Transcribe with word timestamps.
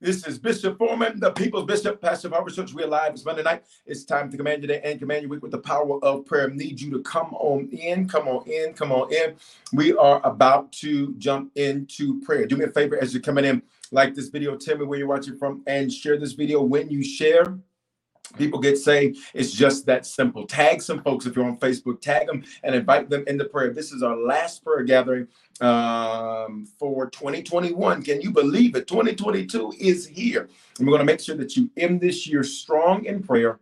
This 0.00 0.24
is 0.28 0.38
Bishop 0.38 0.78
Foreman, 0.78 1.18
the 1.18 1.32
People's 1.32 1.64
Bishop, 1.64 2.00
Pastor 2.00 2.28
of 2.28 2.34
Harvest 2.34 2.54
Church. 2.54 2.72
We're 2.72 2.86
live. 2.86 3.14
It's 3.14 3.24
Monday 3.24 3.42
night. 3.42 3.64
It's 3.84 4.04
time 4.04 4.30
to 4.30 4.36
command 4.36 4.62
your 4.62 4.68
day 4.68 4.80
and 4.84 4.96
command 4.96 5.22
your 5.22 5.30
week 5.30 5.42
with 5.42 5.50
the 5.50 5.58
power 5.58 5.98
of 6.04 6.24
prayer. 6.24 6.48
Need 6.48 6.80
you 6.80 6.88
to 6.92 7.02
come 7.02 7.34
on 7.34 7.68
in, 7.72 8.08
come 8.08 8.28
on 8.28 8.48
in, 8.48 8.74
come 8.74 8.92
on 8.92 9.12
in. 9.12 9.34
We 9.72 9.96
are 9.96 10.24
about 10.24 10.70
to 10.74 11.16
jump 11.18 11.50
into 11.56 12.20
prayer. 12.20 12.46
Do 12.46 12.56
me 12.56 12.66
a 12.66 12.68
favor 12.68 12.96
as 13.02 13.12
you're 13.12 13.24
coming 13.24 13.44
in, 13.44 13.60
like 13.90 14.14
this 14.14 14.28
video, 14.28 14.56
tell 14.56 14.78
me 14.78 14.84
where 14.84 15.00
you're 15.00 15.08
watching 15.08 15.36
from, 15.36 15.64
and 15.66 15.92
share 15.92 16.16
this 16.16 16.34
video. 16.34 16.62
When 16.62 16.88
you 16.88 17.02
share, 17.02 17.58
people 18.36 18.58
get 18.58 18.78
saved. 18.78 19.18
It's 19.34 19.52
just 19.52 19.86
that 19.86 20.06
simple. 20.06 20.46
Tag 20.46 20.82
some 20.82 21.02
folks 21.02 21.26
if 21.26 21.36
you're 21.36 21.46
on 21.46 21.58
Facebook, 21.58 22.00
tag 22.00 22.26
them 22.26 22.44
and 22.62 22.74
invite 22.74 23.10
them 23.10 23.24
into 23.26 23.44
prayer. 23.44 23.72
This 23.72 23.92
is 23.92 24.02
our 24.02 24.16
last 24.16 24.64
prayer 24.64 24.82
gathering 24.82 25.28
um, 25.60 26.66
for 26.78 27.08
2021. 27.10 28.02
Can 28.02 28.20
you 28.20 28.30
believe 28.30 28.74
it? 28.76 28.86
2022 28.86 29.74
is 29.78 30.06
here. 30.06 30.48
And 30.78 30.86
we're 30.86 30.92
going 30.92 31.06
to 31.06 31.12
make 31.12 31.20
sure 31.20 31.36
that 31.36 31.56
you 31.56 31.70
end 31.76 32.00
this 32.00 32.26
year 32.26 32.42
strong 32.42 33.04
in 33.04 33.22
prayer 33.22 33.58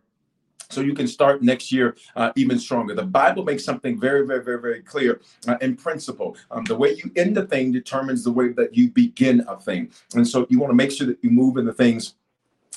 so 0.69 0.81
you 0.81 0.93
can 0.93 1.07
start 1.07 1.41
next 1.41 1.71
year 1.71 1.95
uh, 2.15 2.31
even 2.35 2.59
stronger. 2.59 2.93
The 2.93 3.03
Bible 3.03 3.43
makes 3.43 3.63
something 3.63 3.99
very, 3.99 4.25
very, 4.25 4.43
very, 4.43 4.59
very 4.59 4.81
clear 4.81 5.21
uh, 5.47 5.57
in 5.61 5.75
principle. 5.75 6.35
Um, 6.51 6.65
the 6.65 6.75
way 6.75 6.93
you 6.93 7.11
end 7.15 7.37
a 7.37 7.45
thing 7.45 7.71
determines 7.71 8.23
the 8.23 8.31
way 8.31 8.49
that 8.49 8.75
you 8.75 8.89
begin 8.89 9.45
a 9.47 9.57
thing. 9.57 9.91
And 10.15 10.27
so 10.27 10.45
you 10.49 10.59
want 10.59 10.71
to 10.71 10.75
make 10.75 10.91
sure 10.91 11.07
that 11.07 11.23
you 11.23 11.29
move 11.29 11.57
in 11.57 11.65
the 11.65 11.73
things 11.73 12.15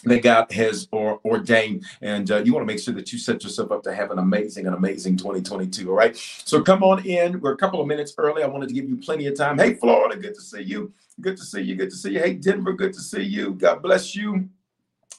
that 0.04 0.22
God 0.22 0.50
has 0.52 0.88
or 0.92 1.20
ordained. 1.24 1.84
And 2.00 2.30
uh, 2.30 2.38
you 2.38 2.54
want 2.54 2.62
to 2.62 2.72
make 2.72 2.82
sure 2.82 2.94
that 2.94 3.12
you 3.12 3.18
set 3.18 3.42
yourself 3.42 3.70
up 3.70 3.82
to 3.84 3.94
have 3.94 4.10
an 4.10 4.18
amazing, 4.18 4.66
an 4.66 4.74
amazing 4.74 5.16
2022. 5.16 5.90
All 5.90 5.96
right. 5.96 6.16
So 6.16 6.62
come 6.62 6.82
on 6.82 7.04
in. 7.04 7.40
We're 7.40 7.52
a 7.52 7.56
couple 7.56 7.80
of 7.80 7.86
minutes 7.86 8.14
early. 8.18 8.42
I 8.42 8.46
wanted 8.46 8.68
to 8.68 8.74
give 8.74 8.88
you 8.88 8.96
plenty 8.96 9.26
of 9.26 9.36
time. 9.36 9.58
Hey, 9.58 9.74
Florida, 9.74 10.16
good 10.16 10.34
to 10.34 10.40
see 10.40 10.62
you. 10.62 10.92
Good 11.20 11.36
to 11.36 11.44
see 11.44 11.60
you. 11.60 11.76
Good 11.76 11.90
to 11.90 11.96
see 11.96 12.12
you. 12.12 12.20
Hey, 12.20 12.34
Denver, 12.34 12.72
good 12.72 12.94
to 12.94 13.00
see 13.00 13.22
you. 13.22 13.54
God 13.54 13.82
bless 13.82 14.16
you. 14.16 14.48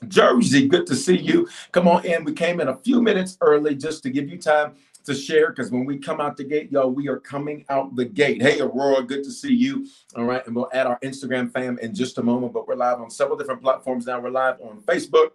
Jersey, 0.07 0.67
good 0.67 0.87
to 0.87 0.95
see 0.95 1.17
you. 1.17 1.47
Come 1.71 1.87
on 1.87 2.03
in. 2.05 2.23
We 2.23 2.33
came 2.33 2.59
in 2.59 2.69
a 2.69 2.75
few 2.75 3.03
minutes 3.03 3.37
early 3.39 3.75
just 3.75 4.01
to 4.03 4.09
give 4.09 4.29
you 4.29 4.37
time 4.39 4.73
to 5.05 5.13
share 5.13 5.49
because 5.49 5.71
when 5.71 5.85
we 5.85 5.97
come 5.97 6.21
out 6.21 6.37
the 6.37 6.43
gate, 6.43 6.71
y'all, 6.71 6.89
we 6.89 7.07
are 7.07 7.19
coming 7.19 7.65
out 7.69 7.95
the 7.95 8.05
gate. 8.05 8.41
Hey, 8.41 8.59
Aurora, 8.59 9.03
good 9.03 9.23
to 9.23 9.31
see 9.31 9.53
you. 9.53 9.87
All 10.15 10.25
right. 10.25 10.45
And 10.45 10.55
we'll 10.55 10.69
add 10.73 10.87
our 10.87 10.99
Instagram 10.99 11.51
fam 11.51 11.77
in 11.79 11.93
just 11.93 12.17
a 12.17 12.23
moment, 12.23 12.53
but 12.53 12.67
we're 12.67 12.75
live 12.75 12.99
on 12.99 13.09
several 13.09 13.37
different 13.37 13.61
platforms 13.61 14.05
now. 14.05 14.19
We're 14.19 14.29
live 14.29 14.59
on 14.61 14.81
Facebook. 14.81 15.31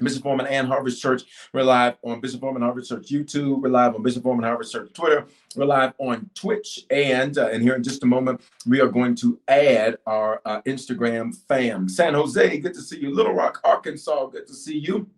Bishop 0.00 0.22
Foreman 0.22 0.46
and 0.46 0.68
Harvest 0.68 1.02
Church. 1.02 1.22
We're 1.52 1.64
live 1.64 1.96
on 2.02 2.20
Bishop 2.20 2.40
Foreman 2.40 2.62
Harvest 2.62 2.88
Church 2.88 3.08
YouTube. 3.08 3.62
We're 3.62 3.70
live 3.70 3.94
on 3.94 4.02
Bishop 4.02 4.22
Foreman 4.22 4.44
Harvest 4.44 4.72
Church 4.72 4.92
Twitter. 4.92 5.26
We're 5.56 5.64
live 5.64 5.92
on 5.98 6.30
Twitch. 6.34 6.86
And 6.90 7.36
uh, 7.36 7.48
and 7.48 7.62
here 7.62 7.74
in 7.74 7.82
just 7.82 8.02
a 8.04 8.06
moment, 8.06 8.40
we 8.66 8.80
are 8.80 8.88
going 8.88 9.14
to 9.16 9.40
add 9.48 9.98
our 10.06 10.40
uh, 10.44 10.62
Instagram 10.62 11.36
fam. 11.48 11.88
San 11.88 12.14
Jose, 12.14 12.58
good 12.58 12.74
to 12.74 12.82
see 12.82 13.00
you. 13.00 13.14
Little 13.14 13.34
Rock, 13.34 13.60
Arkansas, 13.64 14.26
good 14.26 14.46
to 14.46 14.54
see 14.54 14.78
you. 14.78 15.08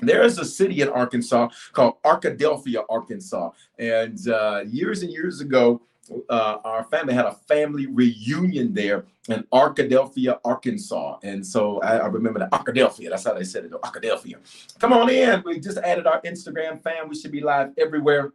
There 0.00 0.22
is 0.22 0.38
a 0.38 0.44
city 0.44 0.80
in 0.80 0.88
Arkansas 0.88 1.48
called 1.72 2.00
Arkadelphia, 2.04 2.84
Arkansas. 2.88 3.50
And 3.78 4.28
uh, 4.28 4.62
years 4.66 5.02
and 5.02 5.10
years 5.10 5.40
ago, 5.40 5.82
uh, 6.30 6.58
our 6.64 6.84
family 6.84 7.14
had 7.14 7.26
a 7.26 7.32
family 7.32 7.86
reunion 7.86 8.72
there 8.72 9.04
in 9.28 9.42
Arkadelphia, 9.52 10.38
Arkansas. 10.44 11.18
And 11.22 11.44
so 11.44 11.80
I, 11.82 11.98
I 11.98 12.06
remember 12.06 12.38
the 12.38 12.46
Arkadelphia. 12.46 13.10
That's 13.10 13.24
how 13.24 13.34
they 13.34 13.44
said 13.44 13.64
it, 13.64 13.72
Arkadelphia. 13.72 14.36
Come 14.78 14.92
on 14.92 15.10
in. 15.10 15.42
We 15.44 15.58
just 15.58 15.78
added 15.78 16.06
our 16.06 16.22
Instagram 16.22 16.82
fam. 16.82 17.08
We 17.08 17.16
should 17.16 17.32
be 17.32 17.40
live 17.40 17.72
everywhere. 17.76 18.32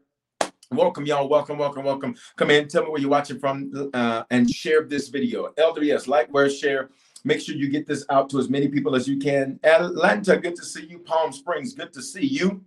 Welcome, 0.69 1.05
y'all. 1.05 1.29
Welcome, 1.29 1.57
welcome, 1.57 1.83
welcome. 1.83 2.15
Come 2.35 2.51
in. 2.51 2.67
Tell 2.67 2.83
me 2.83 2.89
where 2.89 2.99
you're 2.99 3.09
watching 3.09 3.39
from 3.39 3.91
uh, 3.93 4.23
and 4.31 4.49
share 4.49 4.83
this 4.83 5.07
video. 5.07 5.53
LWS, 5.57 6.07
like, 6.07 6.29
where, 6.33 6.49
share. 6.49 6.89
Make 7.23 7.41
sure 7.41 7.55
you 7.55 7.69
get 7.69 7.87
this 7.87 8.05
out 8.09 8.29
to 8.31 8.39
as 8.39 8.49
many 8.49 8.67
people 8.67 8.95
as 8.95 9.07
you 9.07 9.17
can. 9.17 9.59
Atlanta, 9.63 10.37
good 10.37 10.55
to 10.55 10.65
see 10.65 10.85
you. 10.85 10.99
Palm 10.99 11.31
Springs, 11.31 11.73
good 11.73 11.93
to 11.93 12.01
see 12.01 12.25
you. 12.25 12.63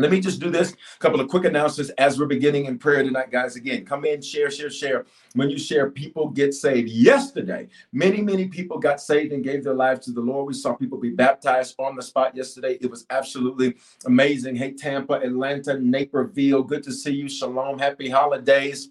Let 0.00 0.12
me 0.12 0.20
just 0.20 0.38
do 0.40 0.48
this. 0.48 0.72
A 0.72 0.98
couple 1.00 1.20
of 1.20 1.28
quick 1.28 1.44
announcements 1.44 1.90
as 1.98 2.20
we're 2.20 2.26
beginning 2.26 2.66
in 2.66 2.78
prayer 2.78 3.02
tonight, 3.02 3.32
guys. 3.32 3.56
Again, 3.56 3.84
come 3.84 4.04
in, 4.04 4.22
share, 4.22 4.48
share, 4.48 4.70
share. 4.70 5.06
When 5.34 5.50
you 5.50 5.58
share, 5.58 5.90
people 5.90 6.28
get 6.28 6.54
saved. 6.54 6.88
Yesterday, 6.88 7.68
many, 7.92 8.22
many 8.22 8.46
people 8.46 8.78
got 8.78 9.00
saved 9.00 9.32
and 9.32 9.42
gave 9.42 9.64
their 9.64 9.74
lives 9.74 10.06
to 10.06 10.12
the 10.12 10.20
Lord. 10.20 10.46
We 10.46 10.54
saw 10.54 10.74
people 10.74 10.98
be 10.98 11.10
baptized 11.10 11.74
on 11.80 11.96
the 11.96 12.02
spot 12.02 12.36
yesterday. 12.36 12.78
It 12.80 12.88
was 12.88 13.06
absolutely 13.10 13.74
amazing. 14.06 14.54
Hey, 14.54 14.72
Tampa, 14.72 15.14
Atlanta, 15.14 15.80
Naperville, 15.80 16.62
good 16.62 16.84
to 16.84 16.92
see 16.92 17.12
you. 17.12 17.28
Shalom, 17.28 17.80
happy 17.80 18.08
holidays. 18.08 18.90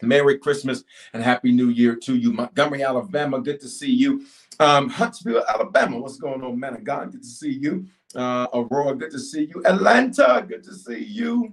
Merry 0.00 0.38
Christmas 0.38 0.84
and 1.12 1.22
Happy 1.22 1.52
New 1.52 1.68
Year 1.68 1.96
to 1.96 2.16
you. 2.16 2.32
Montgomery, 2.32 2.82
Alabama, 2.82 3.40
good 3.40 3.60
to 3.60 3.68
see 3.68 3.92
you. 3.92 4.24
Um, 4.60 4.88
Huntsville, 4.88 5.44
Alabama, 5.48 5.98
what's 5.98 6.16
going 6.16 6.42
on, 6.42 6.58
man 6.58 6.74
of 6.74 6.84
God? 6.84 7.12
Good 7.12 7.22
to 7.22 7.28
see 7.28 7.52
you. 7.52 7.86
Uh, 8.14 8.46
Aurora, 8.54 8.94
good 8.94 9.10
to 9.10 9.18
see 9.18 9.44
you. 9.44 9.62
Atlanta, 9.64 10.44
good 10.46 10.62
to 10.64 10.74
see 10.74 11.02
you. 11.02 11.52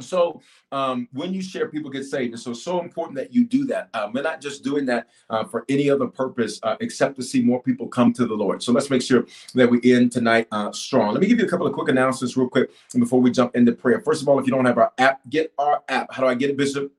So 0.00 0.42
um, 0.72 1.08
when 1.12 1.32
you 1.32 1.42
share, 1.42 1.68
people 1.68 1.90
get 1.90 2.04
saved. 2.04 2.34
And 2.34 2.40
so 2.40 2.50
it's 2.50 2.62
so 2.62 2.80
important 2.80 3.16
that 3.16 3.32
you 3.32 3.44
do 3.44 3.64
that. 3.66 3.88
Um, 3.94 4.12
we're 4.12 4.22
not 4.22 4.40
just 4.40 4.62
doing 4.62 4.84
that 4.86 5.08
uh, 5.30 5.44
for 5.44 5.64
any 5.68 5.88
other 5.88 6.06
purpose 6.06 6.60
uh, 6.62 6.76
except 6.80 7.16
to 7.16 7.22
see 7.22 7.42
more 7.42 7.62
people 7.62 7.88
come 7.88 8.12
to 8.14 8.26
the 8.26 8.34
Lord. 8.34 8.62
So 8.62 8.72
let's 8.72 8.90
make 8.90 9.02
sure 9.02 9.26
that 9.54 9.70
we 9.70 9.80
end 9.94 10.12
tonight 10.12 10.48
uh, 10.52 10.70
strong. 10.72 11.12
Let 11.12 11.20
me 11.20 11.28
give 11.28 11.38
you 11.38 11.46
a 11.46 11.48
couple 11.48 11.66
of 11.66 11.72
quick 11.72 11.88
announcements 11.88 12.36
real 12.36 12.48
quick 12.48 12.70
before 12.98 13.20
we 13.20 13.30
jump 13.30 13.56
into 13.56 13.72
prayer. 13.72 14.00
First 14.00 14.22
of 14.22 14.28
all, 14.28 14.38
if 14.38 14.46
you 14.46 14.52
don't 14.52 14.66
have 14.66 14.78
our 14.78 14.92
app, 14.98 15.20
get 15.30 15.52
our 15.58 15.82
app. 15.88 16.12
How 16.12 16.22
do 16.22 16.28
I 16.28 16.34
get 16.34 16.50
it, 16.50 16.56
Bishop? 16.56 16.92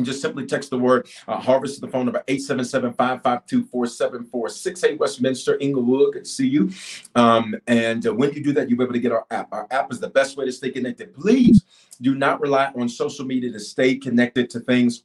And 0.00 0.06
just 0.06 0.22
simply 0.22 0.46
text 0.46 0.70
the 0.70 0.78
word 0.78 1.06
uh, 1.28 1.36
harvest 1.36 1.74
to 1.74 1.82
the 1.82 1.88
phone 1.88 2.06
number 2.06 2.24
877-552-4746 2.26 4.86
hey 4.86 4.94
westminster 4.94 5.58
inglewood 5.58 6.14
good 6.14 6.24
to 6.24 6.30
see 6.30 6.48
you. 6.48 6.70
Um, 7.14 7.54
and 7.66 8.06
uh, 8.06 8.14
when 8.14 8.32
you 8.32 8.42
do 8.42 8.54
that 8.54 8.70
you'll 8.70 8.78
be 8.78 8.84
able 8.84 8.94
to 8.94 9.00
get 9.00 9.12
our 9.12 9.26
app. 9.30 9.52
Our 9.52 9.66
app 9.70 9.92
is 9.92 10.00
the 10.00 10.08
best 10.08 10.38
way 10.38 10.46
to 10.46 10.52
stay 10.52 10.70
connected. 10.70 11.14
Please 11.14 11.62
do 12.00 12.14
not 12.14 12.40
rely 12.40 12.72
on 12.74 12.88
social 12.88 13.26
media 13.26 13.52
to 13.52 13.60
stay 13.60 13.96
connected 13.96 14.48
to 14.50 14.60
things 14.60 15.02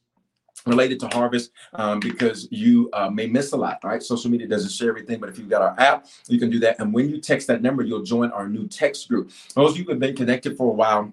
related 0.66 1.02
to 1.02 1.10
harvest 1.10 1.52
um, 1.74 2.00
because 2.00 2.48
you 2.50 2.90
uh, 2.94 3.10
may 3.10 3.28
miss 3.28 3.52
a 3.52 3.58
lot 3.58 3.80
right? 3.84 4.02
Social 4.02 4.32
media 4.32 4.48
doesn't 4.48 4.72
share 4.72 4.88
everything 4.88 5.20
but 5.20 5.28
if 5.28 5.38
you've 5.38 5.50
got 5.50 5.62
our 5.62 5.78
app 5.78 6.06
you 6.30 6.40
can 6.40 6.50
do 6.50 6.60
that. 6.60 6.80
And 6.80 6.94
when 6.94 7.10
you 7.10 7.20
text 7.20 7.48
that 7.48 7.62
number 7.62 7.84
you'll 7.84 8.04
join 8.04 8.32
our 8.32 8.48
new 8.48 8.70
text 8.70 9.10
group. 9.10 9.30
Those 9.56 9.72
of 9.72 9.78
you 9.78 9.84
who 9.84 9.92
have 9.92 10.00
been 10.00 10.16
connected 10.16 10.56
for 10.56 10.70
a 10.70 10.74
while 10.74 11.12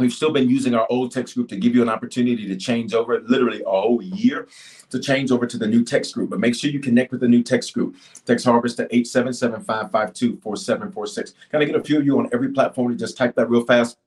We've 0.00 0.12
still 0.12 0.32
been 0.32 0.48
using 0.48 0.74
our 0.74 0.86
old 0.88 1.12
text 1.12 1.34
group 1.34 1.50
to 1.50 1.56
give 1.56 1.74
you 1.74 1.82
an 1.82 1.90
opportunity 1.90 2.48
to 2.48 2.56
change 2.56 2.94
over 2.94 3.20
literally 3.20 3.62
a 3.62 3.70
whole 3.70 4.02
year 4.02 4.48
to 4.88 4.98
change 4.98 5.30
over 5.30 5.46
to 5.46 5.58
the 5.58 5.66
new 5.66 5.84
text 5.84 6.14
group. 6.14 6.30
But 6.30 6.40
make 6.40 6.54
sure 6.54 6.70
you 6.70 6.80
connect 6.80 7.12
with 7.12 7.20
the 7.20 7.28
new 7.28 7.42
text 7.42 7.74
group. 7.74 7.96
Text 8.24 8.46
Harvest 8.46 8.78
to 8.78 8.84
877 8.84 9.62
552 9.62 10.40
4746. 10.40 11.34
Can 11.50 11.60
I 11.60 11.64
get 11.66 11.76
a 11.76 11.84
few 11.84 11.98
of 11.98 12.06
you 12.06 12.18
on 12.18 12.30
every 12.32 12.48
platform 12.48 12.90
to 12.92 12.96
just 12.96 13.18
type 13.18 13.34
that 13.34 13.50
real 13.50 13.64
fast? 13.66 13.98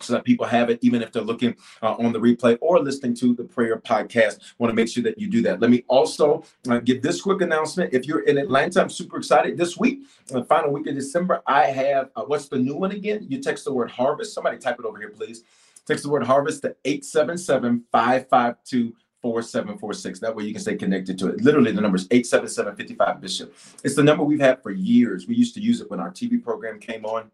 So 0.00 0.12
that 0.12 0.24
people 0.24 0.46
have 0.46 0.70
it, 0.70 0.78
even 0.82 1.02
if 1.02 1.12
they're 1.12 1.22
looking 1.22 1.56
uh, 1.82 1.94
on 1.94 2.12
the 2.12 2.18
replay 2.18 2.56
or 2.60 2.78
listening 2.80 3.14
to 3.14 3.34
the 3.34 3.44
prayer 3.44 3.78
podcast. 3.78 4.40
Want 4.58 4.70
to 4.70 4.74
make 4.74 4.88
sure 4.88 5.02
that 5.02 5.18
you 5.18 5.28
do 5.28 5.42
that. 5.42 5.60
Let 5.60 5.70
me 5.70 5.84
also 5.88 6.44
uh, 6.68 6.78
give 6.78 7.02
this 7.02 7.20
quick 7.20 7.40
announcement. 7.40 7.92
If 7.92 8.06
you're 8.06 8.20
in 8.20 8.38
Atlanta, 8.38 8.80
I'm 8.80 8.90
super 8.90 9.16
excited. 9.16 9.56
This 9.56 9.76
week, 9.76 10.02
the 10.28 10.44
final 10.44 10.70
week 10.70 10.86
of 10.86 10.94
December, 10.94 11.42
I 11.46 11.64
have 11.66 12.10
uh, 12.16 12.22
what's 12.22 12.48
the 12.48 12.58
new 12.58 12.76
one 12.76 12.92
again? 12.92 13.26
You 13.28 13.40
text 13.40 13.64
the 13.64 13.72
word 13.72 13.90
harvest. 13.90 14.34
Somebody 14.34 14.58
type 14.58 14.76
it 14.78 14.84
over 14.84 14.98
here, 14.98 15.10
please. 15.10 15.44
Text 15.86 16.04
the 16.04 16.10
word 16.10 16.24
harvest 16.24 16.62
to 16.62 16.76
877 16.84 17.84
552 17.90 18.94
4746. 19.22 20.20
That 20.20 20.36
way 20.36 20.44
you 20.44 20.52
can 20.52 20.62
stay 20.62 20.76
connected 20.76 21.18
to 21.18 21.28
it. 21.28 21.40
Literally, 21.42 21.72
the 21.72 21.80
number 21.80 21.96
is 21.96 22.06
877 22.10 23.20
Bishop. 23.20 23.54
It's 23.82 23.94
the 23.94 24.02
number 24.02 24.22
we've 24.22 24.40
had 24.40 24.62
for 24.62 24.70
years. 24.70 25.26
We 25.26 25.34
used 25.34 25.54
to 25.54 25.60
use 25.60 25.80
it 25.80 25.90
when 25.90 26.00
our 26.00 26.10
TV 26.10 26.42
program 26.42 26.78
came 26.78 27.04
on. 27.04 27.30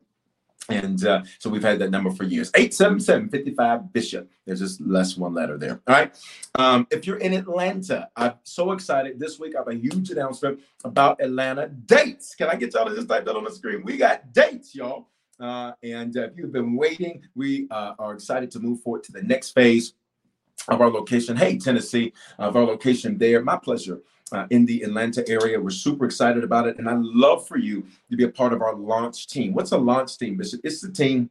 And 0.69 1.05
uh, 1.05 1.23
so 1.39 1.51
we've 1.51 1.63
had 1.63 1.79
that 1.81 1.91
number 1.91 2.11
for 2.11 2.25
years 2.25 2.51
877 2.55 3.29
55 3.29 3.93
Bishop. 3.93 4.31
There's 4.47 4.61
just 4.61 4.81
less 4.81 5.17
one 5.17 5.35
letter 5.35 5.59
there. 5.59 5.81
All 5.87 5.95
right. 5.95 6.17
Um, 6.55 6.87
if 6.91 7.07
you're 7.07 7.19
in 7.19 7.35
Atlanta, 7.35 8.09
I'm 8.17 8.35
so 8.45 8.73
excited. 8.73 9.19
This 9.19 9.39
week 9.39 9.55
I 9.57 9.59
have 9.59 9.69
a 9.69 9.75
huge 9.75 10.11
announcement 10.11 10.61
about 10.85 11.23
Atlanta 11.23 11.69
dates. 11.69 12.35
Can 12.35 12.49
I 12.49 12.55
get 12.55 12.75
y'all 12.75 12.87
to 12.87 12.95
just 12.95 13.09
type 13.09 13.25
that 13.27 13.37
on 13.37 13.45
the 13.45 13.51
screen? 13.51 13.83
We 13.85 13.97
got 13.97 14.33
dates, 14.33 14.75
y'all. 14.75 15.09
Uh, 15.41 15.73
and 15.83 16.17
uh, 16.17 16.23
if 16.23 16.33
you've 16.37 16.53
been 16.53 16.77
waiting, 16.77 17.23
we 17.35 17.67
uh, 17.71 17.95
are 17.99 18.15
excited 18.15 18.51
to 18.53 18.61
move 18.61 18.81
forward 18.81 19.03
to 19.05 19.13
the 19.13 19.23
next 19.23 19.51
phase 19.51 19.95
of 20.69 20.81
our 20.81 20.91
location. 20.91 21.37
Hey, 21.37 21.59
Tennessee, 21.59 22.13
of 22.39 22.57
our 22.57 22.65
location 22.65 23.19
there. 23.19 23.43
My 23.43 23.57
pleasure. 23.57 24.01
Uh, 24.33 24.47
in 24.51 24.65
the 24.65 24.83
Atlanta 24.83 25.23
area. 25.29 25.61
We're 25.61 25.69
super 25.69 26.07
excited 26.07 26.45
about 26.45 26.67
it. 26.67 26.79
And 26.79 26.89
I 26.89 26.95
love 26.97 27.47
for 27.47 27.59
you 27.59 27.87
to 28.11 28.17
be 28.17 28.25
a 28.25 28.29
part 28.29 28.55
of 28.55 28.63
our 28.63 28.75
launch 28.75 29.29
team. 29.29 29.53
What's 29.53 29.73
a 29.73 29.79
launch 29.79 30.17
team, 30.17 30.39
Bishop? 30.39 30.63
It's 30.65 30.81
the 30.81 30.91
team 30.91 31.29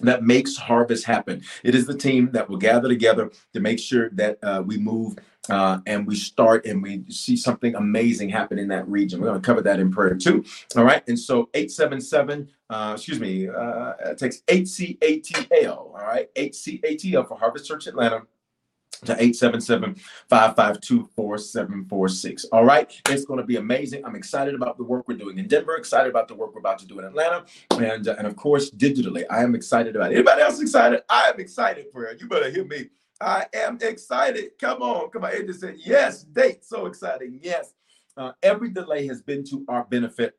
that 0.00 0.22
makes 0.24 0.56
harvest 0.56 1.04
happen. 1.04 1.42
It 1.62 1.74
is 1.74 1.86
the 1.86 1.96
team 1.96 2.30
that 2.32 2.48
will 2.48 2.56
gather 2.56 2.88
together 2.88 3.30
to 3.52 3.60
make 3.60 3.78
sure 3.78 4.10
that 4.10 4.38
uh, 4.42 4.62
we 4.66 4.78
move 4.78 5.16
uh, 5.50 5.78
and 5.86 6.06
we 6.06 6.16
start 6.16 6.64
and 6.66 6.82
we 6.82 7.04
see 7.08 7.36
something 7.36 7.74
amazing 7.74 8.30
happen 8.30 8.58
in 8.58 8.68
that 8.68 8.88
region. 8.88 9.20
We're 9.20 9.28
going 9.28 9.42
to 9.42 9.46
cover 9.46 9.62
that 9.62 9.78
in 9.78 9.92
prayer 9.92 10.14
too. 10.14 10.44
All 10.76 10.84
right. 10.84 11.06
And 11.06 11.18
so 11.18 11.50
877, 11.54 12.48
uh, 12.70 12.92
excuse 12.96 13.20
me, 13.20 13.48
uh, 13.48 13.92
it 14.06 14.18
takes 14.18 14.40
HCATL. 14.42 15.76
All 15.76 15.92
right. 15.92 16.32
HCATL 16.34 17.28
for 17.28 17.38
Harvest 17.38 17.66
Church 17.66 17.86
Atlanta 17.86 18.22
to 19.04 19.14
877-552-4746. 20.30 22.44
All 22.52 22.64
right. 22.64 23.00
It's 23.08 23.24
going 23.24 23.40
to 23.40 23.46
be 23.46 23.56
amazing. 23.56 24.04
I'm 24.04 24.16
excited 24.16 24.54
about 24.54 24.76
the 24.76 24.84
work 24.84 25.08
we're 25.08 25.16
doing 25.16 25.38
in 25.38 25.48
Denver, 25.48 25.76
excited 25.76 26.10
about 26.10 26.28
the 26.28 26.34
work 26.34 26.54
we're 26.54 26.60
about 26.60 26.78
to 26.80 26.86
do 26.86 26.98
in 26.98 27.04
Atlanta, 27.04 27.44
and 27.72 28.08
uh, 28.08 28.14
and 28.18 28.26
of 28.26 28.36
course, 28.36 28.70
digitally. 28.70 29.24
I 29.30 29.42
am 29.42 29.54
excited 29.54 29.96
about 29.96 30.12
it. 30.12 30.16
Anybody 30.16 30.42
else 30.42 30.60
excited? 30.60 31.02
I 31.08 31.30
am 31.32 31.40
excited 31.40 31.86
for. 31.92 32.12
You 32.12 32.28
better 32.28 32.50
hear 32.50 32.64
me. 32.64 32.88
I 33.20 33.46
am 33.54 33.78
excited. 33.80 34.50
Come 34.60 34.82
on. 34.82 35.10
Come 35.10 35.24
on. 35.24 35.32
It 35.32 35.46
just 35.46 35.60
said, 35.60 35.76
yes, 35.78 36.24
date. 36.24 36.64
So 36.64 36.86
exciting. 36.86 37.38
Yes. 37.42 37.72
Uh, 38.16 38.32
every 38.42 38.70
delay 38.70 39.06
has 39.06 39.22
been 39.22 39.44
to 39.44 39.64
our 39.68 39.84
benefit 39.84 40.36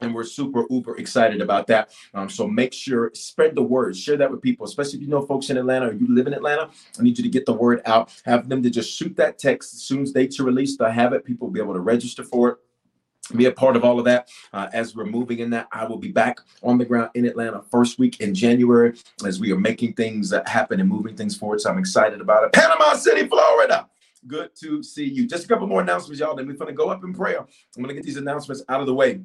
and 0.00 0.14
we're 0.14 0.24
super 0.24 0.64
uber 0.70 0.96
excited 0.96 1.40
about 1.40 1.66
that. 1.68 1.90
Um, 2.14 2.28
so 2.28 2.46
make 2.46 2.72
sure 2.72 3.10
spread 3.14 3.54
the 3.54 3.62
word, 3.62 3.96
share 3.96 4.16
that 4.16 4.30
with 4.30 4.42
people, 4.42 4.66
especially 4.66 4.98
if 4.98 5.02
you 5.02 5.08
know 5.08 5.22
folks 5.22 5.50
in 5.50 5.56
Atlanta 5.56 5.88
or 5.88 5.92
you 5.92 6.06
live 6.08 6.26
in 6.26 6.34
Atlanta. 6.34 6.70
I 6.98 7.02
need 7.02 7.18
you 7.18 7.24
to 7.24 7.30
get 7.30 7.46
the 7.46 7.52
word 7.52 7.80
out. 7.86 8.12
Have 8.24 8.48
them 8.48 8.62
to 8.62 8.70
just 8.70 8.92
shoot 8.92 9.16
that 9.16 9.38
text 9.38 9.74
as 9.74 9.82
soon 9.82 10.02
as 10.02 10.12
dates 10.12 10.38
are 10.40 10.44
released. 10.44 10.80
I 10.80 10.90
have 10.90 11.12
it. 11.12 11.24
People 11.24 11.48
will 11.48 11.52
be 11.52 11.60
able 11.60 11.74
to 11.74 11.80
register 11.80 12.22
for 12.22 12.50
it 12.50 12.58
be 13.36 13.46
a 13.46 13.52
part 13.52 13.76
of 13.76 13.84
all 13.84 13.98
of 13.98 14.04
that 14.04 14.28
uh, 14.52 14.68
as 14.72 14.94
we're 14.94 15.04
moving 15.04 15.38
in 15.38 15.50
that 15.50 15.66
i 15.72 15.84
will 15.84 15.96
be 15.96 16.12
back 16.12 16.40
on 16.62 16.76
the 16.76 16.84
ground 16.84 17.10
in 17.14 17.24
atlanta 17.24 17.62
first 17.70 17.98
week 17.98 18.20
in 18.20 18.34
january 18.34 18.94
as 19.24 19.40
we 19.40 19.50
are 19.52 19.58
making 19.58 19.92
things 19.94 20.32
happen 20.46 20.80
and 20.80 20.88
moving 20.88 21.16
things 21.16 21.36
forward 21.36 21.60
so 21.60 21.70
i'm 21.70 21.78
excited 21.78 22.20
about 22.20 22.44
it 22.44 22.52
panama 22.52 22.94
city 22.94 23.26
florida 23.26 23.88
good 24.26 24.54
to 24.54 24.82
see 24.82 25.04
you 25.04 25.26
just 25.26 25.44
a 25.44 25.48
couple 25.48 25.66
more 25.66 25.80
announcements 25.80 26.20
y'all 26.20 26.34
then 26.34 26.46
we're 26.46 26.54
going 26.54 26.66
to 26.66 26.74
go 26.74 26.88
up 26.88 27.02
in 27.04 27.14
prayer 27.14 27.40
i'm 27.40 27.82
going 27.82 27.88
to 27.88 27.94
get 27.94 28.04
these 28.04 28.16
announcements 28.16 28.62
out 28.68 28.80
of 28.80 28.86
the 28.86 28.94
way 28.94 29.20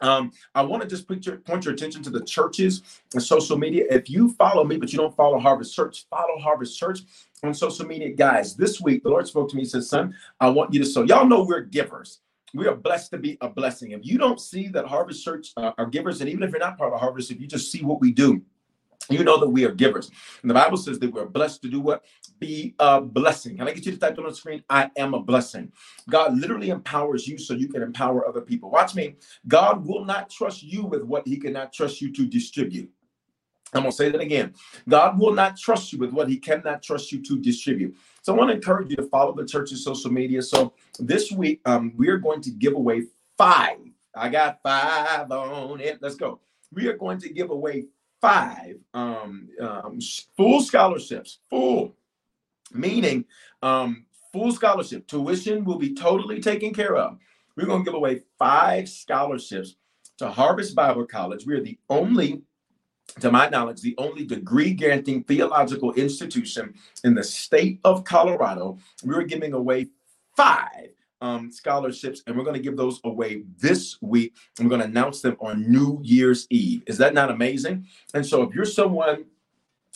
um, 0.00 0.32
I 0.54 0.62
want 0.62 0.82
to 0.82 0.88
just 0.88 1.08
your, 1.26 1.36
point 1.38 1.64
your 1.64 1.74
attention 1.74 2.02
to 2.02 2.10
the 2.10 2.24
churches 2.24 2.82
and 3.14 3.22
social 3.22 3.56
media. 3.56 3.84
If 3.90 4.10
you 4.10 4.32
follow 4.34 4.64
me, 4.64 4.76
but 4.76 4.92
you 4.92 4.98
don't 4.98 5.14
follow 5.14 5.38
Harvest 5.38 5.74
Church, 5.74 6.06
follow 6.10 6.38
Harvest 6.38 6.78
Church 6.78 7.00
on 7.42 7.54
social 7.54 7.86
media. 7.86 8.10
Guys, 8.10 8.56
this 8.56 8.80
week, 8.80 9.02
the 9.02 9.10
Lord 9.10 9.26
spoke 9.26 9.48
to 9.50 9.56
me 9.56 9.62
and 9.62 9.70
said, 9.70 9.84
Son, 9.84 10.14
I 10.40 10.48
want 10.48 10.72
you 10.72 10.80
to 10.80 10.86
sow. 10.86 11.02
Y'all 11.02 11.26
know 11.26 11.44
we're 11.44 11.60
givers. 11.60 12.20
We 12.54 12.66
are 12.66 12.74
blessed 12.74 13.12
to 13.12 13.18
be 13.18 13.38
a 13.40 13.48
blessing. 13.48 13.92
If 13.92 14.04
you 14.04 14.18
don't 14.18 14.40
see 14.40 14.68
that 14.68 14.86
Harvest 14.86 15.24
Church 15.24 15.52
uh, 15.56 15.72
are 15.78 15.86
givers, 15.86 16.20
and 16.20 16.28
even 16.28 16.42
if 16.42 16.50
you're 16.50 16.60
not 16.60 16.76
part 16.76 16.92
of 16.92 17.00
Harvest, 17.00 17.30
if 17.30 17.40
you 17.40 17.46
just 17.46 17.72
see 17.72 17.82
what 17.82 18.00
we 18.00 18.12
do, 18.12 18.42
you 19.12 19.24
know 19.24 19.38
that 19.38 19.48
we 19.48 19.64
are 19.64 19.72
givers. 19.72 20.10
And 20.42 20.50
the 20.50 20.54
Bible 20.54 20.76
says 20.76 20.98
that 20.98 21.12
we're 21.12 21.26
blessed 21.26 21.62
to 21.62 21.68
do 21.68 21.80
what? 21.80 22.04
Be 22.38 22.74
a 22.78 23.00
blessing. 23.00 23.58
Can 23.58 23.68
I 23.68 23.72
get 23.72 23.86
you 23.86 23.92
to 23.92 23.98
type 23.98 24.18
on 24.18 24.24
the 24.24 24.34
screen? 24.34 24.62
I 24.68 24.90
am 24.96 25.14
a 25.14 25.20
blessing. 25.20 25.72
God 26.08 26.36
literally 26.36 26.70
empowers 26.70 27.26
you 27.26 27.38
so 27.38 27.54
you 27.54 27.68
can 27.68 27.82
empower 27.82 28.26
other 28.26 28.40
people. 28.40 28.70
Watch 28.70 28.94
me. 28.94 29.16
God 29.48 29.84
will 29.84 30.04
not 30.04 30.30
trust 30.30 30.62
you 30.62 30.84
with 30.84 31.02
what 31.02 31.26
he 31.26 31.36
cannot 31.36 31.72
trust 31.72 32.00
you 32.00 32.12
to 32.12 32.26
distribute. 32.26 32.90
I'm 33.74 33.82
going 33.82 33.90
to 33.90 33.96
say 33.96 34.10
that 34.10 34.20
again. 34.20 34.54
God 34.88 35.18
will 35.18 35.32
not 35.32 35.56
trust 35.56 35.92
you 35.92 35.98
with 35.98 36.12
what 36.12 36.28
he 36.28 36.36
cannot 36.36 36.82
trust 36.82 37.10
you 37.10 37.22
to 37.22 37.38
distribute. 37.38 37.96
So 38.20 38.34
I 38.34 38.36
want 38.36 38.50
to 38.50 38.56
encourage 38.56 38.90
you 38.90 38.96
to 38.96 39.04
follow 39.04 39.34
the 39.34 39.46
church's 39.46 39.82
social 39.82 40.12
media. 40.12 40.42
So 40.42 40.74
this 40.98 41.32
week, 41.32 41.60
um, 41.64 41.94
we 41.96 42.08
are 42.08 42.18
going 42.18 42.42
to 42.42 42.50
give 42.50 42.74
away 42.74 43.04
five. 43.38 43.78
I 44.14 44.28
got 44.28 44.62
five 44.62 45.30
on 45.30 45.80
it. 45.80 46.02
Let's 46.02 46.16
go. 46.16 46.40
We 46.70 46.86
are 46.88 46.96
going 46.96 47.18
to 47.20 47.30
give 47.30 47.50
away 47.50 47.86
five 48.22 48.76
um, 48.94 49.48
um, 49.60 49.98
full 50.36 50.62
scholarships, 50.62 51.40
full, 51.50 51.94
meaning 52.72 53.26
um, 53.60 54.06
full 54.32 54.52
scholarship. 54.52 55.06
Tuition 55.06 55.64
will 55.64 55.76
be 55.78 55.92
totally 55.92 56.40
taken 56.40 56.72
care 56.72 56.96
of. 56.96 57.18
We're 57.56 57.66
going 57.66 57.84
to 57.84 57.84
give 57.84 57.94
away 57.94 58.22
five 58.38 58.88
scholarships 58.88 59.76
to 60.18 60.28
Harvest 60.28 60.74
Bible 60.74 61.04
College. 61.04 61.44
We 61.44 61.54
are 61.54 61.60
the 61.60 61.78
only, 61.90 62.42
to 63.20 63.30
my 63.30 63.48
knowledge, 63.48 63.82
the 63.82 63.96
only 63.98 64.24
degree 64.24 64.72
granting 64.72 65.24
theological 65.24 65.92
institution 65.94 66.74
in 67.04 67.14
the 67.14 67.24
state 67.24 67.80
of 67.84 68.04
Colorado. 68.04 68.78
We're 69.04 69.24
giving 69.24 69.52
away 69.52 69.88
five 70.36 70.90
um, 71.22 71.50
scholarships, 71.50 72.22
and 72.26 72.36
we're 72.36 72.44
going 72.44 72.56
to 72.56 72.62
give 72.62 72.76
those 72.76 73.00
away 73.04 73.44
this 73.58 73.96
week. 74.02 74.34
We're 74.60 74.68
going 74.68 74.80
to 74.80 74.86
announce 74.86 75.22
them 75.22 75.36
on 75.40 75.70
New 75.70 76.00
Year's 76.02 76.46
Eve. 76.50 76.82
Is 76.86 76.98
that 76.98 77.14
not 77.14 77.30
amazing? 77.30 77.86
And 78.12 78.26
so, 78.26 78.42
if 78.42 78.54
you're 78.54 78.66
someone 78.66 79.24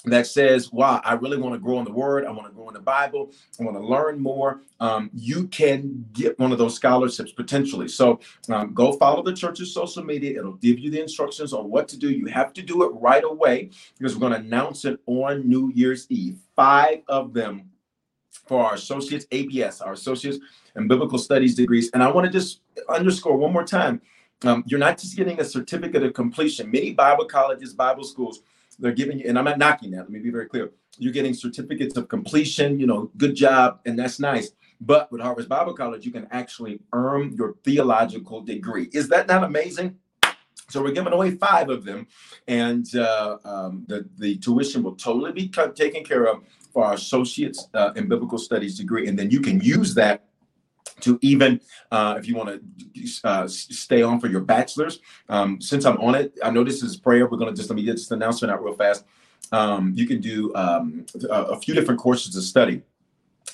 that 0.05 0.27
says, 0.29 0.73
Wow, 0.73 1.01
I 1.05 1.15
really 1.15 1.37
want 1.37 1.55
to 1.55 1.59
grow 1.59 1.79
in 1.81 1.85
the 1.85 1.93
Word, 1.93 2.25
I 2.25 2.31
want 2.31 2.47
to 2.47 2.53
grow 2.53 2.69
in 2.69 2.75
the 2.75 2.81
Bible, 2.81 3.33
I 3.61 3.65
want 3.65 3.77
to 3.77 3.85
learn 3.85 4.21
more, 4.21 4.61
um, 4.79 5.11
you 5.13 5.49
can 5.49 6.07
get 6.13 6.39
one 6.39 6.53
of 6.53 6.59
those 6.59 6.77
scholarships 6.77 7.33
potentially. 7.33 7.89
So, 7.89 8.21
um, 8.49 8.73
go 8.73 8.93
follow 8.93 9.23
the 9.23 9.35
church's 9.35 9.75
social 9.75 10.05
media. 10.05 10.39
It'll 10.39 10.53
give 10.53 10.79
you 10.79 10.93
the 10.93 11.03
instructions 11.03 11.53
on 11.53 11.69
what 11.69 11.89
to 11.89 11.99
do. 11.99 12.11
You 12.11 12.27
have 12.27 12.53
to 12.53 12.63
do 12.63 12.85
it 12.85 12.93
right 12.95 13.25
away 13.25 13.71
because 13.99 14.15
we're 14.15 14.29
going 14.29 14.41
to 14.41 14.47
announce 14.47 14.85
it 14.85 15.01
on 15.07 15.49
New 15.49 15.73
Year's 15.75 16.07
Eve. 16.09 16.39
Five 16.55 17.03
of 17.09 17.35
them 17.35 17.71
for 18.47 18.65
our 18.65 18.75
associates 18.75 19.27
ABS, 19.33 19.81
our 19.81 19.95
associates 19.95 20.39
and 20.77 20.89
biblical 20.89 21.19
studies 21.19 21.55
degrees. 21.55 21.91
And 21.93 22.03
I 22.03 22.11
want 22.11 22.27
to 22.27 22.33
just 22.33 22.61
underscore 22.89 23.37
one 23.37 23.53
more 23.53 23.65
time 23.65 24.01
um, 24.45 24.65
you're 24.67 24.81
not 24.81 24.99
just 24.99 25.17
getting 25.17 25.41
a 25.41 25.45
certificate 25.45 26.03
of 26.03 26.13
completion. 26.13 26.71
Many 26.71 26.93
Bible 26.93 27.25
colleges, 27.25 27.73
Bible 27.73 28.05
schools, 28.05 28.43
they're 28.79 28.93
giving 28.93 29.19
you, 29.19 29.29
and 29.29 29.39
I'm 29.39 29.45
not 29.45 29.59
knocking 29.59 29.91
that, 29.93 30.01
let 30.01 30.11
me 30.11 30.19
be 30.19 30.31
very 30.31 30.47
clear. 30.47 30.73
You're 30.99 31.13
getting 31.13 31.35
certificates 31.35 31.97
of 31.97 32.09
completion, 32.09 32.79
you 32.79 32.87
know, 32.87 33.11
good 33.17 33.35
job, 33.35 33.81
and 33.87 33.99
that's 33.99 34.21
nice. 34.21 34.53
But 34.81 35.11
with 35.11 35.23
Harvest 35.23 35.49
Bible 35.49 35.73
College, 35.73 36.05
you 36.05 36.13
can 36.13 36.29
actually 36.31 36.81
earn 36.93 37.35
your 37.35 37.55
theological 37.65 38.43
degree. 38.43 38.91
Is 38.93 39.09
that 39.09 39.27
not 39.27 39.45
amazing? 39.45 39.97
So 40.69 40.83
we're 40.83 40.93
giving 40.93 41.13
away 41.13 41.31
five 41.31 41.71
of 41.71 41.85
them, 41.85 42.07
and 42.49 42.87
uh, 42.95 43.39
um, 43.45 43.85
the 43.87 44.07
the 44.19 44.37
tuition 44.37 44.83
will 44.83 44.97
totally 44.97 45.33
be 45.33 45.49
taken 45.49 46.05
care 46.05 46.27
of 46.27 46.43
for 46.73 46.85
our 46.85 46.95
associates 46.95 47.69
uh, 47.73 47.93
in 47.95 48.09
biblical 48.09 48.37
studies 48.37 48.77
degree, 48.77 49.07
and 49.07 49.19
then 49.19 49.31
you 49.31 49.41
can 49.41 49.61
use 49.61 49.95
that 49.95 50.26
to 51.01 51.19
even 51.23 51.61
uh, 51.91 52.17
if 52.19 52.27
you 52.27 52.37
want 52.37 52.61
to 52.95 53.09
uh, 53.25 53.47
stay 53.49 54.03
on 54.03 54.21
for 54.21 54.29
your 54.29 54.41
bachelor's. 54.41 55.01
Um, 55.29 55.61
since 55.61 55.85
I'm 55.85 55.99
on 55.99 56.15
it, 56.15 56.39
I 56.43 56.51
know 56.51 56.65
this 56.65 56.83
is 56.83 56.97
prayer. 56.97 57.29
We're 57.29 57.39
going 57.39 57.53
to 57.53 57.57
just 57.57 57.71
let 57.71 57.77
me 57.77 57.83
get 57.83 57.93
this 57.93 58.11
announcement 58.11 58.53
out 58.53 58.63
real 58.63 58.75
fast. 58.75 59.05
Um, 59.53 59.93
you 59.95 60.07
can 60.07 60.21
do 60.21 60.55
um, 60.55 61.07
a, 61.31 61.59
few 61.61 61.75
different 61.75 62.01
courses 62.01 62.35
of 62.37 62.43
study. 62.43 62.83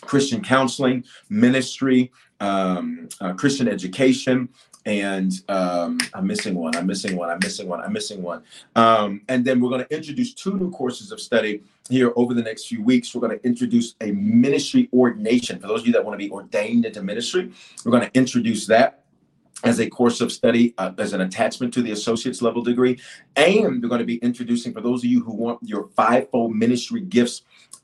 Christian 0.01 0.43
counseling, 0.43 1.05
ministry, 1.29 2.11
um, 2.41 3.09
uh, 3.21 3.35
Christian 3.35 3.69
education, 3.69 4.49
and 4.85 5.33
um, 5.49 5.99
I'm 6.15 6.27
missing 6.27 6.55
one. 6.55 6.75
I'm 6.77 6.87
missing 6.87 7.17
one. 7.17 7.31
I'm 7.31 7.39
missing 7.43 7.69
one. 7.69 7.81
I'm 7.81 7.93
missing 7.93 8.23
one. 8.23 8.43
Um, 8.75 9.23
and 9.29 9.45
then 9.45 9.61
we're 9.61 9.71
going 9.71 9.85
to 9.85 9.95
introduce 9.95 10.35
two 10.35 10.57
new 10.57 10.71
courses 10.71 11.12
of 11.12 11.21
study 11.21 11.62
here 11.89 12.12
over 12.17 12.35
the 12.35 12.43
next 12.43 12.67
few 12.67 12.83
weeks. 12.83 13.15
We're 13.15 13.27
going 13.27 13.39
to 13.39 13.47
introduce 13.47 13.95
a 14.01 14.12
ministry 14.12 14.89
ordination 14.93 15.59
for 15.61 15.67
those 15.67 15.81
of 15.81 15.87
you 15.87 15.93
that 15.93 16.05
want 16.05 16.19
to 16.19 16.25
be 16.25 16.33
ordained 16.33 16.85
into 16.85 17.03
ministry. 17.03 17.53
We're 17.85 17.93
going 17.93 18.09
to 18.09 18.15
introduce 18.19 18.67
that 18.67 19.05
as 19.65 19.79
a 19.79 19.89
course 19.89 20.21
of 20.21 20.33
study 20.33 20.75
uh, 20.79 20.93
as 20.99 21.12
an 21.12 21.21
attachment 21.21 21.73
to 21.75 21.83
the 21.83 21.93
associate's 21.93 22.43
level 22.43 22.62
degree 22.62 22.99
and 23.37 23.81
we're 23.81 23.89
going 23.89 24.01
to 24.01 24.05
be 24.05 24.17
introducing 24.17 24.73
for 24.73 24.81
those 24.81 25.05
of 25.05 25.11
you 25.11 25.23
who 25.23 25.33
want 25.33 25.61
your 25.62 25.89
fivefold 25.95 26.53
ministry 26.53 27.01
gifts 27.01 27.43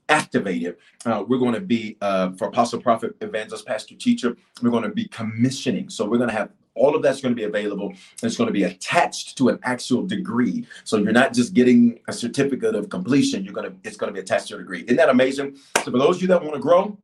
activated. 0.08 0.76
Uh, 1.04 1.24
we're 1.26 1.38
going 1.38 1.54
to 1.54 1.60
be 1.60 1.96
uh, 2.00 2.30
for 2.32 2.48
apostle, 2.48 2.80
prophet, 2.80 3.14
evangelist, 3.20 3.66
pastor, 3.66 3.94
teacher. 3.94 4.36
We're 4.62 4.70
going 4.70 4.84
to 4.84 4.88
be 4.90 5.06
commissioning. 5.08 5.90
So 5.90 6.06
we're 6.06 6.18
going 6.18 6.30
to 6.30 6.36
have 6.36 6.50
all 6.78 6.94
of 6.96 7.02
that's 7.02 7.20
going 7.20 7.34
to 7.34 7.40
be 7.40 7.44
available. 7.44 7.92
It's 8.22 8.36
going 8.36 8.46
to 8.46 8.52
be 8.52 8.64
attached 8.64 9.36
to 9.38 9.48
an 9.48 9.58
actual 9.64 10.06
degree. 10.06 10.66
So 10.84 10.96
you're 10.96 11.12
not 11.12 11.32
just 11.32 11.54
getting 11.54 12.00
a 12.08 12.12
certificate 12.12 12.74
of 12.74 12.88
completion. 12.88 13.44
You're 13.44 13.54
going 13.54 13.70
to 13.70 13.76
it's 13.84 13.96
going 13.96 14.12
to 14.12 14.14
be 14.14 14.20
attached 14.20 14.48
to 14.48 14.54
a 14.56 14.58
degree. 14.58 14.82
Isn't 14.82 14.96
that 14.96 15.08
amazing? 15.08 15.56
So 15.84 15.90
for 15.90 15.98
those 15.98 16.16
of 16.16 16.22
you 16.22 16.28
that 16.28 16.42
want 16.42 16.54
to 16.54 16.60
grow, 16.60 16.98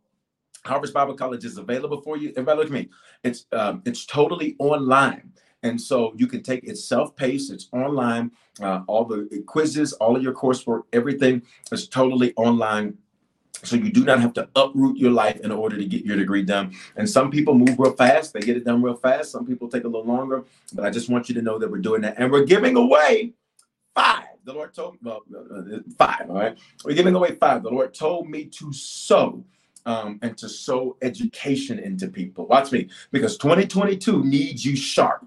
Harvest 0.64 0.94
Bible 0.94 1.14
College 1.14 1.44
is 1.44 1.58
available 1.58 2.00
for 2.00 2.16
you. 2.16 2.30
Everybody, 2.30 2.58
look 2.58 2.66
at 2.66 2.72
me. 2.72 2.88
It's 3.22 3.46
um, 3.52 3.82
it's 3.84 4.06
totally 4.06 4.56
online, 4.58 5.32
and 5.62 5.80
so 5.80 6.14
you 6.16 6.26
can 6.26 6.42
take 6.42 6.64
it's 6.64 6.84
self-paced. 6.84 7.52
It's 7.52 7.68
online. 7.72 8.30
Uh, 8.62 8.80
all 8.86 9.04
the 9.04 9.42
quizzes, 9.46 9.92
all 9.94 10.16
of 10.16 10.22
your 10.22 10.32
coursework, 10.32 10.82
everything 10.92 11.42
is 11.72 11.88
totally 11.88 12.32
online. 12.36 12.96
So 13.64 13.76
you 13.76 13.90
do 13.90 14.04
not 14.04 14.20
have 14.20 14.32
to 14.34 14.48
uproot 14.56 14.96
your 14.96 15.10
life 15.10 15.40
in 15.40 15.50
order 15.50 15.76
to 15.76 15.84
get 15.84 16.04
your 16.04 16.16
degree 16.16 16.42
done. 16.42 16.74
And 16.96 17.08
some 17.08 17.30
people 17.30 17.54
move 17.54 17.78
real 17.78 17.92
fast; 17.92 18.32
they 18.32 18.40
get 18.40 18.56
it 18.56 18.64
done 18.64 18.82
real 18.82 18.96
fast. 18.96 19.30
Some 19.30 19.46
people 19.46 19.68
take 19.68 19.84
a 19.84 19.88
little 19.88 20.06
longer. 20.06 20.44
But 20.72 20.84
I 20.84 20.90
just 20.90 21.08
want 21.08 21.28
you 21.28 21.34
to 21.36 21.42
know 21.42 21.58
that 21.58 21.70
we're 21.70 21.78
doing 21.78 22.02
that, 22.02 22.14
and 22.18 22.30
we're 22.30 22.44
giving 22.44 22.76
away 22.76 23.32
five. 23.94 24.26
The 24.44 24.52
Lord 24.52 24.74
told 24.74 24.98
well, 25.02 25.22
uh, 25.34 25.58
uh, 25.58 25.78
five. 25.96 26.28
All 26.28 26.36
right, 26.36 26.58
we're 26.84 26.94
giving 26.94 27.14
away 27.14 27.34
five. 27.36 27.62
The 27.62 27.70
Lord 27.70 27.94
told 27.94 28.28
me 28.28 28.44
to 28.46 28.72
sow 28.72 29.44
um, 29.86 30.18
and 30.22 30.36
to 30.38 30.48
sow 30.48 30.96
education 31.02 31.78
into 31.78 32.08
people. 32.08 32.46
Watch 32.46 32.72
me, 32.72 32.88
because 33.10 33.36
2022 33.38 34.24
needs 34.24 34.64
you 34.64 34.76
sharp. 34.76 35.26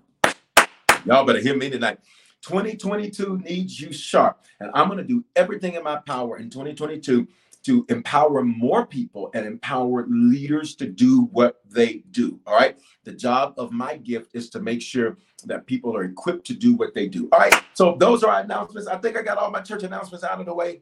Y'all 1.06 1.26
better 1.26 1.40
hear 1.40 1.56
me 1.56 1.70
tonight. 1.70 2.00
2022 2.42 3.40
needs 3.40 3.80
you 3.80 3.92
sharp. 3.92 4.44
And 4.60 4.72
I'm 4.74 4.88
going 4.88 4.98
to 4.98 5.04
do 5.04 5.24
everything 5.36 5.76
in 5.76 5.84
my 5.84 5.98
power 5.98 6.38
in 6.38 6.50
2022 6.50 7.28
to 7.64 7.86
empower 7.90 8.44
more 8.44 8.86
people 8.86 9.30
and 9.34 9.46
empower 9.46 10.06
leaders 10.08 10.76
to 10.76 10.88
do 10.88 11.24
what 11.32 11.62
they 11.70 12.04
do. 12.12 12.40
All 12.46 12.56
right. 12.56 12.78
The 13.04 13.14
job 13.14 13.54
of 13.58 13.72
my 13.72 13.98
gift 13.98 14.32
is 14.34 14.50
to 14.52 14.60
make 14.60 14.82
sure 14.82 15.18
that 15.46 15.66
people 15.66 15.96
are 15.96 16.04
equipped 16.04 16.46
to 16.48 16.54
do 16.54 16.74
what 16.74 16.94
they 16.94 17.08
do. 17.08 17.30
All 17.32 17.40
right. 17.40 17.56
So 17.74 17.96
those 18.00 18.24
are 18.24 18.32
our 18.32 18.42
announcements. 18.42 18.88
I 18.88 18.98
think 18.98 19.18
I 19.18 19.22
got 19.22 19.38
all 19.38 19.52
my 19.52 19.62
church 19.62 19.84
announcements 19.84 20.24
out 20.24 20.40
of 20.40 20.46
the 20.46 20.54
way. 20.54 20.82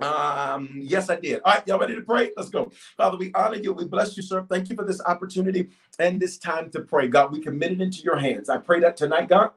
Um, 0.00 0.70
yes, 0.74 1.08
I 1.08 1.16
did. 1.16 1.40
All 1.44 1.54
right, 1.54 1.66
y'all 1.66 1.78
ready 1.78 1.94
to 1.94 2.02
pray? 2.02 2.32
Let's 2.36 2.50
go. 2.50 2.72
Father, 2.96 3.16
we 3.16 3.30
honor 3.34 3.56
you. 3.56 3.72
We 3.72 3.84
bless 3.84 4.16
you, 4.16 4.22
sir. 4.22 4.44
Thank 4.50 4.68
you 4.68 4.76
for 4.76 4.84
this 4.84 5.00
opportunity 5.00 5.68
and 5.98 6.20
this 6.20 6.36
time 6.36 6.70
to 6.70 6.80
pray. 6.80 7.06
God, 7.06 7.30
we 7.32 7.40
commit 7.40 7.72
it 7.72 7.80
into 7.80 8.02
your 8.02 8.16
hands. 8.16 8.48
I 8.48 8.58
pray 8.58 8.80
that 8.80 8.96
tonight, 8.96 9.28
God, 9.28 9.50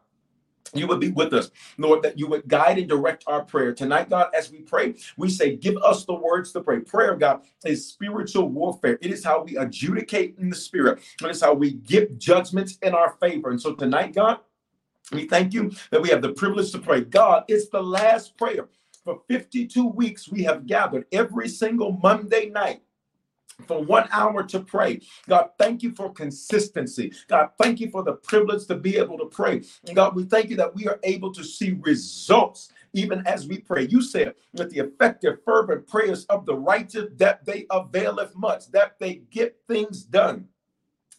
you 0.73 0.87
would 0.87 0.99
be 0.99 1.09
with 1.09 1.33
us, 1.33 1.51
Lord, 1.77 2.03
that 2.03 2.17
you 2.17 2.27
would 2.27 2.47
guide 2.47 2.77
and 2.77 2.87
direct 2.87 3.23
our 3.27 3.43
prayer. 3.43 3.73
Tonight, 3.73 4.09
God, 4.09 4.29
as 4.35 4.51
we 4.51 4.59
pray, 4.59 4.95
we 5.17 5.29
say, 5.29 5.55
give 5.55 5.77
us 5.77 6.05
the 6.05 6.13
words 6.13 6.51
to 6.53 6.61
pray. 6.61 6.79
Prayer, 6.79 7.15
God, 7.15 7.41
is 7.65 7.87
spiritual 7.87 8.49
warfare. 8.49 8.97
It 9.01 9.11
is 9.11 9.23
how 9.23 9.43
we 9.43 9.57
adjudicate 9.57 10.35
in 10.37 10.49
the 10.49 10.55
spirit, 10.55 10.99
it 11.21 11.29
is 11.29 11.41
how 11.41 11.53
we 11.53 11.73
give 11.73 12.17
judgments 12.17 12.77
in 12.81 12.93
our 12.93 13.17
favor. 13.19 13.49
And 13.49 13.61
so 13.61 13.73
tonight, 13.73 14.13
God, 14.13 14.39
we 15.11 15.27
thank 15.27 15.53
you 15.53 15.71
that 15.91 16.01
we 16.01 16.09
have 16.09 16.21
the 16.21 16.33
privilege 16.33 16.71
to 16.71 16.79
pray. 16.79 17.01
God, 17.01 17.45
it's 17.47 17.69
the 17.69 17.81
last 17.81 18.37
prayer 18.37 18.67
for 19.07 19.21
52 19.29 19.87
weeks, 19.87 20.27
we 20.27 20.43
have 20.43 20.67
gathered 20.67 21.05
every 21.13 21.47
single 21.47 21.93
Monday 21.93 22.49
night 22.49 22.81
for 23.65 23.83
one 23.83 24.07
hour 24.11 24.43
to 24.43 24.59
pray. 24.59 25.01
God, 25.27 25.49
thank 25.57 25.81
you 25.83 25.93
for 25.93 26.11
consistency. 26.11 27.11
God, 27.27 27.49
thank 27.59 27.79
you 27.79 27.89
for 27.89 28.03
the 28.03 28.13
privilege 28.13 28.67
to 28.67 28.75
be 28.75 28.97
able 28.97 29.17
to 29.17 29.25
pray. 29.25 29.61
And 29.85 29.95
God, 29.95 30.15
we 30.15 30.23
thank 30.23 30.49
you 30.49 30.55
that 30.57 30.75
we 30.75 30.87
are 30.87 30.99
able 31.03 31.33
to 31.33 31.43
see 31.43 31.77
results 31.81 32.71
even 32.93 33.25
as 33.27 33.47
we 33.47 33.59
pray. 33.59 33.87
You 33.87 34.01
said 34.01 34.35
that 34.53 34.69
the 34.69 34.79
effective, 34.79 35.43
fervent 35.43 35.87
prayers 35.87 36.25
of 36.25 36.45
the 36.45 36.55
righteous 36.55 37.09
that 37.17 37.45
they 37.45 37.65
availeth 37.69 38.35
much, 38.35 38.71
that 38.71 38.97
they 38.99 39.21
get 39.31 39.57
things 39.67 40.03
done. 40.03 40.47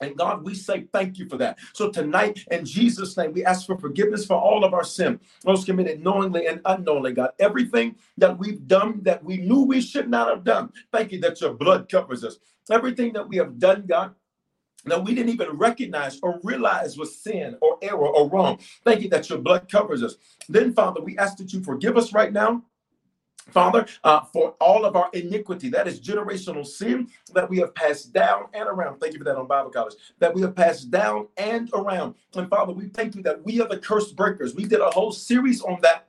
And 0.01 0.17
God, 0.17 0.45
we 0.45 0.55
say 0.55 0.87
thank 0.93 1.19
you 1.19 1.29
for 1.29 1.37
that. 1.39 1.59
So 1.73 1.91
tonight, 1.91 2.45
in 2.51 2.65
Jesus' 2.65 3.17
name, 3.17 3.33
we 3.33 3.45
ask 3.45 3.67
for 3.67 3.77
forgiveness 3.77 4.25
for 4.25 4.37
all 4.37 4.65
of 4.65 4.73
our 4.73 4.85
sin, 4.85 5.19
those 5.43 5.65
committed 5.65 6.03
knowingly 6.03 6.47
and 6.47 6.61
unknowingly, 6.65 7.13
God. 7.13 7.31
Everything 7.39 7.97
that 8.17 8.39
we've 8.39 8.67
done 8.67 9.01
that 9.03 9.25
we 9.25 9.39
knew 9.39 9.63
we 9.65 9.81
should 9.81 10.09
not 10.09 10.29
have 10.29 10.45
done. 10.45 10.73
Thank 10.93 11.13
you 11.13 11.21
that 11.21 11.41
your 11.41 11.55
blood 11.55 11.89
covers 11.89 12.25
us. 12.25 12.39
Everything 12.71 13.13
that 13.15 13.29
we 13.29 13.37
have 13.39 13.59
done, 13.59 13.87
God, 13.87 14.15
that 14.85 15.03
we 15.03 15.15
didn't 15.15 15.33
even 15.33 15.51
recognize 15.51 16.19
or 16.23 16.41
realize 16.45 16.97
was 16.97 17.17
sin 17.19 17.57
or 17.61 17.79
error 17.83 18.09
or 18.09 18.29
wrong. 18.29 18.59
Thank 18.85 19.03
you 19.03 19.09
that 19.11 19.29
your 19.29 19.39
blood 19.39 19.71
covers 19.71 20.03
us. 20.03 20.17
Then, 20.49 20.73
Father, 20.73 21.01
we 21.01 21.19
ask 21.19 21.37
that 21.39 21.53
you 21.53 21.63
forgive 21.63 21.97
us 21.97 22.13
right 22.13 22.33
now 22.33 22.63
Father, 23.51 23.87
uh, 24.05 24.21
for 24.33 24.55
all 24.61 24.85
of 24.85 24.97
our 24.97 25.09
iniquity, 25.13 25.69
that 25.71 25.89
is 25.89 26.01
generational 26.01 26.67
sin 26.67 27.09
that 27.35 27.49
we 27.49 27.59
have 27.59 27.75
passed 27.75 28.13
down 28.13 28.47
and 28.53 28.69
around. 28.69 28.99
Thank 29.01 29.15
you 29.15 29.19
for 29.19 29.25
that 29.25 29.37
on 29.37 29.47
Bible 29.47 29.71
College. 29.71 29.95
That 30.19 30.35
we 30.35 30.43
have 30.43 30.55
passed 30.55 30.91
down 30.91 31.29
and 31.37 31.71
around. 31.75 32.15
And 32.35 32.49
Father, 32.49 32.73
we 32.73 32.89
thank 32.89 33.15
you 33.15 33.23
that 33.23 33.45
we 33.45 33.61
are 33.61 33.69
the 33.69 33.79
curse 33.79 34.13
breakers. 34.13 34.55
We 34.55 34.65
did 34.65 34.81
a 34.81 34.91
whole 34.91 35.13
series 35.13 35.63
on 35.63 35.79
that 35.83 36.09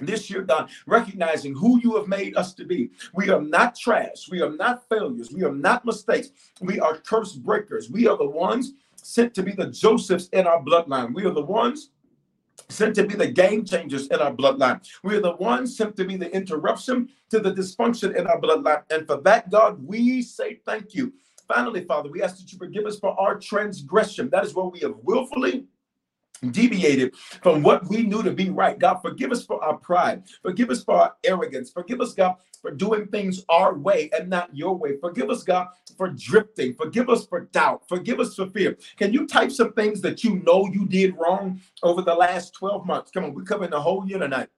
this 0.00 0.30
year, 0.30 0.42
God, 0.42 0.70
recognizing 0.86 1.54
who 1.54 1.80
you 1.80 1.96
have 1.96 2.06
made 2.06 2.36
us 2.36 2.54
to 2.54 2.64
be. 2.64 2.90
We 3.14 3.30
are 3.30 3.40
not 3.40 3.76
trash. 3.76 4.28
We 4.30 4.40
are 4.42 4.50
not 4.50 4.88
failures. 4.88 5.32
We 5.32 5.42
are 5.44 5.52
not 5.52 5.84
mistakes. 5.84 6.30
We 6.60 6.78
are 6.78 6.98
curse 6.98 7.34
breakers. 7.34 7.90
We 7.90 8.06
are 8.06 8.16
the 8.16 8.28
ones 8.28 8.74
sent 8.96 9.34
to 9.34 9.42
be 9.42 9.52
the 9.52 9.68
Josephs 9.68 10.28
in 10.32 10.46
our 10.46 10.62
bloodline. 10.62 11.14
We 11.14 11.24
are 11.24 11.32
the 11.32 11.44
ones 11.44 11.90
sent 12.70 12.94
to 12.96 13.06
be 13.06 13.14
the 13.14 13.26
game 13.26 13.64
changers 13.64 14.08
in 14.08 14.20
our 14.20 14.34
bloodline. 14.34 14.86
We 15.02 15.16
are 15.16 15.20
the 15.20 15.36
ones 15.36 15.76
sent 15.76 15.96
to 15.96 16.04
be 16.04 16.16
the 16.16 16.34
interruption 16.34 17.08
to 17.30 17.40
the 17.40 17.52
dysfunction 17.52 18.14
in 18.16 18.26
our 18.26 18.40
bloodline. 18.40 18.82
And 18.90 19.06
for 19.06 19.20
that, 19.22 19.50
God, 19.50 19.82
we 19.82 20.22
say 20.22 20.60
thank 20.66 20.94
you. 20.94 21.12
Finally, 21.46 21.84
Father, 21.84 22.10
we 22.10 22.22
ask 22.22 22.38
that 22.38 22.52
you 22.52 22.58
forgive 22.58 22.84
us 22.84 22.98
for 22.98 23.18
our 23.18 23.38
transgression. 23.38 24.28
That 24.30 24.44
is 24.44 24.54
where 24.54 24.66
we 24.66 24.80
have 24.80 24.96
willfully 25.02 25.64
deviated 26.50 27.14
from 27.42 27.62
what 27.62 27.88
we 27.88 28.02
knew 28.02 28.22
to 28.22 28.32
be 28.32 28.50
right. 28.50 28.78
God, 28.78 29.00
forgive 29.02 29.32
us 29.32 29.44
for 29.44 29.62
our 29.62 29.76
pride. 29.76 30.24
Forgive 30.42 30.70
us 30.70 30.84
for 30.84 30.94
our 30.94 31.14
arrogance. 31.24 31.70
Forgive 31.70 32.00
us, 32.00 32.14
God, 32.14 32.36
for 32.60 32.70
doing 32.70 33.06
things 33.08 33.44
our 33.48 33.76
way 33.76 34.10
and 34.12 34.28
not 34.28 34.54
your 34.54 34.76
way. 34.76 34.98
Forgive 35.00 35.30
us, 35.30 35.42
God, 35.42 35.68
for 35.96 36.08
drifting. 36.10 36.74
Forgive 36.74 37.08
us 37.08 37.26
for 37.26 37.40
doubt. 37.40 37.88
Forgive 37.88 38.20
us 38.20 38.34
for 38.34 38.46
fear. 38.46 38.76
Can 38.96 39.12
you 39.12 39.26
type 39.26 39.50
some 39.50 39.72
things 39.72 40.00
that 40.02 40.24
you 40.24 40.42
know 40.44 40.68
you 40.72 40.86
did 40.86 41.16
wrong 41.16 41.60
over 41.82 42.02
the 42.02 42.14
last 42.14 42.54
12 42.54 42.86
months? 42.86 43.10
Come 43.10 43.24
on, 43.24 43.34
we're 43.34 43.42
covering 43.42 43.70
the 43.70 43.80
whole 43.80 44.06
year 44.06 44.18
tonight 44.18 44.48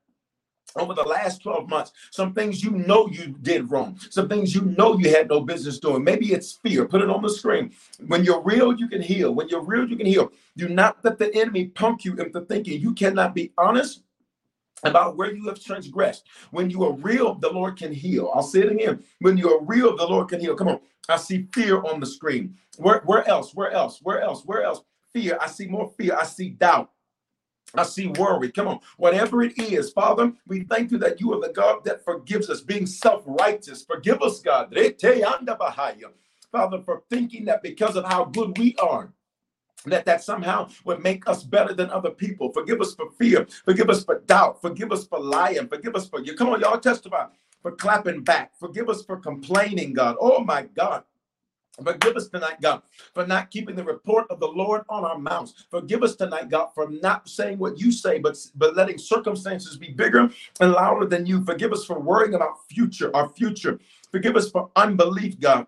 over 0.77 0.95
the 0.95 1.03
last 1.03 1.43
12 1.43 1.69
months, 1.69 1.93
some 2.11 2.33
things 2.33 2.63
you 2.63 2.71
know 2.71 3.09
you 3.09 3.35
did 3.43 3.71
wrong, 3.71 3.99
some 4.11 4.29
things 4.29 4.55
you 4.55 4.63
know 4.63 4.99
you 4.99 5.11
had 5.11 5.29
no 5.29 5.41
business 5.41 5.79
doing. 5.79 6.05
Maybe 6.05 6.33
it's 6.33 6.53
fear. 6.53 6.87
Put 6.87 7.03
it 7.03 7.11
on 7.11 7.23
the 7.23 7.31
screen. 7.31 7.73
When 8.07 8.25
you're 8.25 8.43
real, 8.43 8.75
you 8.75 8.89
can 8.89 9.03
heal. 9.03 9.35
When 9.35 9.49
you're 9.49 9.65
real, 9.65 9.89
you 9.89 9.97
can 9.97 10.07
heal. 10.07 10.33
Do 10.57 10.69
not 10.69 10.99
let 11.03 11.19
the 11.19 11.35
enemy 11.35 11.67
punk 11.67 12.05
you 12.05 12.15
into 12.17 12.41
thinking 12.43 12.81
you 12.81 12.95
cannot 12.95 13.35
be 13.35 13.53
honest 13.59 14.03
about 14.85 15.17
where 15.17 15.35
you 15.35 15.47
have 15.49 15.63
transgressed. 15.63 16.27
When 16.51 16.71
you 16.71 16.85
are 16.85 16.93
real, 16.93 17.35
the 17.35 17.51
Lord 17.51 17.77
can 17.77 17.93
heal. 17.93 18.31
I'll 18.35 18.43
say 18.43 18.61
it 18.61 18.73
again. 18.73 19.03
When 19.21 19.37
you 19.37 19.53
are 19.53 19.63
real, 19.63 19.97
the 19.97 20.07
Lord 20.07 20.29
can 20.29 20.41
heal. 20.41 20.55
Come 20.55 20.69
on. 20.69 20.81
I 21.09 21.17
see 21.17 21.49
fear 21.53 21.83
on 21.83 22.01
the 22.01 22.07
screen. 22.07 22.57
Where, 22.79 23.03
where 23.05 23.27
else? 23.29 23.55
Where 23.55 23.71
else? 23.71 24.01
Where 24.03 24.21
else? 24.21 24.43
Where 24.45 24.63
else? 24.63 24.83
Fear. 25.13 25.39
I 25.41 25.49
see 25.49 25.67
more 25.67 25.93
fear. 25.99 26.17
I 26.17 26.25
see 26.25 26.51
doubt. 26.51 26.91
I 27.75 27.85
see 27.85 28.09
worry. 28.09 28.51
Come 28.53 28.69
on. 28.69 28.81
Whatever 28.97 29.43
it 29.43 29.59
is, 29.59 29.93
Father, 29.93 30.33
we 30.47 30.63
thank 30.65 30.91
you 30.91 30.99
that 30.99 31.21
you 31.21 31.33
are 31.35 31.41
the 31.41 31.53
God 31.53 31.85
that 31.85 32.05
forgives 32.05 32.51
us, 32.51 32.61
being 32.63 32.87
self 32.87 33.23
righteous. 33.27 33.85
Forgive 33.85 34.23
us, 34.23 34.41
God. 34.41 34.75
Father, 36.53 36.81
for 36.83 37.03
thinking 37.11 37.45
that 37.47 37.63
because 37.63 37.97
of 37.97 38.05
how 38.07 38.25
good 38.27 38.59
we 38.59 38.77
are, 38.83 39.13
that 39.87 40.05
that 40.07 40.23
somehow 40.23 40.69
would 40.85 41.03
make 41.03 41.29
us 41.29 41.43
better 41.45 41.73
than 41.75 41.91
other 41.91 42.11
people. 42.11 42.53
Forgive 42.53 42.81
us 42.81 42.95
for 42.95 43.11
fear. 43.19 43.47
Forgive 43.65 43.91
us 43.91 44.05
for 44.05 44.21
doubt. 44.21 44.61
Forgive 44.61 44.93
us 44.93 45.07
for 45.07 45.21
lying. 45.21 45.69
Forgive 45.69 45.97
us 45.97 46.09
for 46.09 46.21
you. 46.21 46.35
Come 46.35 46.51
on, 46.51 46.61
y'all 46.61 46.81
testify 46.81 47.27
for 47.63 47.73
clapping 47.73 48.23
back. 48.23 48.53
Forgive 48.59 48.89
us 48.89 49.03
for 49.05 49.17
complaining, 49.19 49.93
God. 49.95 50.17
Oh 50.21 50.45
my 50.45 50.63
God. 50.77 51.05
Forgive 51.85 52.17
us 52.17 52.29
tonight, 52.29 52.61
God, 52.61 52.83
for 53.15 53.27
not 53.27 53.51
keeping 53.51 53.77
the 53.77 53.85
report 53.85 54.27
of 54.31 54.41
the 54.41 54.47
Lord 54.47 54.83
on 54.89 55.05
our 55.05 55.19
mouths. 55.19 55.67
Forgive 55.71 56.03
us 56.03 56.17
tonight, 56.17 56.49
God, 56.49 56.69
for 56.75 56.91
not 56.91 57.29
saying 57.29 57.59
what 57.59 57.79
you 57.79 57.91
say, 57.93 58.19
but, 58.19 58.37
but 58.55 58.77
letting 58.77 58.99
circumstances 58.99 59.77
be 59.77 59.91
bigger 59.91 60.31
and 60.61 60.73
louder 60.73 61.07
than 61.07 61.27
you. 61.27 61.45
Forgive 61.45 61.73
us 61.73 61.85
for 61.85 61.99
worrying 61.99 62.35
about 62.35 62.67
future, 62.69 63.15
our 63.15 63.29
future. 63.29 63.79
Forgive 64.11 64.37
us 64.37 64.51
for 64.51 64.71
unbelief, 64.77 65.39
God. 65.41 65.67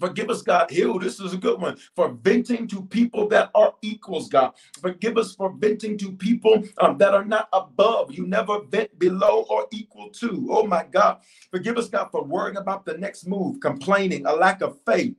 Forgive 0.00 0.30
us, 0.30 0.42
God. 0.42 0.70
Heal. 0.70 0.98
This 0.98 1.20
is 1.20 1.34
a 1.34 1.36
good 1.38 1.60
one. 1.60 1.76
For 1.94 2.08
venting 2.22 2.66
to 2.68 2.82
people 2.82 3.28
that 3.28 3.50
are 3.54 3.74
equals, 3.82 4.28
God. 4.28 4.52
Forgive 4.80 5.18
us 5.18 5.34
for 5.34 5.52
venting 5.52 5.98
to 5.98 6.12
people 6.12 6.64
um, 6.78 6.98
that 6.98 7.14
are 7.14 7.24
not 7.24 7.48
above. 7.52 8.12
You 8.12 8.26
never 8.26 8.62
vent 8.62 8.98
below 8.98 9.46
or 9.50 9.66
equal 9.72 10.10
to. 10.10 10.48
Oh, 10.50 10.66
my 10.66 10.84
God. 10.90 11.18
Forgive 11.50 11.76
us, 11.78 11.88
God, 11.88 12.08
for 12.10 12.24
worrying 12.24 12.56
about 12.56 12.86
the 12.86 12.96
next 12.98 13.28
move, 13.28 13.60
complaining, 13.60 14.26
a 14.26 14.32
lack 14.32 14.62
of 14.62 14.78
faith 14.86 15.14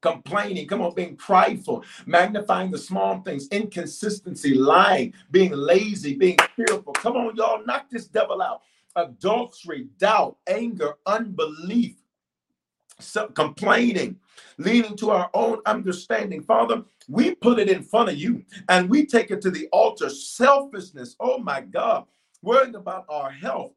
complaining, 0.00 0.66
come 0.66 0.80
on, 0.80 0.94
being 0.94 1.16
prideful, 1.16 1.84
magnifying 2.06 2.70
the 2.70 2.78
small 2.78 3.20
things, 3.22 3.48
inconsistency, 3.48 4.54
lying, 4.54 5.12
being 5.30 5.52
lazy, 5.52 6.14
being 6.14 6.36
fearful. 6.56 6.92
Come 6.94 7.16
on, 7.16 7.36
y'all, 7.36 7.64
knock 7.66 7.90
this 7.90 8.06
devil 8.06 8.40
out. 8.42 8.62
Adultery, 8.96 9.88
doubt, 9.98 10.36
anger, 10.46 10.94
unbelief, 11.06 11.96
complaining, 13.34 14.16
leaning 14.58 14.96
to 14.96 15.10
our 15.10 15.30
own 15.34 15.60
understanding. 15.66 16.42
Father, 16.42 16.82
we 17.08 17.34
put 17.34 17.58
it 17.58 17.68
in 17.68 17.82
front 17.82 18.10
of 18.10 18.16
you 18.16 18.44
and 18.68 18.90
we 18.90 19.06
take 19.06 19.30
it 19.30 19.40
to 19.42 19.50
the 19.50 19.68
altar. 19.72 20.10
Selfishness, 20.10 21.16
oh 21.20 21.38
my 21.38 21.60
God, 21.60 22.04
worrying 22.42 22.74
about 22.74 23.04
our 23.08 23.30
health, 23.30 23.72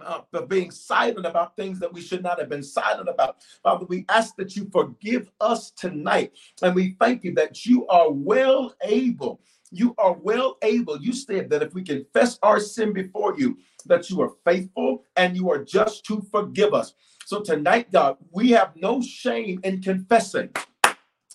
uh, 0.00 0.20
for 0.30 0.46
being 0.46 0.70
silent 0.70 1.26
about 1.26 1.56
things 1.56 1.78
that 1.78 1.92
we 1.92 2.00
should 2.00 2.22
not 2.22 2.38
have 2.38 2.48
been 2.48 2.62
silent 2.62 3.08
about. 3.08 3.36
Father, 3.62 3.84
we 3.86 4.04
ask 4.08 4.34
that 4.36 4.56
you 4.56 4.68
forgive 4.72 5.30
us 5.40 5.70
tonight. 5.72 6.32
And 6.62 6.74
we 6.74 6.96
thank 6.98 7.24
you 7.24 7.34
that 7.34 7.66
you 7.66 7.86
are 7.88 8.10
well 8.10 8.74
able. 8.82 9.40
You 9.70 9.94
are 9.98 10.14
well 10.14 10.56
able. 10.62 10.98
You 10.98 11.12
said 11.12 11.50
that 11.50 11.62
if 11.62 11.74
we 11.74 11.82
confess 11.82 12.38
our 12.42 12.60
sin 12.60 12.92
before 12.92 13.38
you, 13.38 13.58
that 13.86 14.10
you 14.10 14.20
are 14.22 14.32
faithful 14.44 15.04
and 15.16 15.36
you 15.36 15.50
are 15.50 15.62
just 15.62 16.04
to 16.06 16.20
forgive 16.30 16.74
us. 16.74 16.94
So 17.32 17.40
tonight, 17.40 17.90
God, 17.90 18.18
we 18.30 18.50
have 18.50 18.76
no 18.76 19.00
shame 19.00 19.58
in 19.64 19.80
confessing. 19.80 20.50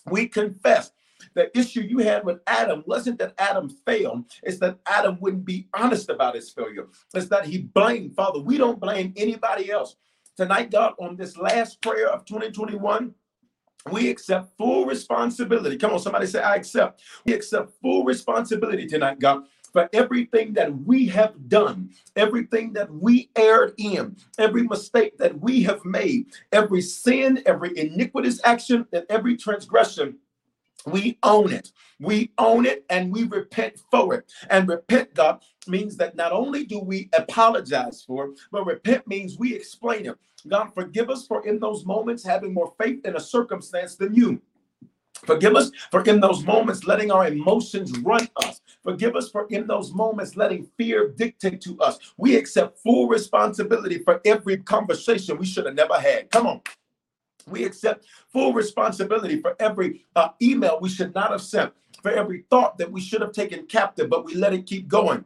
We 0.06 0.28
confess 0.28 0.92
the 1.34 1.50
issue 1.58 1.80
you 1.80 1.98
had 1.98 2.24
with 2.24 2.38
Adam 2.46 2.84
wasn't 2.86 3.18
that 3.18 3.34
Adam 3.36 3.68
failed, 3.68 4.26
it's 4.44 4.60
that 4.60 4.78
Adam 4.86 5.18
wouldn't 5.20 5.44
be 5.44 5.66
honest 5.74 6.08
about 6.08 6.36
his 6.36 6.50
failure. 6.50 6.86
It's 7.14 7.26
that 7.30 7.46
he 7.46 7.62
blamed. 7.62 8.14
Father, 8.14 8.38
we 8.38 8.58
don't 8.58 8.78
blame 8.78 9.12
anybody 9.16 9.72
else. 9.72 9.96
Tonight, 10.36 10.70
God, 10.70 10.94
on 11.00 11.16
this 11.16 11.36
last 11.36 11.82
prayer 11.82 12.08
of 12.10 12.24
2021, 12.26 13.12
we 13.90 14.08
accept 14.08 14.56
full 14.56 14.86
responsibility. 14.86 15.76
Come 15.76 15.94
on, 15.94 15.98
somebody 15.98 16.28
say, 16.28 16.40
I 16.40 16.54
accept. 16.54 17.02
We 17.26 17.32
accept 17.32 17.72
full 17.82 18.04
responsibility 18.04 18.86
tonight, 18.86 19.18
God, 19.18 19.46
for 19.72 19.88
everything 19.92 20.52
that 20.54 20.74
we 20.84 21.06
have 21.06 21.48
done, 21.48 21.90
everything 22.16 22.72
that 22.72 22.90
we 22.92 23.30
erred 23.36 23.74
in, 23.78 24.16
every 24.38 24.62
mistake 24.62 25.18
that 25.18 25.38
we 25.40 25.62
have 25.62 25.84
made, 25.84 26.26
every 26.52 26.80
sin, 26.80 27.42
every 27.46 27.76
iniquitous 27.76 28.40
action, 28.44 28.86
and 28.92 29.04
every 29.08 29.36
transgression 29.36 30.18
we 30.86 31.18
own 31.22 31.52
it. 31.52 31.72
We 32.00 32.32
own 32.38 32.64
it 32.66 32.84
and 32.88 33.12
we 33.12 33.24
repent 33.24 33.80
for 33.90 34.14
it. 34.14 34.32
And 34.50 34.68
repent, 34.68 35.14
God, 35.14 35.42
means 35.66 35.96
that 35.96 36.16
not 36.16 36.32
only 36.32 36.64
do 36.64 36.78
we 36.78 37.08
apologize 37.12 38.02
for 38.02 38.26
it, 38.26 38.38
but 38.50 38.66
repent 38.66 39.06
means 39.06 39.38
we 39.38 39.54
explain 39.54 40.06
it. 40.06 40.16
God, 40.46 40.72
forgive 40.74 41.10
us 41.10 41.26
for 41.26 41.46
in 41.46 41.58
those 41.58 41.84
moments 41.84 42.24
having 42.24 42.54
more 42.54 42.72
faith 42.80 43.04
in 43.04 43.16
a 43.16 43.20
circumstance 43.20 43.96
than 43.96 44.14
you. 44.14 44.40
Forgive 45.24 45.56
us 45.56 45.70
for 45.90 46.02
in 46.04 46.20
those 46.20 46.44
moments 46.44 46.84
letting 46.84 47.10
our 47.10 47.26
emotions 47.26 47.96
run 48.00 48.28
us. 48.44 48.60
Forgive 48.82 49.16
us 49.16 49.30
for 49.30 49.46
in 49.50 49.66
those 49.66 49.92
moments 49.92 50.36
letting 50.36 50.68
fear 50.76 51.08
dictate 51.08 51.60
to 51.62 51.78
us. 51.80 51.98
We 52.16 52.36
accept 52.36 52.78
full 52.78 53.08
responsibility 53.08 53.98
for 53.98 54.20
every 54.24 54.58
conversation 54.58 55.38
we 55.38 55.46
should 55.46 55.66
have 55.66 55.74
never 55.74 55.98
had. 55.98 56.30
Come 56.30 56.46
on. 56.46 56.60
We 57.46 57.64
accept 57.64 58.04
full 58.32 58.52
responsibility 58.52 59.40
for 59.40 59.56
every 59.58 60.04
uh, 60.14 60.30
email 60.40 60.78
we 60.80 60.88
should 60.88 61.14
not 61.14 61.30
have 61.30 61.42
sent, 61.42 61.72
for 62.02 62.10
every 62.10 62.44
thought 62.50 62.78
that 62.78 62.90
we 62.90 63.00
should 63.00 63.20
have 63.20 63.32
taken 63.32 63.66
captive, 63.66 64.10
but 64.10 64.24
we 64.24 64.34
let 64.34 64.52
it 64.52 64.66
keep 64.66 64.88
going. 64.88 65.24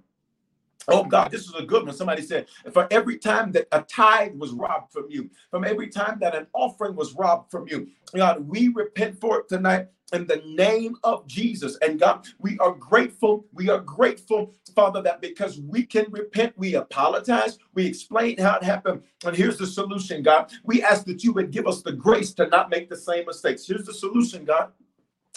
Oh 0.88 1.04
God, 1.04 1.30
this 1.30 1.42
is 1.48 1.54
a 1.54 1.62
good 1.64 1.86
one. 1.86 1.94
Somebody 1.94 2.22
said, 2.22 2.46
for 2.72 2.88
every 2.90 3.18
time 3.18 3.52
that 3.52 3.68
a 3.72 3.82
tithe 3.82 4.34
was 4.36 4.52
robbed 4.52 4.92
from 4.92 5.06
you, 5.10 5.30
from 5.50 5.64
every 5.64 5.88
time 5.88 6.18
that 6.20 6.34
an 6.34 6.46
offering 6.54 6.96
was 6.96 7.14
robbed 7.14 7.50
from 7.50 7.68
you, 7.68 7.88
God, 8.14 8.46
we 8.46 8.68
repent 8.68 9.20
for 9.20 9.40
it 9.40 9.48
tonight 9.48 9.88
in 10.12 10.26
the 10.26 10.42
name 10.46 10.96
of 11.04 11.26
Jesus. 11.26 11.78
And 11.82 11.98
God, 11.98 12.26
we 12.38 12.58
are 12.58 12.72
grateful. 12.72 13.46
We 13.52 13.70
are 13.70 13.80
grateful, 13.80 14.54
Father, 14.74 15.02
that 15.02 15.20
because 15.22 15.60
we 15.60 15.84
can 15.86 16.06
repent, 16.10 16.54
we 16.56 16.74
apologize, 16.74 17.58
we 17.74 17.86
explain 17.86 18.38
how 18.38 18.56
it 18.56 18.64
happened. 18.64 19.02
And 19.24 19.36
here's 19.36 19.58
the 19.58 19.66
solution, 19.66 20.22
God. 20.22 20.52
We 20.64 20.82
ask 20.82 21.06
that 21.06 21.24
you 21.24 21.32
would 21.32 21.50
give 21.50 21.66
us 21.66 21.82
the 21.82 21.92
grace 21.92 22.34
to 22.34 22.48
not 22.48 22.70
make 22.70 22.90
the 22.90 22.96
same 22.96 23.26
mistakes. 23.26 23.66
Here's 23.66 23.86
the 23.86 23.94
solution, 23.94 24.44
God. 24.44 24.70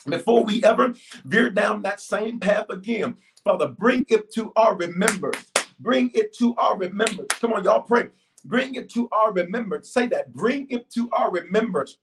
Before 0.07 0.43
we 0.43 0.63
ever 0.63 0.93
veer 1.25 1.49
down 1.49 1.81
that 1.83 2.01
same 2.01 2.39
path 2.39 2.69
again, 2.69 3.17
Father, 3.45 3.67
bring 3.67 4.05
it 4.09 4.33
to 4.33 4.51
our 4.55 4.75
remembrance. 4.75 5.45
Bring 5.79 6.09
it 6.15 6.35
to 6.39 6.55
our 6.55 6.75
remembrance. 6.77 7.29
Come 7.39 7.53
on, 7.53 7.63
y'all 7.63 7.83
pray. 7.83 8.07
Bring 8.43 8.73
it 8.73 8.89
to 8.93 9.07
our 9.11 9.31
remembrance. 9.31 9.91
Say 9.91 10.07
that. 10.07 10.33
Bring 10.33 10.67
it 10.71 10.89
to 10.91 11.09
our 11.11 11.31
remembrance. 11.31 11.97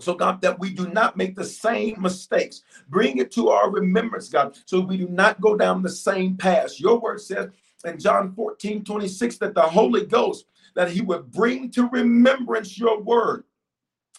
So, 0.00 0.14
God, 0.14 0.40
that 0.40 0.58
we 0.58 0.70
do 0.70 0.88
not 0.88 1.18
make 1.18 1.36
the 1.36 1.44
same 1.44 2.00
mistakes. 2.00 2.62
Bring 2.88 3.18
it 3.18 3.30
to 3.32 3.50
our 3.50 3.70
remembrance, 3.70 4.28
God, 4.30 4.56
so 4.64 4.80
we 4.80 4.96
do 4.96 5.08
not 5.08 5.40
go 5.40 5.54
down 5.56 5.82
the 5.82 5.90
same 5.90 6.36
path. 6.36 6.80
Your 6.80 6.98
word 6.98 7.20
says 7.20 7.50
in 7.84 7.98
John 7.98 8.34
14, 8.34 8.82
26, 8.84 9.36
that 9.38 9.54
the 9.54 9.62
Holy 9.62 10.06
Ghost, 10.06 10.46
that 10.74 10.90
he 10.90 11.02
would 11.02 11.30
bring 11.30 11.70
to 11.72 11.88
remembrance 11.90 12.78
your 12.78 13.00
word 13.02 13.44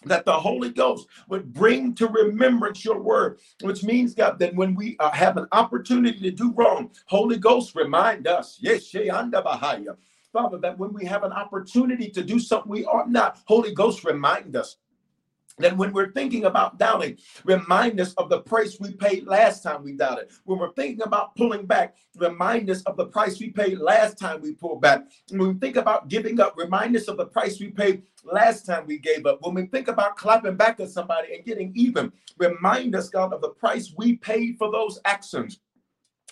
that 0.04 0.26
the 0.26 0.34
Holy 0.34 0.70
Ghost 0.70 1.08
would 1.30 1.54
bring 1.54 1.96
to 1.96 2.08
remembrance 2.08 2.84
your 2.86 3.00
word, 3.00 3.40
which 3.62 3.84
means, 3.84 4.14
God, 4.14 4.38
that 4.40 4.56
when 4.56 4.76
we 4.76 4.98
uh, 5.00 5.12
have 5.12 5.38
an 5.38 5.48
opportunity 5.52 6.20
to 6.20 6.32
do 6.32 6.52
wrong, 6.54 6.92
Holy 7.08 7.38
Ghost 7.38 7.76
remind 7.76 8.28
us, 8.28 8.58
yes. 8.62 8.94
Father, 10.34 10.58
that 10.58 10.78
when 10.78 10.94
we 10.94 11.06
have 11.06 11.24
an 11.24 11.32
opportunity 11.32 12.10
to 12.10 12.22
do 12.22 12.40
something 12.40 12.70
we 12.70 12.86
ought 12.86 13.10
not, 13.10 13.40
Holy 13.46 13.74
Ghost 13.74 14.04
remind 14.04 14.56
us 14.56 14.76
that 15.58 15.78
when 15.78 15.94
we're 15.94 16.12
thinking 16.12 16.46
about 16.46 16.78
doubting, 16.78 17.18
remind 17.44 18.00
us 18.00 18.14
of 18.16 18.30
the 18.30 18.42
price 18.42 18.78
we 18.80 18.94
paid 18.94 19.26
last 19.26 19.64
time 19.64 19.84
we 19.84 19.94
doubted. 19.94 20.30
When 20.44 20.60
we're 20.60 20.74
thinking 20.74 21.02
about 21.02 21.36
pulling 21.36 21.66
back, 21.66 21.96
remind 22.18 22.70
us 22.70 22.82
of 22.84 22.98
the 22.98 23.06
price 23.06 23.40
we 23.40 23.50
paid 23.50 23.80
last 23.80 24.18
time 24.18 24.42
we 24.42 24.54
pulled 24.54 24.82
back. 24.82 25.06
When 25.30 25.54
we 25.54 25.60
think 25.60 25.78
about 25.78 26.10
giving 26.10 26.40
up, 26.40 26.56
remind 26.58 26.96
us 26.96 27.08
of 27.08 27.18
the 27.18 27.26
price 27.26 27.60
we 27.60 27.70
paid 27.70 28.04
last 28.24 28.66
time 28.66 28.86
we 28.86 28.98
gave 28.98 29.26
up. 29.26 29.40
When 29.42 29.54
we 29.54 29.68
think 29.68 29.88
about 29.88 30.18
clapping 30.18 30.58
back 30.58 30.80
at 30.80 30.90
somebody 30.90 31.34
and 31.34 31.46
getting 31.46 31.72
even, 31.76 32.12
remind 32.38 32.96
us, 32.96 33.10
God, 33.10 33.34
of 33.34 33.42
the 33.42 33.50
price 33.50 33.94
we 33.98 34.18
paid 34.18 34.58
for 34.58 34.72
those 34.72 35.00
actions. 35.06 35.60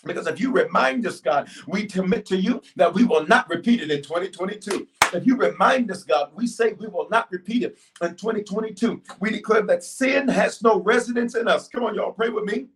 Because 0.03 0.27
if 0.27 0.39
you 0.39 0.51
remind 0.51 1.05
us, 1.07 1.19
God, 1.19 1.49
we 1.67 1.85
commit 1.85 2.25
to 2.27 2.37
you 2.37 2.61
that 2.75 2.93
we 2.93 3.03
will 3.03 3.25
not 3.27 3.49
repeat 3.49 3.81
it 3.81 3.91
in 3.91 4.01
2022. 4.01 4.87
If 5.13 5.25
you 5.25 5.35
remind 5.37 5.91
us, 5.91 6.03
God, 6.03 6.31
we 6.35 6.47
say 6.47 6.73
we 6.73 6.87
will 6.87 7.07
not 7.09 7.31
repeat 7.31 7.63
it 7.63 7.77
in 8.01 8.15
2022. 8.15 9.01
We 9.19 9.31
declare 9.31 9.63
that 9.63 9.83
sin 9.83 10.27
has 10.27 10.61
no 10.61 10.79
residence 10.81 11.35
in 11.35 11.47
us. 11.47 11.67
Come 11.67 11.83
on, 11.83 11.95
y'all, 11.95 12.11
pray 12.11 12.29
with 12.29 12.45
me. 12.45 12.67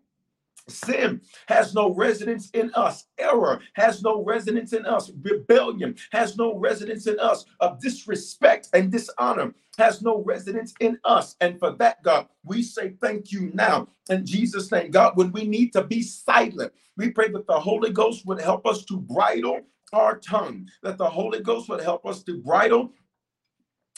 Sin 0.70 1.22
has 1.48 1.74
no 1.74 1.94
residence 1.94 2.50
in 2.52 2.72
us. 2.76 3.06
Error 3.18 3.62
has 3.74 4.02
no 4.02 4.24
residence 4.24 4.74
in 4.74 4.86
us. 4.86 5.12
Rebellion 5.22 5.96
has 6.12 6.38
no 6.38 6.58
residence 6.58 7.08
in 7.08 7.20
us. 7.20 7.46
Of 7.60 7.80
disrespect 7.80 8.70
and 8.74 8.92
dishonor 8.92 9.54
has 9.78 10.02
no 10.02 10.24
residence 10.24 10.74
in 10.80 11.00
us. 11.06 11.36
And 11.42 11.60
for 11.60 11.72
that, 11.78 12.04
God, 12.04 12.28
we 12.44 12.64
say 12.64 12.96
thank 13.02 13.32
you 13.32 13.52
now 13.54 13.88
in 14.10 14.26
Jesus' 14.26 14.72
name. 14.72 14.92
God, 14.92 15.16
when 15.16 15.32
we 15.32 15.48
need 15.48 15.74
to 15.74 15.84
be 15.84 16.02
silent, 16.02 16.74
we 16.98 17.12
pray 17.12 17.30
that 17.30 17.48
the 17.48 17.60
Holy 17.60 17.92
Ghost 17.92 18.26
would 18.26 18.42
help 18.42 18.66
us 18.66 18.84
to 18.86 18.98
bridle 18.98 19.62
our 19.94 20.18
tongue, 20.18 20.68
that 20.84 20.98
the 20.98 21.10
Holy 21.10 21.42
Ghost 21.42 21.70
would 21.70 21.82
help 21.82 22.06
us 22.06 22.24
to 22.24 22.42
bridle 22.42 22.92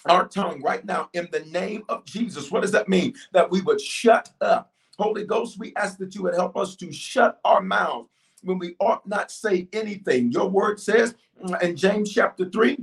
our 0.05 0.27
tongue 0.27 0.61
right 0.61 0.85
now 0.85 1.09
in 1.13 1.27
the 1.31 1.41
name 1.41 1.83
of 1.89 2.05
Jesus. 2.05 2.51
What 2.51 2.61
does 2.61 2.71
that 2.71 2.89
mean? 2.89 3.13
That 3.33 3.49
we 3.51 3.61
would 3.61 3.81
shut 3.81 4.29
up 4.41 4.71
Holy 4.99 5.25
Ghost, 5.25 5.57
we 5.57 5.73
ask 5.75 5.97
that 5.99 6.13
you 6.13 6.23
would 6.23 6.35
help 6.35 6.57
us 6.57 6.75
to 6.77 6.91
shut 6.91 7.39
our 7.45 7.61
mouth 7.61 8.07
when 8.43 8.59
we 8.59 8.75
ought 8.79 9.07
not 9.07 9.31
say 9.31 9.67
anything. 9.73 10.31
Your 10.31 10.49
word 10.49 10.79
says 10.79 11.15
in 11.61 11.75
James 11.77 12.11
chapter 12.11 12.49
3, 12.49 12.77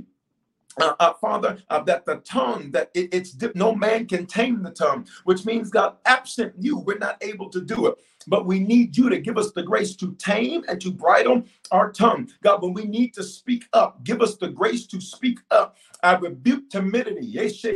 uh, 0.81 0.93
uh, 0.99 1.13
Father, 1.13 1.57
uh, 1.69 1.81
that 1.83 2.05
the 2.05 2.17
tongue, 2.17 2.71
that 2.71 2.91
it, 2.93 3.13
it's 3.13 3.35
no 3.55 3.73
man 3.75 4.07
can 4.07 4.25
tame 4.25 4.63
the 4.63 4.71
tongue, 4.71 5.07
which 5.25 5.45
means, 5.45 5.69
God, 5.69 5.97
absent 6.05 6.53
you, 6.59 6.79
we're 6.79 6.97
not 6.97 7.17
able 7.23 7.49
to 7.51 7.61
do 7.61 7.87
it. 7.87 7.95
But 8.27 8.45
we 8.45 8.59
need 8.59 8.97
you 8.97 9.09
to 9.09 9.19
give 9.19 9.37
us 9.37 9.51
the 9.53 9.63
grace 9.63 9.95
to 9.97 10.13
tame 10.15 10.63
and 10.67 10.81
to 10.81 10.91
bridle 10.91 11.43
our 11.71 11.91
tongue. 11.91 12.29
God, 12.43 12.61
when 12.63 12.73
we 12.73 12.85
need 12.85 13.13
to 13.15 13.23
speak 13.23 13.65
up, 13.73 14.03
give 14.03 14.21
us 14.21 14.35
the 14.37 14.49
grace 14.49 14.87
to 14.87 15.01
speak 15.01 15.39
up. 15.51 15.77
I 16.03 16.15
rebuke 16.15 16.69
timidity. 16.69 17.25
You 17.25 17.49
said, 17.49 17.75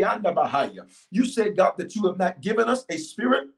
God, 1.58 1.74
that 1.78 1.96
you 1.96 2.08
have 2.08 2.18
not 2.18 2.42
given 2.42 2.70
us 2.70 2.86
a 2.90 2.98
spirit 2.98 3.51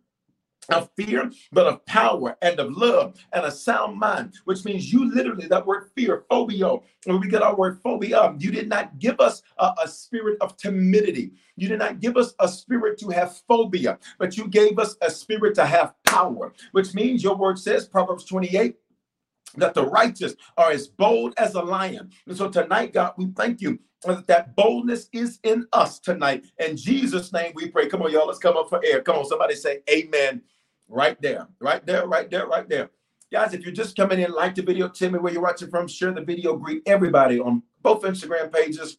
of 0.69 0.89
fear, 0.95 1.31
but 1.51 1.67
of 1.67 1.85
power 1.85 2.37
and 2.41 2.59
of 2.59 2.71
love 2.71 3.19
and 3.33 3.45
a 3.45 3.51
sound 3.51 3.99
mind, 3.99 4.35
which 4.45 4.65
means 4.65 4.91
you 4.91 5.13
literally, 5.13 5.47
that 5.47 5.65
word 5.65 5.89
fear, 5.95 6.23
phobia, 6.29 6.75
when 7.05 7.19
we 7.19 7.27
get 7.27 7.41
our 7.41 7.55
word 7.55 7.79
phobia, 7.83 8.35
you 8.39 8.51
did 8.51 8.69
not 8.69 8.99
give 8.99 9.19
us 9.19 9.41
a, 9.57 9.73
a, 9.83 9.87
spirit 9.87 10.37
of 10.41 10.55
timidity. 10.57 11.31
You 11.55 11.67
did 11.67 11.79
not 11.79 11.99
give 11.99 12.17
us 12.17 12.33
a 12.39 12.47
spirit 12.47 12.97
to 12.99 13.09
have 13.09 13.41
phobia, 13.47 13.99
but 14.17 14.37
you 14.37 14.47
gave 14.47 14.79
us 14.79 14.95
a 15.01 15.09
spirit 15.09 15.55
to 15.55 15.65
have 15.65 15.93
power, 16.03 16.53
which 16.71 16.93
means 16.93 17.23
your 17.23 17.35
word 17.35 17.59
says, 17.59 17.87
Proverbs 17.87 18.25
28, 18.25 18.75
that 19.57 19.73
the 19.73 19.85
righteous 19.85 20.35
are 20.57 20.71
as 20.71 20.87
bold 20.87 21.33
as 21.37 21.53
a 21.55 21.61
lion. 21.61 22.11
And 22.25 22.37
so 22.37 22.49
tonight, 22.49 22.93
God, 22.93 23.13
we 23.17 23.27
thank 23.35 23.61
you 23.61 23.79
that 24.27 24.55
boldness 24.55 25.07
is 25.13 25.39
in 25.43 25.65
us 25.71 25.99
tonight. 25.99 26.45
In 26.59 26.75
Jesus' 26.75 27.31
name 27.31 27.53
we 27.55 27.69
pray. 27.69 27.87
Come 27.87 28.01
on, 28.01 28.11
y'all, 28.11 28.27
let's 28.27 28.39
come 28.39 28.57
up 28.57 28.67
for 28.67 28.81
air. 28.83 29.01
Come 29.01 29.17
on, 29.17 29.25
somebody 29.25 29.55
say 29.55 29.79
amen 29.89 30.41
right 30.93 31.19
there, 31.21 31.47
right 31.59 31.85
there, 31.85 32.07
right 32.07 32.29
there, 32.29 32.47
right 32.47 32.69
there. 32.69 32.89
Guys, 33.31 33.53
if 33.53 33.63
you're 33.63 33.73
just 33.73 33.97
coming 33.97 34.19
in, 34.19 34.31
like 34.31 34.53
the 34.53 34.61
video, 34.61 34.87
tell 34.87 35.09
me 35.09 35.17
where 35.17 35.33
you're 35.33 35.41
watching 35.41 35.69
from, 35.69 35.87
share 35.87 36.11
the 36.11 36.21
video, 36.21 36.55
greet 36.55 36.83
everybody 36.85 37.39
on 37.39 37.63
both 37.81 38.03
Instagram 38.03 38.53
pages, 38.53 38.97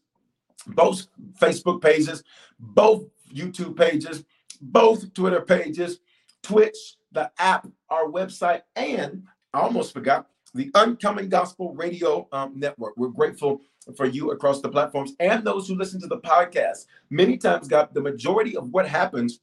both 0.67 1.07
Facebook 1.41 1.81
pages, 1.81 2.25
both 2.59 3.05
YouTube 3.33 3.77
pages, 3.77 4.25
both 4.61 5.15
Twitter 5.15 5.41
pages, 5.41 6.01
Twitch, 6.43 6.97
the 7.13 7.31
app, 7.39 7.69
our 7.89 8.07
website, 8.07 8.63
and 8.75 9.23
I 9.53 9.61
almost 9.61 9.93
forgot 9.93 10.27
the 10.53 10.71
Uncommon 10.75 11.29
Gospel 11.29 11.73
Radio 11.75 12.29
um, 12.33 12.59
Network. 12.59 12.95
We're 12.97 13.09
grateful 13.09 13.61
for 13.97 14.07
you 14.07 14.33
across 14.33 14.61
the 14.61 14.69
platforms 14.69 15.13
and 15.21 15.45
those 15.45 15.69
who 15.69 15.77
listen 15.77 16.01
to 16.01 16.07
the 16.09 16.19
podcast. 16.19 16.87
Many 17.11 17.37
times, 17.37 17.69
God, 17.69 17.91
the 17.93 18.01
majority 18.01 18.57
of 18.57 18.71
what 18.71 18.89
happens 18.89 19.41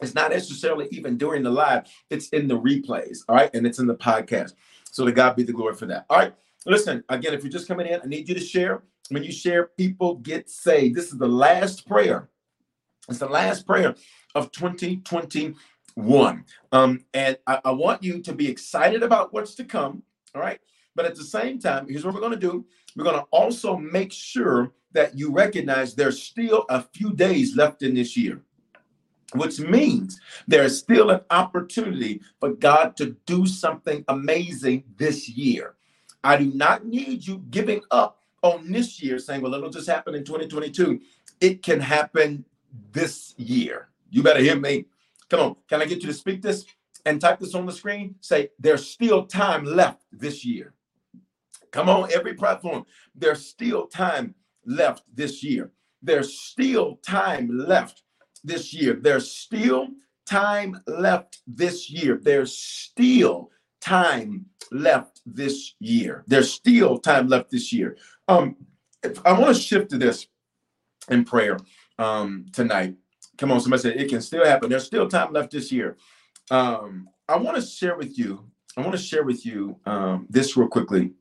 is 0.00 0.14
not 0.14 0.30
necessarily 0.30 0.88
even 0.90 1.16
during 1.16 1.42
the 1.42 1.50
live, 1.50 1.86
it's 2.10 2.28
in 2.30 2.48
the 2.48 2.58
replays, 2.58 3.18
all 3.28 3.36
right? 3.36 3.50
And 3.54 3.66
it's 3.66 3.78
in 3.78 3.86
the 3.86 3.94
podcast. 3.94 4.54
So 4.90 5.04
to 5.04 5.12
God 5.12 5.36
be 5.36 5.42
the 5.42 5.52
glory 5.52 5.74
for 5.74 5.86
that. 5.86 6.06
All 6.10 6.18
right. 6.18 6.34
Listen, 6.66 7.02
again, 7.08 7.34
if 7.34 7.42
you're 7.42 7.52
just 7.52 7.68
coming 7.68 7.86
in, 7.86 8.00
I 8.00 8.06
need 8.06 8.28
you 8.28 8.34
to 8.34 8.40
share. 8.40 8.82
When 9.08 9.24
you 9.24 9.32
share, 9.32 9.66
people 9.76 10.16
get 10.16 10.48
saved. 10.48 10.94
This 10.94 11.12
is 11.12 11.18
the 11.18 11.26
last 11.26 11.86
prayer. 11.86 12.28
It's 13.08 13.18
the 13.18 13.28
last 13.28 13.66
prayer 13.66 13.94
of 14.34 14.52
2021. 14.52 16.44
Um, 16.72 17.04
and 17.12 17.36
I, 17.46 17.60
I 17.64 17.70
want 17.72 18.02
you 18.02 18.20
to 18.22 18.32
be 18.32 18.48
excited 18.48 19.02
about 19.02 19.32
what's 19.32 19.54
to 19.56 19.64
come. 19.64 20.02
All 20.34 20.40
right. 20.40 20.60
But 20.94 21.06
at 21.06 21.16
the 21.16 21.24
same 21.24 21.58
time, 21.58 21.88
here's 21.88 22.04
what 22.04 22.14
we're 22.14 22.20
going 22.20 22.32
to 22.32 22.38
do. 22.38 22.66
We're 22.96 23.04
going 23.04 23.16
to 23.18 23.26
also 23.30 23.76
make 23.76 24.12
sure 24.12 24.72
that 24.92 25.18
you 25.18 25.32
recognize 25.32 25.94
there's 25.94 26.22
still 26.22 26.64
a 26.68 26.82
few 26.82 27.12
days 27.12 27.56
left 27.56 27.82
in 27.82 27.94
this 27.94 28.16
year, 28.16 28.42
which 29.34 29.60
means 29.60 30.20
there 30.46 30.62
is 30.62 30.78
still 30.78 31.10
an 31.10 31.20
opportunity 31.30 32.20
for 32.40 32.50
God 32.50 32.96
to 32.96 33.16
do 33.26 33.46
something 33.46 34.04
amazing 34.08 34.84
this 34.96 35.28
year. 35.28 35.74
I 36.24 36.36
do 36.36 36.52
not 36.52 36.86
need 36.86 37.26
you 37.26 37.42
giving 37.50 37.82
up 37.90 38.18
on 38.42 38.70
this 38.70 39.02
year 39.02 39.18
saying, 39.18 39.40
well, 39.42 39.54
it'll 39.54 39.70
just 39.70 39.88
happen 39.88 40.14
in 40.14 40.24
2022. 40.24 41.00
It 41.40 41.62
can 41.62 41.80
happen 41.80 42.44
this 42.92 43.34
year. 43.36 43.88
You 44.10 44.22
better 44.22 44.40
hear 44.40 44.58
me. 44.58 44.86
Come 45.28 45.40
on. 45.40 45.56
Can 45.68 45.80
I 45.80 45.86
get 45.86 46.02
you 46.02 46.08
to 46.08 46.14
speak 46.14 46.42
this 46.42 46.64
and 47.06 47.20
type 47.20 47.40
this 47.40 47.54
on 47.54 47.66
the 47.66 47.72
screen? 47.72 48.14
Say, 48.20 48.50
there's 48.58 48.86
still 48.86 49.26
time 49.26 49.64
left 49.64 50.02
this 50.12 50.44
year. 50.44 50.74
Come 51.70 51.88
on, 51.88 52.12
every 52.12 52.34
platform. 52.34 52.84
There's 53.14 53.46
still 53.46 53.86
time 53.86 54.34
left 54.66 55.04
this 55.14 55.42
year. 55.42 55.72
There's 56.02 56.38
still 56.38 56.96
time 56.96 57.48
left 57.50 58.02
this 58.44 58.72
year. 58.74 58.94
There's 58.94 59.30
still 59.30 59.88
time 60.26 60.80
left 60.86 61.40
this 61.46 61.90
year. 61.90 62.18
There's 62.22 62.56
still 62.56 63.50
time 63.80 64.46
left 64.70 65.20
this 65.26 65.74
year. 65.80 66.24
There's 66.26 66.52
still 66.52 66.98
time 66.98 67.28
left 67.28 67.50
this 67.50 67.72
year. 67.72 67.96
Um, 68.28 68.56
I 69.24 69.32
want 69.32 69.54
to 69.54 69.60
shift 69.60 69.90
to 69.90 69.98
this 69.98 70.26
in 71.10 71.24
prayer 71.24 71.58
um, 71.98 72.46
tonight. 72.52 72.94
Come 73.38 73.50
on, 73.50 73.60
somebody 73.60 73.82
said 73.82 73.96
it 73.96 74.08
can 74.08 74.20
still 74.20 74.44
happen. 74.44 74.70
There's 74.70 74.86
still 74.86 75.08
time 75.08 75.32
left 75.32 75.50
this 75.50 75.72
year. 75.72 75.96
Um, 76.50 77.08
I 77.28 77.36
want 77.36 77.56
to 77.56 77.62
share 77.62 77.96
with 77.96 78.18
you. 78.18 78.44
I 78.76 78.80
want 78.80 78.92
to 78.92 78.98
share 78.98 79.24
with 79.24 79.44
you 79.44 79.76
um, 79.84 80.26
this 80.30 80.56
real 80.56 80.68
quickly 80.68 81.12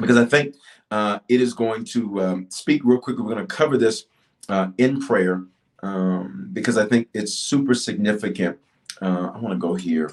because 0.00 0.16
I 0.16 0.24
think 0.24 0.56
uh, 0.90 1.20
it 1.28 1.40
is 1.40 1.54
going 1.54 1.84
to 1.84 2.20
um, 2.20 2.46
speak 2.50 2.82
real 2.84 2.98
quickly. 2.98 3.22
We're 3.22 3.34
going 3.34 3.46
to 3.46 3.54
cover 3.54 3.78
this 3.78 4.06
uh, 4.48 4.68
in 4.78 5.00
prayer 5.00 5.44
um, 5.82 6.50
because 6.52 6.76
I 6.76 6.86
think 6.86 7.08
it's 7.14 7.32
super 7.32 7.74
significant. 7.74 8.58
Uh, 9.00 9.30
I 9.34 9.38
want 9.38 9.52
to 9.52 9.58
go 9.58 9.74
here. 9.74 10.12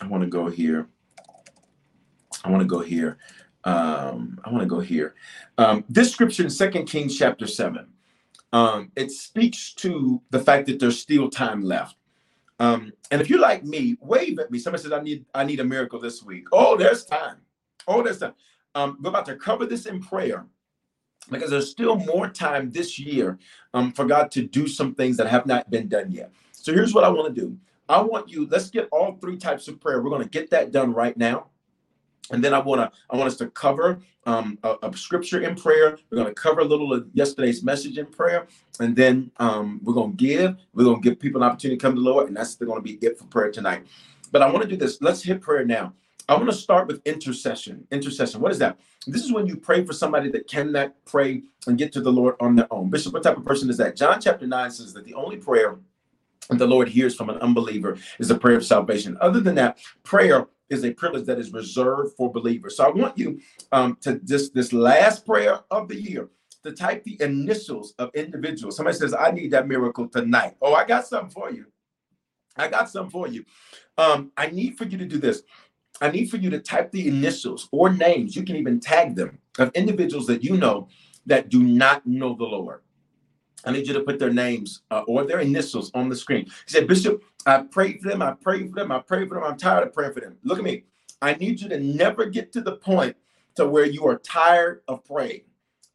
I 0.00 0.06
want 0.06 0.22
to 0.22 0.28
go 0.28 0.48
here. 0.48 0.88
I 2.44 2.50
want 2.50 2.62
to 2.62 2.66
go 2.66 2.80
here. 2.80 3.18
Um, 3.64 4.40
I 4.44 4.50
want 4.50 4.62
to 4.62 4.68
go 4.68 4.80
here. 4.80 5.14
Um, 5.58 5.84
this 5.88 6.12
scripture 6.12 6.42
in 6.42 6.50
Second 6.50 6.86
Kings 6.86 7.18
chapter 7.18 7.46
seven. 7.46 7.86
Um, 8.52 8.90
it 8.96 9.10
speaks 9.10 9.72
to 9.74 10.20
the 10.30 10.40
fact 10.40 10.66
that 10.66 10.80
there's 10.80 10.98
still 10.98 11.28
time 11.28 11.62
left. 11.62 11.96
Um, 12.58 12.92
and 13.10 13.20
if 13.20 13.30
you're 13.30 13.40
like 13.40 13.64
me, 13.64 13.96
wave 14.00 14.38
at 14.38 14.50
me. 14.50 14.58
Somebody 14.58 14.82
says, 14.82 14.92
"I 14.92 15.02
need, 15.02 15.24
I 15.34 15.44
need 15.44 15.60
a 15.60 15.64
miracle 15.64 16.00
this 16.00 16.22
week." 16.22 16.44
Oh, 16.52 16.76
there's 16.76 17.04
time. 17.04 17.36
Oh, 17.86 18.02
there's 18.02 18.18
time. 18.18 18.34
Um, 18.74 18.98
we're 19.02 19.10
about 19.10 19.26
to 19.26 19.36
cover 19.36 19.66
this 19.66 19.86
in 19.86 20.00
prayer 20.00 20.46
because 21.30 21.50
there's 21.50 21.70
still 21.70 21.96
more 21.96 22.28
time 22.28 22.70
this 22.70 22.98
year 22.98 23.38
um, 23.74 23.92
for 23.92 24.04
God 24.04 24.30
to 24.32 24.42
do 24.42 24.66
some 24.66 24.94
things 24.94 25.16
that 25.16 25.28
have 25.28 25.46
not 25.46 25.70
been 25.70 25.88
done 25.88 26.10
yet. 26.10 26.32
So 26.52 26.72
here's 26.72 26.94
what 26.94 27.04
I 27.04 27.08
want 27.08 27.34
to 27.34 27.40
do. 27.40 27.56
I 27.88 28.00
want 28.00 28.30
you. 28.30 28.46
Let's 28.48 28.70
get 28.70 28.88
all 28.92 29.16
three 29.20 29.36
types 29.36 29.66
of 29.68 29.80
prayer. 29.80 30.02
We're 30.02 30.10
going 30.10 30.22
to 30.22 30.28
get 30.28 30.50
that 30.50 30.70
done 30.70 30.92
right 30.92 31.16
now 31.16 31.50
and 32.30 32.42
then 32.42 32.54
I 32.54 32.58
want 32.58 32.80
to 32.80 32.98
I 33.10 33.16
want 33.16 33.28
us 33.28 33.36
to 33.38 33.48
cover 33.50 34.00
um, 34.26 34.58
a, 34.62 34.76
a, 34.82 34.96
scripture 34.96 35.40
in 35.40 35.54
prayer. 35.54 35.98
We're 36.10 36.18
going 36.18 36.28
to 36.28 36.34
cover 36.34 36.60
a 36.60 36.64
little 36.64 36.92
of 36.92 37.08
yesterday's 37.14 37.62
message 37.62 37.98
in 37.98 38.06
prayer, 38.06 38.46
and 38.78 38.94
then 38.94 39.30
um, 39.38 39.80
we're 39.82 39.94
going 39.94 40.16
to 40.16 40.16
give. 40.16 40.56
We're 40.74 40.84
going 40.84 41.02
to 41.02 41.08
give 41.08 41.18
people 41.18 41.42
an 41.42 41.48
opportunity 41.48 41.78
to 41.78 41.82
come 41.82 41.94
to 41.94 42.00
the 42.00 42.08
Lord, 42.08 42.28
and 42.28 42.36
that's 42.36 42.54
going 42.56 42.78
to 42.78 42.82
be 42.82 43.04
it 43.04 43.18
for 43.18 43.24
prayer 43.24 43.50
tonight. 43.50 43.86
But 44.30 44.42
I 44.42 44.50
want 44.50 44.62
to 44.62 44.68
do 44.68 44.76
this. 44.76 45.00
Let's 45.00 45.22
hit 45.22 45.40
prayer 45.40 45.64
now. 45.64 45.94
I 46.30 46.34
want 46.34 46.46
to 46.46 46.52
start 46.52 46.86
with 46.86 47.02
intercession. 47.06 47.84
Intercession. 47.90 48.40
What 48.40 48.52
is 48.52 48.58
that? 48.60 48.78
This 49.04 49.24
is 49.24 49.32
when 49.32 49.48
you 49.48 49.56
pray 49.56 49.84
for 49.84 49.92
somebody 49.92 50.30
that 50.30 50.46
cannot 50.46 50.94
pray 51.04 51.42
and 51.66 51.76
get 51.76 51.92
to 51.94 52.00
the 52.00 52.12
Lord 52.12 52.36
on 52.38 52.54
their 52.54 52.72
own. 52.72 52.88
Bishop, 52.88 53.12
what 53.12 53.24
type 53.24 53.36
of 53.36 53.44
person 53.44 53.68
is 53.68 53.76
that? 53.78 53.96
John 53.96 54.20
chapter 54.20 54.46
9 54.46 54.70
says 54.70 54.92
that 54.92 55.04
the 55.04 55.14
only 55.14 55.38
prayer 55.38 55.80
the 56.48 56.68
Lord 56.68 56.88
hears 56.88 57.16
from 57.16 57.30
an 57.30 57.38
unbeliever 57.38 57.98
is 58.20 58.30
a 58.30 58.38
prayer 58.38 58.56
of 58.56 58.64
salvation. 58.64 59.18
Other 59.20 59.40
than 59.40 59.56
that, 59.56 59.78
prayer 60.04 60.46
is 60.68 60.84
a 60.84 60.92
privilege 60.92 61.26
that 61.26 61.40
is 61.40 61.52
reserved 61.52 62.14
for 62.16 62.32
believers. 62.32 62.76
So 62.76 62.84
I 62.84 62.90
want 62.90 63.18
you 63.18 63.40
um, 63.72 63.98
to 64.02 64.20
this 64.22 64.50
this 64.50 64.72
last 64.72 65.26
prayer 65.26 65.58
of 65.72 65.88
the 65.88 66.00
year 66.00 66.28
to 66.62 66.70
type 66.70 67.02
the 67.02 67.20
initials 67.20 67.92
of 67.98 68.10
individuals. 68.14 68.76
Somebody 68.76 68.96
says, 68.96 69.14
"I 69.14 69.32
need 69.32 69.50
that 69.50 69.66
miracle 69.66 70.06
tonight." 70.06 70.54
Oh, 70.62 70.74
I 70.74 70.84
got 70.84 71.08
something 71.08 71.30
for 71.30 71.50
you. 71.50 71.66
I 72.56 72.68
got 72.68 72.88
something 72.88 73.10
for 73.10 73.26
you. 73.26 73.44
Um, 73.98 74.32
I 74.36 74.46
need 74.48 74.78
for 74.78 74.84
you 74.84 74.98
to 74.98 75.06
do 75.06 75.18
this. 75.18 75.42
I 76.00 76.10
need 76.10 76.30
for 76.30 76.38
you 76.38 76.50
to 76.50 76.60
type 76.60 76.90
the 76.90 77.08
initials 77.08 77.68
or 77.72 77.92
names. 77.92 78.34
You 78.34 78.42
can 78.44 78.56
even 78.56 78.80
tag 78.80 79.14
them 79.14 79.38
of 79.58 79.70
individuals 79.74 80.26
that 80.28 80.42
you 80.42 80.56
know 80.56 80.88
that 81.26 81.48
do 81.48 81.62
not 81.62 82.06
know 82.06 82.34
the 82.34 82.44
Lord. 82.44 82.82
I 83.64 83.72
need 83.72 83.86
you 83.86 83.92
to 83.92 84.00
put 84.00 84.18
their 84.18 84.32
names 84.32 84.82
uh, 84.90 85.02
or 85.06 85.24
their 85.24 85.40
initials 85.40 85.90
on 85.92 86.08
the 86.08 86.16
screen. 86.16 86.46
He 86.46 86.52
said, 86.66 86.86
Bishop, 86.86 87.22
I 87.44 87.58
prayed 87.58 88.00
for 88.00 88.08
them. 88.08 88.22
I 88.22 88.32
prayed 88.32 88.70
for 88.70 88.76
them. 88.76 88.90
I 88.90 89.00
prayed 89.00 89.28
for 89.28 89.34
them. 89.34 89.44
I'm 89.44 89.58
tired 89.58 89.86
of 89.86 89.92
praying 89.92 90.14
for 90.14 90.20
them. 90.20 90.38
Look 90.44 90.58
at 90.58 90.64
me. 90.64 90.84
I 91.20 91.34
need 91.34 91.60
you 91.60 91.68
to 91.68 91.78
never 91.78 92.26
get 92.26 92.52
to 92.52 92.62
the 92.62 92.76
point 92.76 93.16
to 93.56 93.66
where 93.66 93.84
you 93.84 94.06
are 94.06 94.18
tired 94.18 94.80
of 94.88 95.04
praying, 95.04 95.42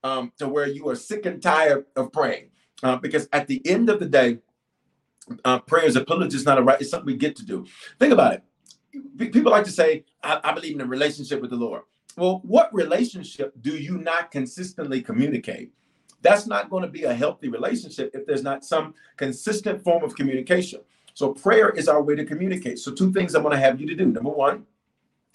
um, 0.04 0.32
to 0.38 0.48
where 0.48 0.68
you 0.68 0.88
are 0.90 0.96
sick 0.96 1.26
and 1.26 1.42
tired 1.42 1.86
of 1.96 2.12
praying. 2.12 2.52
Uh, 2.84 2.98
because 2.98 3.28
at 3.34 3.48
the 3.48 3.66
end 3.66 3.90
of 3.90 4.00
the 4.00 4.06
day, 4.06 4.38
uh, 5.44 5.60
prayer 5.60 5.86
is 5.86 5.96
a 5.96 6.06
privilege. 6.06 6.36
It's 6.36 6.46
not 6.46 6.60
a 6.60 6.62
right. 6.62 6.80
It's 6.80 6.92
something 6.92 7.08
we 7.08 7.18
get 7.18 7.36
to 7.38 7.46
do. 7.46 7.66
Think 8.00 8.14
about 8.14 8.34
it. 8.34 8.44
People 9.18 9.52
like 9.52 9.66
to 9.66 9.72
say, 9.72 10.06
I, 10.24 10.40
I 10.44 10.52
believe 10.54 10.76
in 10.76 10.82
a 10.82 10.86
relationship 10.86 11.42
with 11.42 11.50
the 11.50 11.56
Lord. 11.56 11.84
Well, 12.18 12.42
what 12.44 12.74
relationship 12.74 13.54
do 13.62 13.72
you 13.72 13.98
not 13.98 14.32
consistently 14.32 15.02
communicate? 15.02 15.72
That's 16.22 16.48
not 16.48 16.70
going 16.70 16.84
to 16.84 16.90
be 16.90 17.04
a 17.04 17.14
healthy 17.14 17.50
relationship 17.50 18.12
if 18.14 18.26
there's 18.26 18.44
not 18.44 18.64
some 18.64 18.96
consistent 19.18 19.84
form 19.84 20.04
of 20.04 20.16
communication. 20.16 20.82
So 21.14 21.34
prayer 21.34 21.70
is 21.70 21.88
our 21.88 22.02
way 22.02 22.16
to 22.16 22.26
communicate. 22.26 22.80
So 22.80 22.92
two 22.92 23.12
things 23.12 23.36
I'm 23.36 23.44
going 23.44 23.54
to 23.54 23.60
have 23.60 23.80
you 23.80 23.88
to 23.88 23.96
do. 23.96 24.06
Number 24.06 24.30
one, 24.30 24.66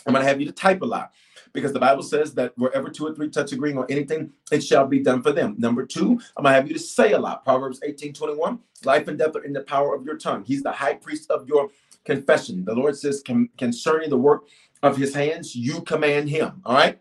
I'm 0.07 0.14
going 0.14 0.25
to 0.25 0.29
have 0.29 0.40
you 0.40 0.46
to 0.46 0.53
type 0.53 0.83
a 0.83 0.87
lot 0.87 1.12
because 1.53 1.73
the 1.73 1.79
Bible 1.81 2.03
says 2.03 2.35
that 2.35 2.57
wherever 2.57 2.88
two 2.88 3.07
or 3.07 3.14
three 3.14 3.29
touch 3.29 3.53
agreeing 3.53 3.79
on 3.79 3.87
anything, 3.88 4.33
it 4.51 4.62
shall 4.62 4.87
be 4.87 5.01
done 5.01 5.23
for 5.23 5.33
them. 5.33 5.55
Number 5.59 5.85
two, 5.85 6.20
I'm 6.37 6.44
going 6.44 6.53
to 6.53 6.57
have 6.57 6.68
you 6.68 6.75
to 6.75 6.81
say 6.81 7.12
a 7.12 7.18
lot. 7.18 7.44
Proverbs 7.44 7.81
18 7.83 8.12
21, 8.12 8.59
life 8.85 9.09
and 9.09 9.18
death 9.18 9.37
are 9.37 9.44
in 9.44 9.53
the 9.53 9.62
power 9.62 9.94
of 9.94 10.05
your 10.05 10.16
tongue. 10.16 10.44
He's 10.44 10.62
the 10.62 10.73
high 10.73 10.94
priest 10.94 11.31
of 11.31 11.49
your 11.49 11.70
confession. 12.04 12.64
The 12.64 12.74
Lord 12.74 12.96
says, 12.96 13.22
concerning 13.58 14.10
the 14.10 14.16
work 14.16 14.44
of 14.82 14.96
his 14.96 15.14
hands, 15.14 15.54
you 15.54 15.82
command 15.82 16.28
him. 16.30 16.62
All 16.64 16.74
right. 16.74 16.98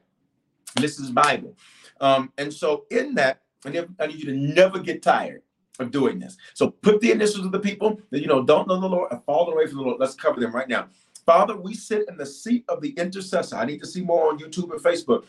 This 0.75 0.99
is 0.99 1.12
Bible. 1.12 1.55
Um, 1.99 2.31
and 2.38 2.53
so 2.53 2.85
in 2.91 3.15
that, 3.15 3.41
I 3.65 3.69
need, 3.69 3.88
I 3.99 4.07
need 4.07 4.19
you 4.19 4.25
to 4.25 4.38
never 4.38 4.79
get 4.79 5.01
tired 5.01 5.41
of 5.79 5.91
doing 5.91 6.19
this. 6.19 6.38
So 6.53 6.69
put 6.69 7.01
the 7.01 7.12
initials 7.12 7.45
of 7.45 7.51
the 7.51 7.59
people 7.59 7.99
that 8.12 8.21
you 8.21 8.27
know 8.27 8.43
don't 8.43 8.67
know 8.67 8.79
the 8.79 8.88
Lord 8.88 9.12
and 9.12 9.23
fallen 9.23 9.53
away 9.53 9.67
from 9.67 9.77
the 9.77 9.83
Lord. 9.83 9.99
Let's 9.99 10.15
cover 10.15 10.39
them 10.39 10.53
right 10.53 10.67
now. 10.67 10.88
Father, 11.25 11.55
we 11.55 11.73
sit 11.73 12.07
in 12.09 12.17
the 12.17 12.25
seat 12.25 12.65
of 12.69 12.81
the 12.81 12.89
intercessor. 12.91 13.55
I 13.55 13.65
need 13.65 13.79
to 13.81 13.88
see 13.88 14.01
more 14.01 14.29
on 14.29 14.39
YouTube 14.39 14.71
and 14.71 14.81
Facebook. 14.81 15.25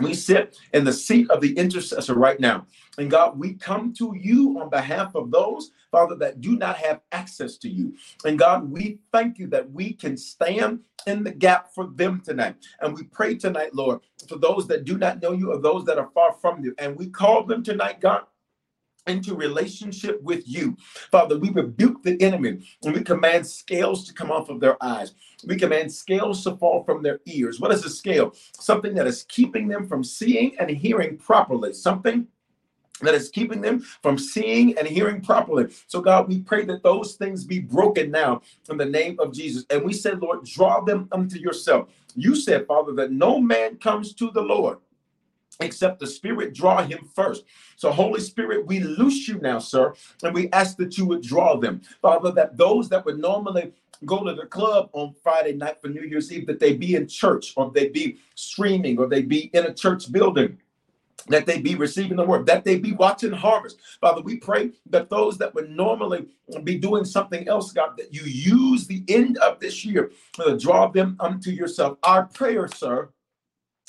We 0.00 0.14
sit 0.14 0.56
in 0.72 0.84
the 0.84 0.92
seat 0.92 1.28
of 1.30 1.40
the 1.40 1.52
intercessor 1.56 2.14
right 2.14 2.38
now. 2.38 2.66
And 2.96 3.10
God, 3.10 3.38
we 3.38 3.54
come 3.54 3.92
to 3.94 4.14
you 4.18 4.60
on 4.60 4.70
behalf 4.70 5.14
of 5.14 5.30
those, 5.30 5.72
Father, 5.90 6.14
that 6.16 6.40
do 6.40 6.56
not 6.56 6.76
have 6.76 7.00
access 7.12 7.56
to 7.58 7.68
you. 7.68 7.96
And 8.24 8.38
God, 8.38 8.70
we 8.70 8.98
thank 9.12 9.38
you 9.38 9.46
that 9.48 9.70
we 9.70 9.92
can 9.92 10.16
stand 10.16 10.80
in 11.06 11.24
the 11.24 11.32
gap 11.32 11.74
for 11.74 11.86
them 11.86 12.20
tonight. 12.24 12.56
And 12.80 12.94
we 12.94 13.04
pray 13.04 13.36
tonight, 13.36 13.74
Lord, 13.74 14.00
for 14.28 14.36
those 14.36 14.66
that 14.68 14.84
do 14.84 14.98
not 14.98 15.22
know 15.22 15.32
you 15.32 15.52
or 15.52 15.58
those 15.58 15.84
that 15.86 15.98
are 15.98 16.10
far 16.14 16.34
from 16.34 16.62
you. 16.62 16.74
And 16.78 16.96
we 16.96 17.08
call 17.08 17.44
them 17.44 17.62
tonight, 17.62 18.00
God, 18.00 18.22
into 19.06 19.34
relationship 19.34 20.22
with 20.22 20.46
you. 20.46 20.76
Father, 21.10 21.38
we 21.38 21.50
rebuke 21.50 22.02
the 22.02 22.20
enemy 22.22 22.66
and 22.84 22.94
we 22.94 23.02
command 23.02 23.46
scales 23.46 24.06
to 24.06 24.12
come 24.14 24.30
off 24.30 24.48
of 24.48 24.60
their 24.60 24.82
eyes. 24.82 25.14
We 25.46 25.56
command 25.56 25.92
scales 25.92 26.44
to 26.44 26.56
fall 26.56 26.84
from 26.84 27.02
their 27.02 27.20
ears. 27.26 27.60
What 27.60 27.72
is 27.72 27.84
a 27.84 27.90
scale? 27.90 28.34
Something 28.58 28.94
that 28.94 29.06
is 29.06 29.24
keeping 29.24 29.68
them 29.68 29.88
from 29.88 30.04
seeing 30.04 30.56
and 30.58 30.70
hearing 30.70 31.16
properly. 31.16 31.72
Something 31.72 32.28
that 33.00 33.14
is 33.14 33.28
keeping 33.28 33.60
them 33.60 33.80
from 34.02 34.18
seeing 34.18 34.76
and 34.78 34.86
hearing 34.86 35.20
properly. 35.20 35.72
So, 35.86 36.00
God, 36.00 36.28
we 36.28 36.40
pray 36.40 36.64
that 36.66 36.82
those 36.82 37.14
things 37.14 37.44
be 37.44 37.60
broken 37.60 38.10
now 38.10 38.42
in 38.68 38.76
the 38.76 38.86
name 38.86 39.18
of 39.20 39.32
Jesus. 39.32 39.64
And 39.70 39.84
we 39.84 39.92
said, 39.92 40.20
Lord, 40.20 40.44
draw 40.44 40.80
them 40.80 41.08
unto 41.12 41.38
yourself. 41.38 41.88
You 42.14 42.34
said, 42.34 42.66
Father, 42.66 42.92
that 42.94 43.12
no 43.12 43.40
man 43.40 43.76
comes 43.76 44.14
to 44.14 44.30
the 44.30 44.42
Lord 44.42 44.78
except 45.60 46.00
the 46.00 46.06
Spirit 46.06 46.54
draw 46.54 46.82
him 46.82 47.08
first. 47.14 47.44
So, 47.76 47.90
Holy 47.90 48.20
Spirit, 48.20 48.66
we 48.66 48.80
loose 48.80 49.28
you 49.28 49.38
now, 49.40 49.58
sir, 49.58 49.94
and 50.22 50.34
we 50.34 50.50
ask 50.52 50.76
that 50.78 50.96
you 50.98 51.06
would 51.06 51.22
draw 51.22 51.56
them. 51.56 51.82
Father, 52.02 52.30
that 52.32 52.56
those 52.56 52.88
that 52.88 53.04
would 53.04 53.18
normally 53.18 53.72
go 54.06 54.24
to 54.24 54.34
the 54.34 54.46
club 54.46 54.88
on 54.92 55.14
Friday 55.22 55.52
night 55.52 55.80
for 55.80 55.88
New 55.88 56.02
Year's 56.02 56.32
Eve, 56.32 56.46
that 56.46 56.60
they 56.60 56.74
be 56.74 56.94
in 56.94 57.06
church 57.06 57.52
or 57.56 57.70
they 57.70 57.88
be 57.88 58.18
streaming 58.34 58.98
or 58.98 59.06
they 59.06 59.22
be 59.22 59.50
in 59.52 59.66
a 59.66 59.74
church 59.74 60.10
building 60.10 60.56
that 61.28 61.46
they 61.46 61.60
be 61.60 61.74
receiving 61.74 62.16
the 62.16 62.24
word, 62.24 62.46
that 62.46 62.64
they 62.64 62.78
be 62.78 62.92
watching 62.92 63.32
harvest. 63.32 63.80
Father, 64.00 64.22
we 64.22 64.36
pray 64.36 64.72
that 64.86 65.10
those 65.10 65.38
that 65.38 65.54
would 65.54 65.70
normally 65.70 66.26
be 66.64 66.78
doing 66.78 67.04
something 67.04 67.48
else, 67.48 67.72
God, 67.72 67.96
that 67.98 68.12
you 68.12 68.22
use 68.22 68.86
the 68.86 69.04
end 69.08 69.38
of 69.38 69.60
this 69.60 69.84
year 69.84 70.12
to 70.34 70.58
draw 70.58 70.88
them 70.88 71.16
unto 71.20 71.50
yourself. 71.50 71.98
Our 72.02 72.26
prayer, 72.26 72.68
sir, 72.68 73.10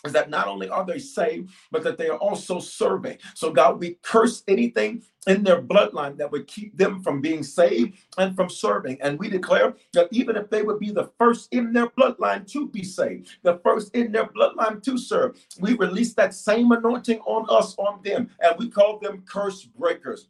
is 0.05 0.13
that 0.13 0.29
not 0.29 0.47
only 0.47 0.69
are 0.69 0.85
they 0.85 0.99
saved, 0.99 1.51
but 1.71 1.83
that 1.83 1.97
they 1.97 2.09
are 2.09 2.17
also 2.17 2.59
serving. 2.59 3.17
So, 3.35 3.51
God, 3.51 3.79
we 3.79 3.97
curse 4.01 4.43
anything 4.47 5.03
in 5.27 5.43
their 5.43 5.61
bloodline 5.61 6.17
that 6.17 6.31
would 6.31 6.47
keep 6.47 6.75
them 6.75 7.01
from 7.03 7.21
being 7.21 7.43
saved 7.43 7.97
and 8.17 8.35
from 8.35 8.49
serving. 8.49 8.99
And 9.01 9.19
we 9.19 9.29
declare 9.29 9.75
that 9.93 10.07
even 10.11 10.35
if 10.35 10.49
they 10.49 10.63
would 10.63 10.79
be 10.79 10.91
the 10.91 11.11
first 11.19 11.53
in 11.53 11.73
their 11.73 11.87
bloodline 11.87 12.49
to 12.51 12.67
be 12.67 12.83
saved, 12.83 13.29
the 13.43 13.59
first 13.63 13.93
in 13.95 14.11
their 14.11 14.25
bloodline 14.25 14.81
to 14.83 14.97
serve, 14.97 15.39
we 15.59 15.73
release 15.75 16.13
that 16.15 16.33
same 16.33 16.71
anointing 16.71 17.19
on 17.19 17.45
us, 17.49 17.75
on 17.77 18.01
them, 18.03 18.29
and 18.39 18.55
we 18.57 18.69
call 18.69 18.97
them 18.99 19.23
curse 19.27 19.63
breakers. 19.63 20.27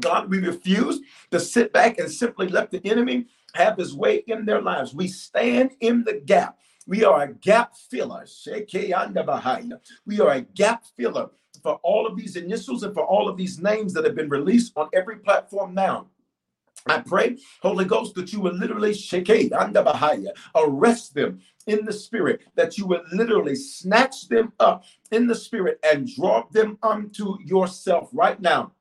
God, 0.00 0.28
we 0.28 0.38
refuse 0.38 1.00
to 1.30 1.38
sit 1.38 1.72
back 1.72 1.98
and 1.98 2.10
simply 2.10 2.48
let 2.48 2.70
the 2.70 2.84
enemy 2.84 3.26
have 3.54 3.78
his 3.78 3.94
way 3.94 4.24
in 4.26 4.44
their 4.44 4.60
lives. 4.60 4.92
We 4.92 5.06
stand 5.06 5.72
in 5.80 6.02
the 6.02 6.14
gap 6.14 6.58
we 6.86 7.04
are 7.04 7.22
a 7.22 7.32
gap 7.32 7.74
filler. 7.76 8.26
We 10.06 10.20
are 10.20 10.32
a 10.32 10.40
gap 10.42 10.84
filler 10.96 11.30
for 11.62 11.80
all 11.82 12.06
of 12.06 12.16
these 12.16 12.36
initials 12.36 12.82
and 12.82 12.92
for 12.92 13.04
all 13.04 13.28
of 13.28 13.36
these 13.36 13.60
names 13.60 13.94
that 13.94 14.04
have 14.04 14.14
been 14.14 14.28
released 14.28 14.72
on 14.76 14.88
every 14.92 15.16
platform 15.16 15.74
now. 15.74 16.08
I 16.86 16.98
pray, 16.98 17.38
Holy 17.62 17.86
Ghost, 17.86 18.14
that 18.16 18.32
you 18.34 18.40
will 18.40 18.52
literally 18.52 18.92
shake 18.92 19.30
arrest 20.54 21.14
them 21.14 21.40
in 21.66 21.86
the 21.86 21.92
spirit, 21.92 22.42
that 22.56 22.76
you 22.76 22.86
would 22.86 23.04
literally 23.10 23.56
snatch 23.56 24.28
them 24.28 24.52
up 24.60 24.84
in 25.10 25.26
the 25.26 25.34
spirit 25.34 25.78
and 25.82 26.06
draw 26.14 26.44
them 26.50 26.76
unto 26.82 27.38
yourself 27.42 28.10
right 28.12 28.38
now 28.38 28.72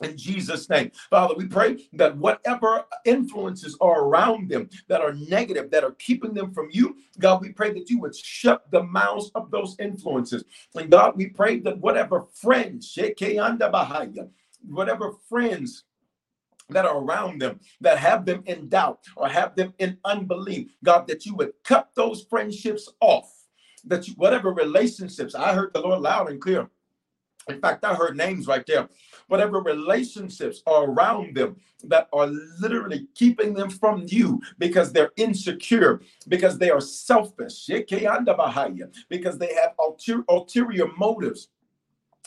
in 0.00 0.16
Jesus' 0.16 0.68
name. 0.68 0.90
Father, 1.10 1.34
we 1.36 1.46
pray 1.46 1.88
that 1.94 2.16
whatever 2.16 2.84
influences 3.04 3.76
are 3.80 4.04
around 4.04 4.48
them 4.48 4.68
that 4.88 5.00
are 5.00 5.14
negative, 5.14 5.70
that 5.70 5.84
are 5.84 5.92
keeping 5.92 6.34
them 6.34 6.52
from 6.52 6.68
you, 6.70 6.96
God, 7.18 7.40
we 7.40 7.50
pray 7.50 7.72
that 7.72 7.90
you 7.90 8.00
would 8.00 8.16
shut 8.16 8.70
the 8.70 8.82
mouths 8.82 9.30
of 9.34 9.50
those 9.50 9.76
influences. 9.78 10.44
And 10.74 10.90
God, 10.90 11.14
we 11.16 11.26
pray 11.26 11.60
that 11.60 11.78
whatever 11.78 12.26
friends, 12.34 12.96
whatever 14.66 15.12
friends 15.28 15.84
that 16.70 16.84
are 16.84 16.98
around 16.98 17.40
them 17.40 17.58
that 17.80 17.98
have 17.98 18.26
them 18.26 18.42
in 18.46 18.68
doubt 18.68 19.00
or 19.16 19.28
have 19.28 19.56
them 19.56 19.72
in 19.78 19.96
unbelief, 20.04 20.70
God, 20.84 21.06
that 21.08 21.24
you 21.24 21.34
would 21.36 21.52
cut 21.64 21.90
those 21.94 22.24
friendships 22.28 22.88
off. 23.00 23.32
That 23.84 24.06
you, 24.06 24.14
whatever 24.14 24.52
relationships, 24.52 25.34
I 25.34 25.54
heard 25.54 25.72
the 25.72 25.80
Lord 25.80 26.02
loud 26.02 26.30
and 26.30 26.40
clear. 26.40 26.68
In 27.48 27.60
fact, 27.60 27.84
I 27.84 27.94
heard 27.94 28.16
names 28.16 28.46
right 28.46 28.66
there 28.66 28.88
whatever 29.28 29.60
relationships 29.60 30.62
are 30.66 30.90
around 30.90 31.36
them 31.36 31.56
that 31.84 32.08
are 32.12 32.26
literally 32.60 33.06
keeping 33.14 33.54
them 33.54 33.70
from 33.70 34.04
you 34.08 34.40
because 34.58 34.92
they're 34.92 35.12
insecure, 35.16 36.00
because 36.26 36.58
they 36.58 36.70
are 36.70 36.80
selfish, 36.80 37.66
because 37.66 39.38
they 39.38 39.54
have 39.54 39.74
ulterior, 39.78 40.24
ulterior 40.28 40.88
motives 40.98 41.48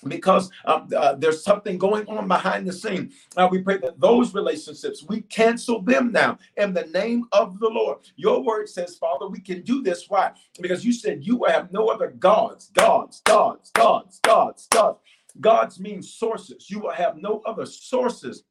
because 0.07 0.49
um, 0.65 0.89
uh, 0.95 1.13
there's 1.13 1.43
something 1.43 1.77
going 1.77 2.07
on 2.07 2.27
behind 2.27 2.67
the 2.67 2.73
scene. 2.73 3.11
Uh, 3.37 3.47
we 3.49 3.61
pray 3.61 3.77
that 3.77 3.99
those 3.99 4.33
relationships, 4.33 5.03
we 5.07 5.21
cancel 5.21 5.81
them 5.81 6.11
now 6.11 6.37
in 6.57 6.73
the 6.73 6.85
name 6.87 7.25
of 7.31 7.59
the 7.59 7.69
Lord. 7.69 7.99
Your 8.15 8.43
word 8.43 8.69
says, 8.69 8.95
Father, 8.95 9.27
we 9.27 9.39
can 9.39 9.61
do 9.61 9.81
this. 9.81 10.05
Why? 10.09 10.31
Because 10.59 10.83
you 10.85 10.93
said 10.93 11.25
you 11.25 11.43
have 11.47 11.71
no 11.71 11.87
other 11.87 12.11
gods, 12.11 12.71
gods, 12.73 13.21
gods, 13.25 13.71
gods, 13.71 14.19
gods, 14.23 14.67
gods. 14.71 14.99
God's 15.39 15.79
means 15.79 16.13
sources. 16.13 16.69
You 16.69 16.79
will 16.79 16.91
have 16.91 17.17
no 17.17 17.41
other 17.45 17.65
sources 17.65 18.43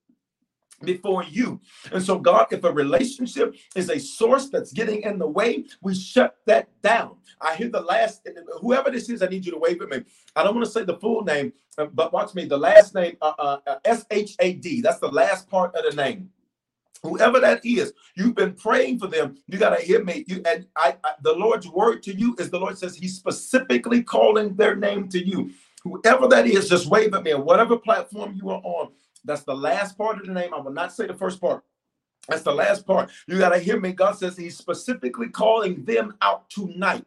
before 0.83 1.25
you. 1.25 1.61
And 1.93 2.03
so, 2.03 2.19
God, 2.19 2.47
if 2.51 2.64
a 2.64 2.73
relationship 2.73 3.55
is 3.75 3.90
a 3.90 3.99
source 3.99 4.49
that's 4.49 4.73
getting 4.73 5.03
in 5.03 5.19
the 5.19 5.27
way, 5.27 5.64
we 5.83 5.95
shut 5.95 6.37
that 6.47 6.69
down. 6.83 7.16
I 7.40 7.55
hear 7.57 7.69
the 7.69 7.81
last, 7.83 8.27
whoever 8.61 8.90
this 8.90 9.09
is, 9.09 9.23
I 9.23 9.27
need 9.27 9.45
you 9.45 9.53
to 9.53 9.59
wave 9.59 9.81
at 9.83 9.88
me. 9.88 10.03
I 10.35 10.43
don't 10.43 10.55
want 10.55 10.66
to 10.66 10.73
say 10.73 10.85
the 10.85 10.97
full 10.99 11.23
name, 11.23 11.53
uh, 11.79 11.87
but 11.87 12.12
watch 12.12 12.35
me. 12.35 12.47
The 12.47 12.59
last 12.59 12.95
name, 12.95 13.16
uh, 13.21 13.33
uh, 13.38 13.59
uh 13.66 13.77
S 13.85 14.07
H 14.11 14.37
A 14.40 14.55
D, 14.55 14.81
that's 14.81 15.01
the 15.01 15.09
last 15.09 15.49
part 15.49 15.75
of 15.75 15.85
the 15.88 15.97
name. 15.97 16.31
Whoever 17.03 17.40
that 17.40 17.64
is, 17.64 17.95
you've 18.14 18.35
been 18.35 18.53
praying 18.53 18.99
for 18.99 19.07
them. 19.07 19.38
You 19.49 19.59
got 19.59 19.75
to 19.75 19.83
hear 19.83 20.05
me. 20.05 20.25
You 20.29 20.43
and 20.45 20.66
I, 20.77 20.97
I, 21.03 21.12
the 21.23 21.33
Lord's 21.33 21.66
word 21.66 22.03
to 22.03 22.14
you 22.14 22.37
is 22.38 22.51
the 22.51 22.59
Lord 22.59 22.77
says 22.77 22.95
He's 22.95 23.16
specifically 23.16 24.03
calling 24.03 24.55
their 24.55 24.77
name 24.77 25.09
to 25.09 25.27
you. 25.27 25.51
Whoever 25.85 26.29
that 26.29 26.47
is, 26.47 26.69
just 26.69 26.87
wave 26.87 27.14
at 27.14 27.23
me 27.23 27.33
on 27.33 27.45
whatever 27.45 27.77
platform 27.77 28.35
you 28.35 28.51
are 28.51 28.61
on. 28.62 28.93
That's 29.25 29.43
the 29.43 29.55
last 29.55 29.97
part 29.97 30.21
of 30.21 30.27
the 30.27 30.33
name. 30.33 30.53
I 30.55 30.61
will 30.61 30.73
not 30.73 30.93
say 30.93 31.07
the 31.07 31.14
first 31.14 31.40
part. 31.40 31.62
That's 32.29 32.43
the 32.43 32.55
last 32.55 32.87
part. 32.87 33.11
You 33.27 33.38
got 33.38 33.51
to 33.51 33.59
hear 33.59 33.81
me. 33.81 33.93
God 33.93 34.12
says 34.16 34.37
He's 34.37 34.57
specifically 34.57 35.29
calling 35.29 35.85
them 35.85 36.14
out 36.21 36.49
tonight. 36.51 37.05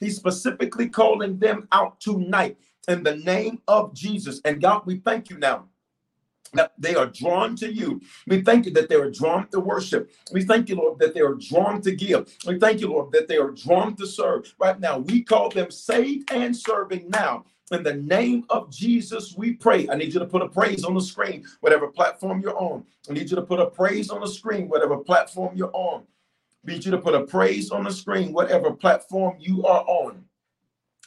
He's 0.00 0.16
specifically 0.16 0.88
calling 0.88 1.38
them 1.38 1.68
out 1.72 2.00
tonight 2.00 2.56
in 2.88 3.02
the 3.02 3.16
name 3.16 3.60
of 3.68 3.94
Jesus. 3.94 4.40
And 4.44 4.60
God, 4.60 4.82
we 4.84 4.96
thank 4.96 5.30
you 5.30 5.38
now 5.38 5.66
that 6.54 6.72
they 6.78 6.94
are 6.94 7.06
drawn 7.06 7.56
to 7.56 7.72
you. 7.72 8.00
We 8.26 8.42
thank 8.42 8.66
you 8.66 8.72
that 8.72 8.88
they 8.88 8.94
are 8.94 9.10
drawn 9.10 9.48
to 9.48 9.60
worship. 9.60 10.10
We 10.32 10.44
thank 10.44 10.68
you, 10.68 10.76
Lord, 10.76 10.98
that 10.98 11.14
they 11.14 11.20
are 11.20 11.34
drawn 11.34 11.82
to 11.82 11.94
give. 11.94 12.34
We 12.46 12.58
thank 12.58 12.80
you, 12.80 12.88
Lord, 12.88 13.12
that 13.12 13.28
they 13.28 13.36
are 13.36 13.50
drawn 13.50 13.96
to 13.96 14.06
serve. 14.06 14.54
Right 14.58 14.78
now, 14.80 14.98
we 14.98 15.22
call 15.22 15.50
them 15.50 15.70
saved 15.70 16.32
and 16.32 16.56
serving 16.56 17.10
now 17.10 17.44
in 17.70 17.82
the 17.82 17.94
name 17.94 18.44
of 18.50 18.70
Jesus, 18.70 19.34
we 19.36 19.52
pray. 19.54 19.88
I 19.88 19.94
need 19.94 20.14
you 20.14 20.20
to 20.20 20.26
put 20.26 20.42
a 20.42 20.48
praise 20.48 20.84
on 20.84 20.94
the 20.94 21.00
screen, 21.00 21.44
whatever 21.60 21.88
platform 21.88 22.40
you're 22.40 22.58
on. 22.58 22.84
I 23.08 23.12
need 23.12 23.30
you 23.30 23.36
to 23.36 23.42
put 23.42 23.60
a 23.60 23.66
praise 23.66 24.10
on 24.10 24.20
the 24.20 24.28
screen, 24.28 24.68
whatever 24.68 24.96
platform 24.96 25.56
you're 25.56 25.74
on. 25.74 26.04
I 26.66 26.72
need 26.72 26.84
you 26.84 26.90
to 26.90 26.98
put 26.98 27.14
a 27.14 27.24
praise 27.24 27.70
on 27.70 27.84
the 27.84 27.90
screen, 27.90 28.32
whatever 28.32 28.72
platform 28.72 29.36
you 29.38 29.64
are 29.64 29.84
on. 29.86 30.24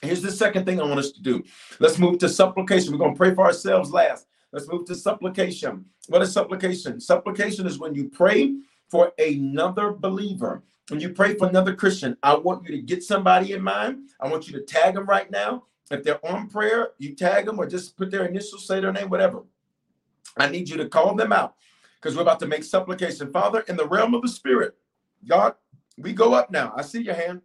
Here's 0.01 0.21
the 0.21 0.31
second 0.31 0.65
thing 0.65 0.79
I 0.79 0.83
want 0.83 0.99
us 0.99 1.11
to 1.11 1.21
do. 1.21 1.43
Let's 1.79 1.99
move 1.99 2.17
to 2.19 2.29
supplication. 2.29 2.91
We're 2.91 2.99
going 2.99 3.13
to 3.13 3.17
pray 3.17 3.35
for 3.35 3.45
ourselves 3.45 3.91
last. 3.91 4.27
Let's 4.51 4.67
move 4.67 4.85
to 4.85 4.95
supplication. 4.95 5.85
What 6.07 6.21
is 6.21 6.33
supplication? 6.33 6.99
Supplication 6.99 7.67
is 7.67 7.79
when 7.79 7.93
you 7.93 8.09
pray 8.09 8.55
for 8.89 9.13
another 9.19 9.91
believer. 9.91 10.63
When 10.89 10.99
you 10.99 11.09
pray 11.09 11.35
for 11.35 11.47
another 11.47 11.75
Christian, 11.75 12.17
I 12.23 12.35
want 12.35 12.67
you 12.67 12.75
to 12.75 12.81
get 12.81 13.03
somebody 13.03 13.53
in 13.53 13.61
mind. 13.61 14.09
I 14.19 14.27
want 14.27 14.47
you 14.47 14.53
to 14.53 14.65
tag 14.65 14.95
them 14.95 15.05
right 15.05 15.29
now. 15.31 15.63
If 15.93 16.03
they're 16.03 16.25
on 16.25 16.47
prayer, 16.49 16.89
you 16.97 17.15
tag 17.15 17.45
them 17.45 17.59
or 17.59 17.67
just 17.67 17.97
put 17.97 18.11
their 18.11 18.25
initials, 18.25 18.67
say 18.67 18.79
their 18.79 18.93
name, 18.93 19.09
whatever. 19.09 19.43
I 20.37 20.49
need 20.49 20.69
you 20.69 20.77
to 20.77 20.89
call 20.89 21.15
them 21.15 21.33
out 21.33 21.55
because 21.99 22.15
we're 22.15 22.21
about 22.23 22.39
to 22.39 22.47
make 22.47 22.63
supplication. 22.63 23.31
Father, 23.31 23.61
in 23.67 23.75
the 23.75 23.87
realm 23.87 24.13
of 24.13 24.21
the 24.21 24.29
spirit, 24.29 24.75
God, 25.27 25.55
we 25.97 26.13
go 26.13 26.33
up 26.33 26.51
now. 26.51 26.73
I 26.75 26.81
see 26.81 27.01
your 27.01 27.15
hand. 27.15 27.41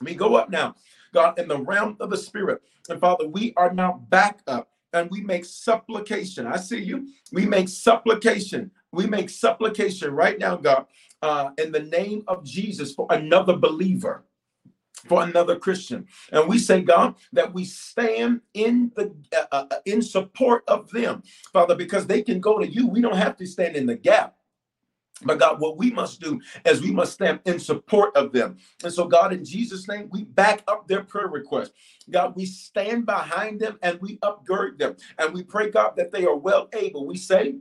We 0.00 0.14
go 0.14 0.36
up 0.36 0.50
now. 0.50 0.74
God, 1.14 1.38
in 1.38 1.48
the 1.48 1.58
realm 1.58 1.96
of 2.00 2.10
the 2.10 2.16
spirit. 2.16 2.62
And 2.88 3.00
Father, 3.00 3.26
we 3.28 3.54
are 3.56 3.72
now 3.72 4.04
back 4.08 4.40
up 4.46 4.70
and 4.92 5.10
we 5.10 5.20
make 5.22 5.44
supplication. 5.44 6.46
I 6.46 6.56
see 6.56 6.80
you. 6.80 7.08
We 7.32 7.46
make 7.46 7.68
supplication. 7.68 8.70
We 8.92 9.06
make 9.06 9.30
supplication 9.30 10.12
right 10.12 10.38
now, 10.38 10.56
God, 10.56 10.86
uh, 11.22 11.50
in 11.58 11.72
the 11.72 11.80
name 11.80 12.24
of 12.28 12.44
Jesus 12.44 12.94
for 12.94 13.06
another 13.10 13.56
believer 13.56 14.24
for 15.06 15.22
another 15.22 15.58
Christian. 15.58 16.06
And 16.32 16.48
we 16.48 16.58
say, 16.58 16.82
God, 16.82 17.14
that 17.32 17.52
we 17.52 17.64
stand 17.64 18.40
in 18.54 18.92
the 18.96 19.14
uh, 19.36 19.44
uh, 19.52 19.66
uh, 19.70 19.76
in 19.84 20.02
support 20.02 20.64
of 20.68 20.90
them, 20.90 21.22
Father, 21.52 21.74
because 21.74 22.06
they 22.06 22.22
can 22.22 22.40
go 22.40 22.58
to 22.58 22.66
you. 22.66 22.86
We 22.86 23.00
don't 23.00 23.16
have 23.16 23.36
to 23.38 23.46
stand 23.46 23.76
in 23.76 23.86
the 23.86 23.96
gap. 23.96 24.34
But 25.22 25.40
God, 25.40 25.60
what 25.60 25.76
we 25.76 25.90
must 25.90 26.20
do 26.20 26.40
is 26.64 26.80
we 26.80 26.92
must 26.92 27.14
stand 27.14 27.40
in 27.44 27.58
support 27.58 28.14
of 28.14 28.32
them. 28.32 28.56
And 28.84 28.92
so, 28.92 29.06
God, 29.06 29.32
in 29.32 29.44
Jesus' 29.44 29.88
name, 29.88 30.08
we 30.12 30.22
back 30.24 30.62
up 30.68 30.86
their 30.86 31.02
prayer 31.02 31.26
request. 31.26 31.72
God, 32.08 32.36
we 32.36 32.46
stand 32.46 33.04
behind 33.04 33.58
them 33.58 33.78
and 33.82 34.00
we 34.00 34.18
upgird 34.18 34.78
them. 34.78 34.96
And 35.18 35.34
we 35.34 35.42
pray, 35.42 35.70
God, 35.70 35.94
that 35.96 36.12
they 36.12 36.24
are 36.24 36.36
well 36.36 36.68
able. 36.72 37.04
We 37.04 37.16
say, 37.16 37.56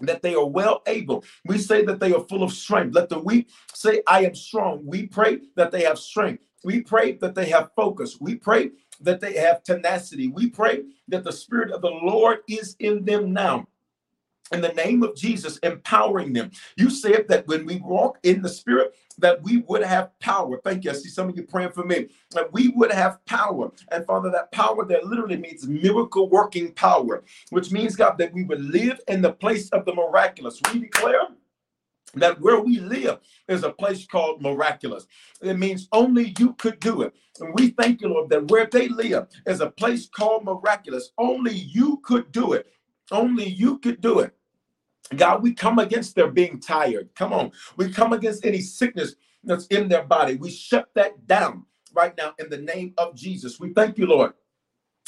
that 0.00 0.22
they 0.22 0.34
are 0.34 0.46
well 0.46 0.82
able. 0.86 1.24
We 1.44 1.58
say 1.58 1.84
that 1.84 2.00
they 2.00 2.12
are 2.14 2.24
full 2.24 2.42
of 2.42 2.52
strength. 2.52 2.94
Let 2.94 3.08
the 3.10 3.18
weak 3.18 3.50
say, 3.74 4.02
I 4.06 4.24
am 4.24 4.34
strong. 4.34 4.80
We 4.84 5.06
pray 5.06 5.40
that 5.56 5.72
they 5.72 5.82
have 5.82 5.98
strength. 5.98 6.44
We 6.64 6.82
pray 6.82 7.12
that 7.12 7.34
they 7.34 7.48
have 7.50 7.70
focus. 7.74 8.18
We 8.20 8.34
pray 8.34 8.70
that 9.00 9.20
they 9.20 9.34
have 9.34 9.62
tenacity. 9.62 10.28
We 10.28 10.50
pray 10.50 10.84
that 11.08 11.24
the 11.24 11.32
Spirit 11.32 11.70
of 11.70 11.82
the 11.82 11.88
Lord 11.88 12.40
is 12.48 12.76
in 12.78 13.04
them 13.04 13.32
now 13.32 13.66
in 14.52 14.60
the 14.60 14.72
name 14.72 15.02
of 15.02 15.14
Jesus, 15.14 15.58
empowering 15.58 16.32
them. 16.32 16.50
You 16.76 16.90
said 16.90 17.26
that 17.28 17.46
when 17.46 17.66
we 17.66 17.76
walk 17.76 18.18
in 18.22 18.42
the 18.42 18.48
Spirit, 18.48 18.94
that 19.18 19.42
we 19.42 19.58
would 19.68 19.82
have 19.82 20.18
power. 20.18 20.60
Thank 20.64 20.84
you. 20.84 20.90
I 20.90 20.94
see 20.94 21.08
some 21.08 21.28
of 21.28 21.36
you 21.36 21.42
praying 21.42 21.72
for 21.72 21.84
me. 21.84 22.08
That 22.30 22.52
we 22.52 22.68
would 22.68 22.90
have 22.90 23.24
power. 23.26 23.70
And 23.92 24.06
Father, 24.06 24.30
that 24.30 24.50
power 24.52 24.84
that 24.86 25.04
literally 25.04 25.36
means 25.36 25.68
miracle 25.68 26.28
working 26.28 26.72
power, 26.72 27.22
which 27.50 27.70
means, 27.70 27.96
God, 27.96 28.18
that 28.18 28.32
we 28.32 28.44
would 28.44 28.64
live 28.64 29.00
in 29.08 29.22
the 29.22 29.32
place 29.32 29.68
of 29.70 29.84
the 29.84 29.94
miraculous. 29.94 30.60
We 30.72 30.80
declare 30.80 31.28
that 32.14 32.40
where 32.40 32.60
we 32.60 32.80
live 32.80 33.18
is 33.48 33.62
a 33.62 33.70
place 33.70 34.06
called 34.06 34.42
miraculous. 34.42 35.06
It 35.40 35.58
means 35.58 35.88
only 35.92 36.34
you 36.38 36.54
could 36.54 36.80
do 36.80 37.02
it. 37.02 37.14
And 37.40 37.54
we 37.54 37.70
thank 37.70 38.00
you, 38.00 38.08
Lord, 38.08 38.30
that 38.30 38.50
where 38.50 38.66
they 38.66 38.88
live 38.88 39.28
is 39.46 39.60
a 39.60 39.70
place 39.70 40.08
called 40.08 40.44
miraculous. 40.44 41.10
Only 41.18 41.54
you 41.54 42.00
could 42.04 42.32
do 42.32 42.52
it. 42.54 42.66
Only 43.10 43.46
you 43.46 43.78
could 43.78 44.00
do 44.00 44.20
it. 44.20 44.34
God, 45.16 45.42
we 45.42 45.52
come 45.52 45.78
against 45.78 46.14
their 46.14 46.30
being 46.30 46.60
tired. 46.60 47.10
Come 47.16 47.32
on. 47.32 47.52
We 47.76 47.90
come 47.90 48.12
against 48.12 48.44
any 48.44 48.60
sickness 48.60 49.14
that's 49.42 49.66
in 49.66 49.88
their 49.88 50.04
body. 50.04 50.36
We 50.36 50.50
shut 50.50 50.88
that 50.94 51.26
down 51.26 51.64
right 51.92 52.16
now 52.16 52.34
in 52.38 52.48
the 52.48 52.58
name 52.58 52.94
of 52.98 53.16
Jesus. 53.16 53.58
We 53.58 53.72
thank 53.72 53.98
you, 53.98 54.06
Lord. 54.06 54.32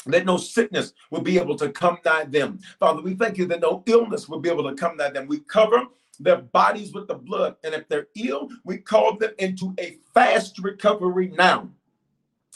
That 0.05 0.25
no 0.25 0.35
sickness 0.35 0.93
will 1.11 1.21
be 1.21 1.39
able 1.39 1.55
to 1.57 1.69
come 1.69 1.97
nigh 2.03 2.25
them. 2.25 2.59
Father, 2.79 3.01
we 3.01 3.13
thank 3.13 3.37
you 3.37 3.45
that 3.45 3.61
no 3.61 3.83
illness 3.85 4.27
will 4.27 4.39
be 4.39 4.49
able 4.49 4.69
to 4.69 4.75
come 4.75 4.97
nigh 4.97 5.11
them. 5.11 5.27
We 5.27 5.39
cover 5.39 5.85
their 6.19 6.37
bodies 6.37 6.93
with 6.93 7.07
the 7.07 7.15
blood. 7.15 7.55
And 7.63 7.73
if 7.73 7.87
they're 7.89 8.07
ill, 8.15 8.49
we 8.63 8.77
call 8.77 9.17
them 9.17 9.31
into 9.39 9.73
a 9.79 9.97
fast 10.13 10.59
recovery 10.59 11.33
now 11.37 11.69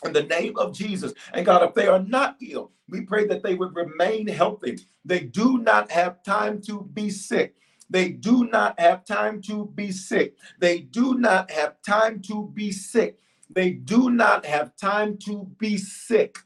in 0.06 0.13
the 0.13 0.24
name 0.24 0.58
of 0.58 0.74
Jesus. 0.74 1.13
And 1.34 1.46
God, 1.46 1.63
if 1.63 1.74
they 1.74 1.88
are 1.88 2.04
not 2.04 2.38
ill, 2.41 2.72
we 2.89 3.02
pray 3.02 3.28
that 3.28 3.43
they 3.43 3.56
would 3.56 3.76
remain 3.76 4.28
healthy. 4.28 4.80
They 5.06 5.22
do 5.22 5.58
not 5.60 5.91
have 5.91 6.24
time 6.24 6.62
to 6.63 6.89
be 6.93 7.10
sick. 7.10 7.56
They 7.89 8.10
do 8.10 8.48
not 8.48 8.80
have 8.80 9.06
time 9.06 9.41
to 9.43 9.72
be 9.76 9.91
sick. 9.91 10.36
They 10.60 10.80
do 10.80 11.15
not 11.15 11.52
have 11.52 11.82
time 11.86 12.22
to 12.24 12.52
be 12.54 12.72
sick. 12.72 13.20
They 13.50 13.72
do 13.72 14.10
not 14.12 14.46
have 14.46 14.76
time 14.76 15.17
to 15.26 15.50
be 15.58 15.78
sick. 15.78 16.38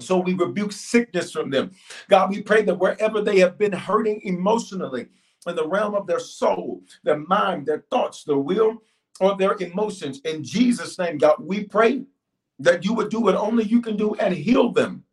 So 0.00 0.18
we 0.18 0.34
rebuke 0.34 0.72
sickness 0.72 1.32
from 1.32 1.50
them. 1.50 1.72
God, 2.08 2.30
we 2.30 2.42
pray 2.42 2.62
that 2.62 2.78
wherever 2.78 3.20
they 3.22 3.38
have 3.40 3.58
been 3.58 3.72
hurting 3.72 4.20
emotionally, 4.24 5.08
in 5.46 5.56
the 5.56 5.66
realm 5.66 5.94
of 5.94 6.06
their 6.06 6.20
soul, 6.20 6.82
their 7.02 7.18
mind, 7.18 7.66
their 7.66 7.84
thoughts, 7.90 8.24
their 8.24 8.38
will, 8.38 8.82
or 9.20 9.36
their 9.36 9.56
emotions, 9.58 10.20
in 10.24 10.42
Jesus' 10.42 10.98
name, 10.98 11.18
God, 11.18 11.36
we 11.38 11.64
pray 11.64 12.04
that 12.58 12.84
you 12.84 12.94
would 12.94 13.10
do 13.10 13.20
what 13.20 13.34
only 13.34 13.64
you 13.64 13.80
can 13.80 13.96
do 13.96 14.14
and 14.14 14.34
heal 14.34 14.72
them. 14.72 15.04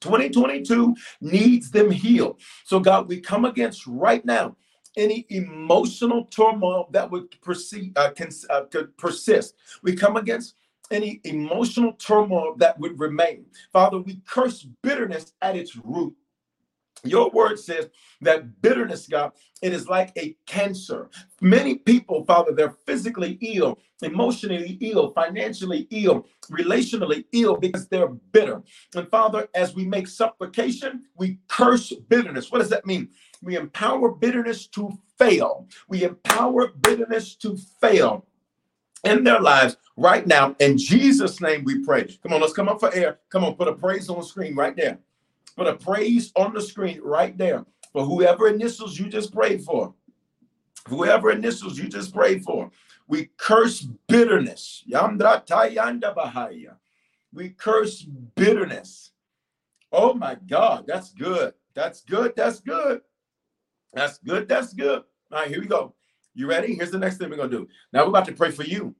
2022 0.00 0.94
needs 1.20 1.70
them 1.70 1.90
healed. 1.90 2.40
So, 2.64 2.80
God, 2.80 3.08
we 3.08 3.20
come 3.20 3.44
against 3.44 3.86
right 3.86 4.24
now 4.24 4.56
any 4.96 5.26
emotional 5.30 6.24
turmoil 6.26 6.88
that 6.92 7.10
would 7.10 7.40
proceed, 7.42 7.96
uh, 7.96 8.10
can, 8.10 8.30
uh, 8.50 8.62
could 8.70 8.96
persist. 8.96 9.54
We 9.82 9.94
come 9.94 10.16
against 10.16 10.54
any 10.90 11.20
emotional 11.24 11.92
turmoil 11.94 12.54
that 12.58 12.78
would 12.78 12.98
remain. 12.98 13.46
Father, 13.72 13.98
we 13.98 14.22
curse 14.26 14.66
bitterness 14.82 15.32
at 15.42 15.56
its 15.56 15.76
root. 15.76 16.14
Your 17.04 17.30
word 17.30 17.58
says 17.58 17.88
that 18.22 18.60
bitterness, 18.62 19.06
God, 19.06 19.32
it 19.62 19.72
is 19.72 19.88
like 19.88 20.12
a 20.16 20.36
cancer. 20.46 21.08
Many 21.40 21.76
people, 21.76 22.24
Father, 22.24 22.52
they're 22.52 22.76
physically 22.86 23.38
ill, 23.40 23.78
emotionally 24.02 24.76
ill, 24.80 25.12
financially 25.12 25.86
ill, 25.90 26.26
relationally 26.50 27.24
ill 27.32 27.56
because 27.56 27.88
they're 27.88 28.08
bitter. 28.08 28.62
And 28.94 29.08
Father, 29.08 29.48
as 29.54 29.74
we 29.74 29.84
make 29.84 30.08
supplication, 30.08 31.04
we 31.16 31.38
curse 31.48 31.92
bitterness. 32.08 32.50
What 32.50 32.58
does 32.58 32.70
that 32.70 32.86
mean? 32.86 33.10
We 33.42 33.56
empower 33.56 34.10
bitterness 34.10 34.66
to 34.68 34.98
fail. 35.18 35.68
We 35.88 36.04
empower 36.04 36.68
bitterness 36.68 37.36
to 37.36 37.56
fail 37.80 38.26
in 39.04 39.24
their 39.24 39.40
lives 39.40 39.76
right 39.96 40.26
now. 40.26 40.56
In 40.58 40.76
Jesus' 40.76 41.40
name 41.40 41.64
we 41.64 41.84
pray. 41.84 42.04
Come 42.22 42.32
on, 42.32 42.40
let's 42.40 42.52
come 42.52 42.68
up 42.68 42.80
for 42.80 42.92
air. 42.92 43.20
Come 43.30 43.44
on, 43.44 43.54
put 43.54 43.68
a 43.68 43.72
praise 43.72 44.08
on 44.08 44.18
the 44.18 44.24
screen 44.24 44.54
right 44.54 44.76
there. 44.76 44.98
Put 45.56 45.66
a 45.66 45.74
praise 45.74 46.32
on 46.36 46.52
the 46.52 46.60
screen 46.60 47.00
right 47.02 47.36
there 47.36 47.64
for 47.92 48.04
whoever 48.04 48.48
initials 48.48 48.98
you 48.98 49.08
just 49.08 49.32
prayed 49.32 49.62
for. 49.62 49.94
Whoever 50.88 51.30
initials 51.30 51.78
you 51.78 51.88
just 51.88 52.14
prayed 52.14 52.44
for. 52.44 52.70
We 53.08 53.30
curse 53.36 53.86
bitterness. 54.06 54.84
We 57.32 57.48
curse 57.50 58.06
bitterness. 58.34 59.12
Oh 59.92 60.14
my 60.14 60.36
God, 60.46 60.84
that's 60.86 61.12
good. 61.12 61.54
That's 61.74 62.02
good. 62.02 62.34
That's 62.36 62.60
good. 62.60 63.00
That's 63.94 64.18
good. 64.18 64.48
That's 64.48 64.74
good. 64.74 65.04
All 65.32 65.40
right, 65.40 65.48
here 65.48 65.60
we 65.60 65.66
go. 65.66 65.94
You 66.34 66.46
ready? 66.48 66.74
Here's 66.74 66.90
the 66.90 66.98
next 66.98 67.16
thing 67.16 67.30
we're 67.30 67.36
going 67.36 67.50
to 67.50 67.58
do. 67.58 67.68
Now 67.92 68.02
we're 68.02 68.10
about 68.10 68.26
to 68.26 68.32
pray 68.32 68.50
for 68.50 68.64
you. 68.64 68.94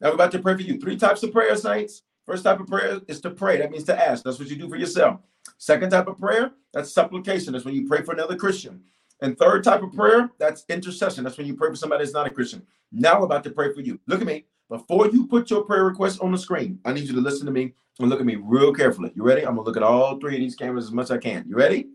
Now 0.00 0.08
we're 0.08 0.14
about 0.14 0.32
to 0.32 0.38
pray 0.38 0.54
for 0.54 0.62
you. 0.62 0.78
Three 0.78 0.96
types 0.96 1.22
of 1.22 1.32
prayer, 1.32 1.56
saints. 1.56 2.02
First 2.26 2.44
type 2.44 2.60
of 2.60 2.68
prayer 2.68 3.00
is 3.08 3.20
to 3.22 3.30
pray. 3.30 3.58
That 3.58 3.70
means 3.70 3.84
to 3.84 4.08
ask. 4.08 4.22
That's 4.22 4.38
what 4.38 4.48
you 4.48 4.56
do 4.56 4.68
for 4.68 4.76
yourself. 4.76 5.20
Second 5.60 5.90
type 5.90 6.06
of 6.06 6.16
prayer, 6.16 6.52
that's 6.72 6.90
supplication. 6.90 7.52
That's 7.52 7.66
when 7.66 7.74
you 7.74 7.86
pray 7.86 8.00
for 8.00 8.12
another 8.12 8.34
Christian. 8.34 8.82
And 9.20 9.36
third 9.36 9.62
type 9.62 9.82
of 9.82 9.92
prayer, 9.92 10.30
that's 10.38 10.64
intercession. 10.70 11.22
That's 11.22 11.36
when 11.36 11.46
you 11.46 11.54
pray 11.54 11.68
for 11.68 11.76
somebody 11.76 12.02
that's 12.02 12.14
not 12.14 12.26
a 12.26 12.30
Christian. 12.30 12.66
Now 12.92 13.18
we're 13.18 13.26
about 13.26 13.44
to 13.44 13.50
pray 13.50 13.70
for 13.74 13.82
you. 13.82 14.00
Look 14.06 14.22
at 14.22 14.26
me. 14.26 14.46
Before 14.70 15.10
you 15.10 15.26
put 15.26 15.50
your 15.50 15.62
prayer 15.64 15.84
request 15.84 16.22
on 16.22 16.32
the 16.32 16.38
screen, 16.38 16.78
I 16.86 16.94
need 16.94 17.04
you 17.04 17.12
to 17.12 17.20
listen 17.20 17.44
to 17.44 17.52
me 17.52 17.74
and 17.98 18.08
look 18.08 18.20
at 18.20 18.24
me 18.24 18.36
real 18.36 18.72
carefully. 18.72 19.12
You 19.14 19.22
ready? 19.22 19.42
I'm 19.42 19.54
gonna 19.56 19.66
look 19.66 19.76
at 19.76 19.82
all 19.82 20.18
three 20.18 20.36
of 20.36 20.40
these 20.40 20.56
cameras 20.56 20.86
as 20.86 20.92
much 20.92 21.04
as 21.04 21.10
I 21.10 21.18
can. 21.18 21.44
You 21.46 21.56
ready? 21.56 21.90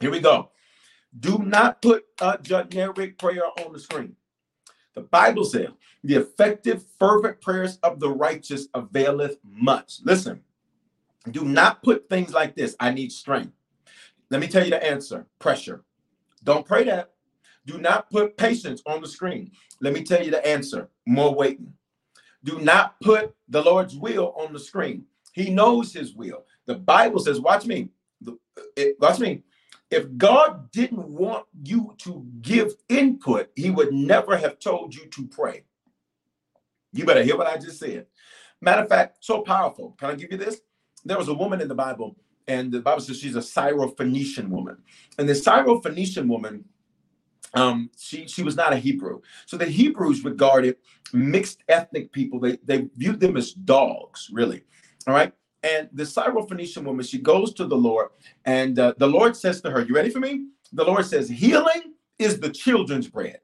Here 0.00 0.10
we 0.10 0.20
go. 0.20 0.48
Do 1.20 1.36
not 1.40 1.82
put 1.82 2.06
a 2.22 2.38
generic 2.40 3.18
prayer 3.18 3.44
on 3.62 3.74
the 3.74 3.78
screen. 3.78 4.16
The 4.94 5.02
Bible 5.02 5.44
says 5.44 5.68
the 6.02 6.14
effective, 6.14 6.82
fervent 6.98 7.42
prayers 7.42 7.76
of 7.82 8.00
the 8.00 8.08
righteous 8.08 8.68
availeth 8.72 9.36
much. 9.44 9.98
Listen, 10.02 10.40
do 11.30 11.44
not 11.44 11.82
put 11.82 12.08
things 12.08 12.32
like 12.32 12.54
this 12.54 12.76
I 12.80 12.90
need 12.90 13.12
strength. 13.12 13.52
Let 14.30 14.40
me 14.40 14.48
tell 14.48 14.64
you 14.64 14.70
the 14.70 14.84
answer 14.84 15.26
pressure. 15.38 15.84
Don't 16.44 16.66
pray 16.66 16.84
that. 16.84 17.12
Do 17.66 17.78
not 17.78 18.10
put 18.10 18.36
patience 18.36 18.82
on 18.86 19.00
the 19.00 19.08
screen. 19.08 19.50
Let 19.80 19.92
me 19.92 20.02
tell 20.02 20.24
you 20.24 20.30
the 20.30 20.46
answer 20.46 20.88
more 21.06 21.34
waiting. 21.34 21.72
Do 22.44 22.60
not 22.60 23.00
put 23.00 23.34
the 23.48 23.62
Lord's 23.62 23.96
will 23.96 24.32
on 24.36 24.52
the 24.52 24.58
screen. 24.58 25.04
He 25.32 25.50
knows 25.50 25.92
his 25.92 26.14
will. 26.14 26.44
The 26.66 26.76
Bible 26.76 27.18
says, 27.18 27.40
watch 27.40 27.66
me. 27.66 27.90
Eh, 28.26 28.32
eh, 28.76 28.90
watch 29.00 29.18
me. 29.18 29.42
If 29.90 30.16
God 30.16 30.70
didn't 30.70 31.08
want 31.08 31.46
you 31.62 31.94
to 31.98 32.26
give 32.40 32.72
input, 32.88 33.50
he 33.54 33.70
would 33.70 33.92
never 33.92 34.36
have 34.36 34.58
told 34.58 34.94
you 34.94 35.06
to 35.06 35.26
pray. 35.26 35.64
You 36.92 37.04
better 37.04 37.22
hear 37.22 37.36
what 37.36 37.46
I 37.46 37.56
just 37.56 37.78
said. 37.78 38.06
Matter 38.60 38.82
of 38.82 38.88
fact, 38.88 39.18
so 39.20 39.42
powerful. 39.42 39.94
Can 39.98 40.10
I 40.10 40.14
give 40.14 40.32
you 40.32 40.38
this? 40.38 40.60
There 41.06 41.18
was 41.18 41.28
a 41.28 41.34
woman 41.34 41.60
in 41.60 41.68
the 41.68 41.74
Bible, 41.74 42.16
and 42.48 42.72
the 42.72 42.80
Bible 42.80 43.00
says 43.00 43.18
she's 43.18 43.36
a 43.36 43.42
Syro-Phoenician 43.42 44.50
woman. 44.50 44.78
And 45.18 45.28
the 45.28 45.34
Syro-Phoenician 45.34 46.28
woman, 46.28 46.64
um, 47.54 47.90
she 47.98 48.26
she 48.28 48.42
was 48.42 48.56
not 48.56 48.72
a 48.72 48.76
Hebrew. 48.76 49.20
So 49.46 49.56
the 49.56 49.66
Hebrews 49.66 50.24
regarded 50.24 50.76
mixed 51.12 51.62
ethnic 51.68 52.12
people, 52.12 52.40
they, 52.40 52.58
they 52.64 52.88
viewed 52.96 53.20
them 53.20 53.36
as 53.36 53.52
dogs, 53.52 54.28
really. 54.32 54.64
All 55.06 55.14
right. 55.14 55.32
And 55.62 55.88
the 55.92 56.06
Syro-Phoenician 56.06 56.84
woman, 56.84 57.04
she 57.04 57.18
goes 57.18 57.52
to 57.54 57.66
the 57.66 57.76
Lord, 57.76 58.08
and 58.44 58.78
uh, 58.78 58.94
the 58.98 59.06
Lord 59.06 59.36
says 59.36 59.60
to 59.62 59.70
her, 59.70 59.82
You 59.82 59.94
ready 59.94 60.10
for 60.10 60.20
me? 60.20 60.46
The 60.72 60.84
Lord 60.84 61.06
says, 61.06 61.28
Healing 61.28 61.94
is 62.18 62.38
the 62.38 62.50
children's 62.50 63.08
bread. 63.08 63.40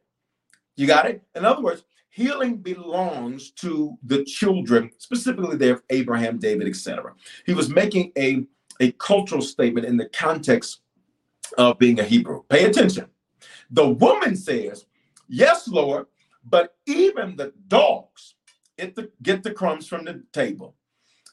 You 0.76 0.86
got 0.86 1.06
it? 1.06 1.22
In 1.34 1.44
other 1.44 1.62
words, 1.62 1.84
healing 2.12 2.58
belongs 2.58 3.50
to 3.52 3.96
the 4.04 4.22
children, 4.24 4.90
specifically 4.98 5.56
there 5.56 5.82
Abraham, 5.90 6.38
David, 6.38 6.68
etc. 6.68 7.14
He 7.46 7.54
was 7.54 7.70
making 7.70 8.12
a, 8.16 8.44
a 8.80 8.92
cultural 8.92 9.40
statement 9.40 9.86
in 9.86 9.96
the 9.96 10.08
context 10.10 10.80
of 11.56 11.78
being 11.78 12.00
a 12.00 12.04
Hebrew. 12.04 12.42
Pay 12.48 12.66
attention. 12.66 13.06
The 13.70 13.88
woman 13.88 14.36
says, 14.36 14.86
Yes, 15.28 15.66
Lord, 15.66 16.06
but 16.44 16.76
even 16.86 17.36
the 17.36 17.54
dogs 17.68 18.34
get 18.76 18.94
the, 18.94 19.10
get 19.22 19.42
the 19.42 19.52
crumbs 19.52 19.88
from 19.88 20.04
the 20.04 20.22
table. 20.32 20.76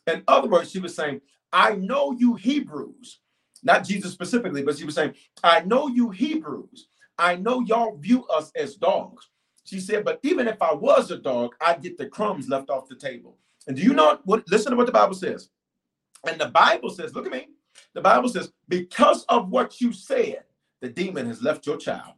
In 0.08 0.24
other 0.30 0.48
words, 0.48 0.72
she 0.72 0.80
was 0.80 0.96
saying, 0.96 1.20
I 1.52 1.76
know 1.76 2.13
you 2.13 2.36
Hebrews, 2.36 3.19
not 3.63 3.84
Jesus 3.84 4.13
specifically, 4.13 4.63
but 4.63 4.77
she 4.77 4.86
was 4.86 4.96
saying, 4.96 5.15
I 5.44 5.62
know 5.62 5.88
you 5.88 6.10
Hebrews. 6.10 6.88
I 7.17 7.36
know 7.36 7.60
y'all 7.60 7.98
view 7.98 8.25
us 8.27 8.52
as 8.56 8.75
dogs. 8.75 9.27
She 9.70 9.80
said, 9.80 10.04
but 10.04 10.20
even 10.24 10.48
if 10.48 10.60
I 10.63 10.74
was 10.74 11.12
a 11.12 11.17
dog, 11.17 11.54
I'd 11.62 11.84
get 11.84 11.96
the 11.96 12.08
crumbs 12.08 12.50
left 12.50 12.72
off 12.72 12.90
the 12.90 12.96
table. 12.96 13.38
And 13.67 13.78
do 13.78 13.84
you 13.84 13.94
know 13.94 14.17
what? 14.24 14.50
Listen 14.50 14.72
to 14.72 14.76
what 14.76 14.88
the 14.88 14.92
Bible 14.92 15.13
says. 15.13 15.50
And 16.28 16.42
the 16.42 16.48
Bible 16.48 16.90
says, 16.90 17.13
look 17.13 17.28
at 17.28 17.32
me. 17.32 17.50
The 17.94 18.02
Bible 18.02 18.30
says, 18.30 18.52
because 18.67 19.26
of 19.26 19.50
what 19.50 19.80
you 19.80 19.94
said, 19.94 20.44
the 20.82 20.90
demon 20.90 21.28
has 21.28 21.44
left 21.44 21.67
your 21.67 21.78
child. 21.78 22.13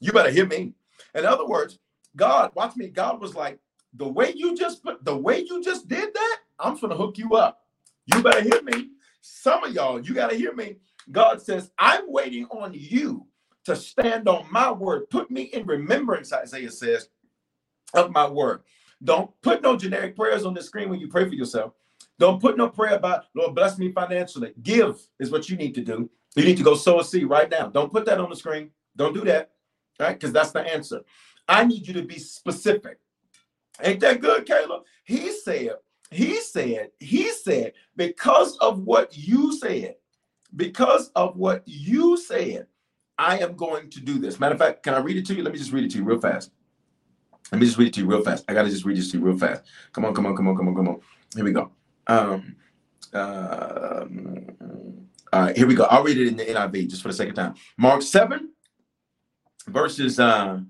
You 0.00 0.12
better 0.12 0.30
hear 0.30 0.46
me. 0.46 0.72
In 1.14 1.26
other 1.26 1.46
words, 1.46 1.78
God, 2.16 2.52
watch 2.54 2.74
me. 2.74 2.88
God 2.88 3.20
was 3.20 3.34
like, 3.34 3.58
the 3.92 4.08
way 4.08 4.32
you 4.34 4.56
just 4.56 4.82
put, 4.82 5.04
the 5.04 5.14
way 5.14 5.40
you 5.40 5.62
just 5.62 5.86
did 5.86 6.14
that, 6.14 6.38
I'm 6.58 6.78
gonna 6.78 6.96
hook 6.96 7.18
you 7.18 7.36
up. 7.36 7.66
You 8.06 8.22
better 8.22 8.40
hear 8.40 8.62
me. 8.62 8.92
Some 9.20 9.62
of 9.62 9.74
y'all, 9.74 10.00
you 10.00 10.14
got 10.14 10.30
to 10.30 10.36
hear 10.36 10.54
me. 10.54 10.76
God 11.10 11.42
says, 11.42 11.70
I'm 11.78 12.10
waiting 12.10 12.46
on 12.46 12.72
you 12.74 13.26
to 13.64 13.76
stand 13.76 14.28
on 14.28 14.46
my 14.50 14.70
word. 14.70 15.08
Put 15.10 15.30
me 15.30 15.42
in 15.42 15.66
remembrance, 15.66 16.32
Isaiah 16.32 16.70
says, 16.70 17.08
of 17.94 18.10
my 18.10 18.28
word. 18.28 18.62
Don't 19.02 19.30
put 19.42 19.62
no 19.62 19.76
generic 19.76 20.16
prayers 20.16 20.44
on 20.44 20.54
the 20.54 20.62
screen 20.62 20.88
when 20.88 21.00
you 21.00 21.08
pray 21.08 21.28
for 21.28 21.34
yourself. 21.34 21.72
Don't 22.18 22.40
put 22.40 22.56
no 22.56 22.68
prayer 22.68 22.94
about, 22.94 23.26
Lord, 23.34 23.54
bless 23.54 23.78
me 23.78 23.92
financially. 23.92 24.52
Give 24.62 24.98
is 25.18 25.30
what 25.30 25.48
you 25.48 25.56
need 25.56 25.74
to 25.74 25.80
do. 25.80 26.08
You 26.36 26.44
need 26.44 26.56
to 26.56 26.62
go 26.62 26.74
sow 26.74 27.00
a 27.00 27.04
seed 27.04 27.28
right 27.28 27.50
now. 27.50 27.68
Don't 27.68 27.92
put 27.92 28.04
that 28.06 28.20
on 28.20 28.30
the 28.30 28.36
screen. 28.36 28.70
Don't 28.96 29.14
do 29.14 29.24
that, 29.24 29.50
right? 29.98 30.18
Because 30.18 30.32
that's 30.32 30.52
the 30.52 30.60
answer. 30.60 31.02
I 31.48 31.64
need 31.64 31.86
you 31.86 31.94
to 31.94 32.02
be 32.02 32.18
specific. 32.18 32.98
Ain't 33.82 34.00
that 34.00 34.20
good, 34.20 34.46
Caleb? 34.46 34.82
He 35.04 35.32
said, 35.32 35.72
he 36.10 36.40
said, 36.40 36.90
he 37.00 37.30
said, 37.30 37.72
because 37.96 38.56
of 38.58 38.80
what 38.80 39.16
you 39.16 39.52
said, 39.58 39.96
because 40.54 41.10
of 41.16 41.36
what 41.36 41.62
you 41.66 42.16
said, 42.16 42.66
I 43.18 43.38
am 43.38 43.54
going 43.54 43.90
to 43.90 44.00
do 44.00 44.18
this. 44.18 44.40
Matter 44.40 44.54
of 44.54 44.60
fact, 44.60 44.82
can 44.82 44.94
I 44.94 44.98
read 44.98 45.16
it 45.16 45.26
to 45.26 45.34
you? 45.34 45.42
Let 45.42 45.52
me 45.52 45.58
just 45.58 45.72
read 45.72 45.84
it 45.84 45.90
to 45.92 45.98
you 45.98 46.04
real 46.04 46.20
fast. 46.20 46.50
Let 47.52 47.60
me 47.60 47.66
just 47.66 47.78
read 47.78 47.88
it 47.88 47.94
to 47.94 48.00
you 48.00 48.06
real 48.06 48.22
fast. 48.22 48.44
I 48.48 48.54
gotta 48.54 48.70
just 48.70 48.84
read 48.84 48.96
this 48.96 49.10
to 49.12 49.18
you 49.18 49.24
real 49.24 49.38
fast. 49.38 49.62
Come 49.92 50.04
on, 50.04 50.14
come 50.14 50.26
on, 50.26 50.34
come 50.34 50.48
on, 50.48 50.56
come 50.56 50.68
on, 50.68 50.74
come 50.74 50.88
on. 50.88 51.00
Here 51.34 51.44
we 51.44 51.52
go. 51.52 51.70
Um, 52.06 52.56
uh, 53.12 54.04
all 55.32 55.40
right, 55.40 55.56
here 55.56 55.66
we 55.66 55.74
go. 55.74 55.84
I'll 55.84 56.02
read 56.02 56.18
it 56.18 56.28
in 56.28 56.36
the 56.36 56.44
NIV 56.44 56.90
just 56.90 57.02
for 57.02 57.08
the 57.08 57.14
second 57.14 57.34
time. 57.34 57.54
Mark 57.76 58.02
7, 58.02 58.50
verses, 59.68 60.18
uh, 60.18 60.60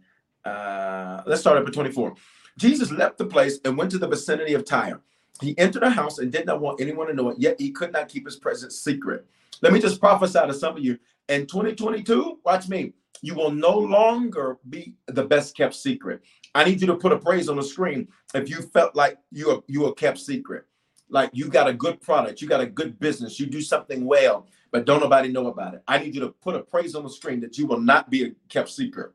uh, 0.44 1.22
let's 1.26 1.40
start 1.40 1.58
up 1.58 1.66
at 1.66 1.72
24. 1.72 2.14
Jesus 2.58 2.90
left 2.90 3.18
the 3.18 3.26
place 3.26 3.58
and 3.64 3.76
went 3.76 3.90
to 3.92 3.98
the 3.98 4.08
vicinity 4.08 4.54
of 4.54 4.64
Tyre. 4.64 5.00
He 5.40 5.56
entered 5.58 5.82
a 5.82 5.90
house 5.90 6.18
and 6.18 6.30
did 6.30 6.46
not 6.46 6.60
want 6.60 6.80
anyone 6.80 7.08
to 7.08 7.14
know 7.14 7.30
it, 7.30 7.38
yet 7.38 7.60
he 7.60 7.72
could 7.72 7.92
not 7.92 8.08
keep 8.08 8.24
his 8.24 8.36
presence 8.36 8.78
secret. 8.78 9.26
Let 9.62 9.72
me 9.72 9.80
just 9.80 10.00
prophesy 10.00 10.40
to 10.46 10.54
some 10.54 10.76
of 10.76 10.84
you. 10.84 10.98
In 11.28 11.46
2022, 11.46 12.40
watch 12.44 12.68
me, 12.68 12.92
you 13.22 13.34
will 13.34 13.50
no 13.50 13.78
longer 13.78 14.58
be 14.68 14.94
the 15.06 15.24
best 15.24 15.56
kept 15.56 15.74
secret. 15.74 16.20
I 16.54 16.64
need 16.64 16.80
you 16.82 16.86
to 16.88 16.96
put 16.96 17.12
a 17.12 17.18
praise 17.18 17.48
on 17.48 17.56
the 17.56 17.62
screen 17.62 18.08
if 18.34 18.50
you 18.50 18.60
felt 18.60 18.94
like 18.94 19.16
you 19.32 19.50
are 19.50 19.62
you 19.66 19.86
are 19.86 19.94
kept 19.94 20.18
secret. 20.18 20.66
Like 21.08 21.30
you 21.32 21.48
got 21.48 21.68
a 21.68 21.72
good 21.72 22.00
product, 22.02 22.42
you 22.42 22.48
got 22.48 22.60
a 22.60 22.66
good 22.66 22.98
business, 23.00 23.40
you 23.40 23.46
do 23.46 23.62
something 23.62 24.04
well, 24.04 24.46
but 24.70 24.84
don't 24.84 25.00
nobody 25.00 25.30
know 25.30 25.46
about 25.46 25.74
it. 25.74 25.82
I 25.88 25.98
need 25.98 26.14
you 26.14 26.20
to 26.20 26.30
put 26.30 26.56
a 26.56 26.60
praise 26.60 26.94
on 26.94 27.04
the 27.04 27.10
screen 27.10 27.40
that 27.40 27.56
you 27.56 27.66
will 27.66 27.80
not 27.80 28.10
be 28.10 28.24
a 28.24 28.30
kept 28.50 28.68
secret. 28.68 29.12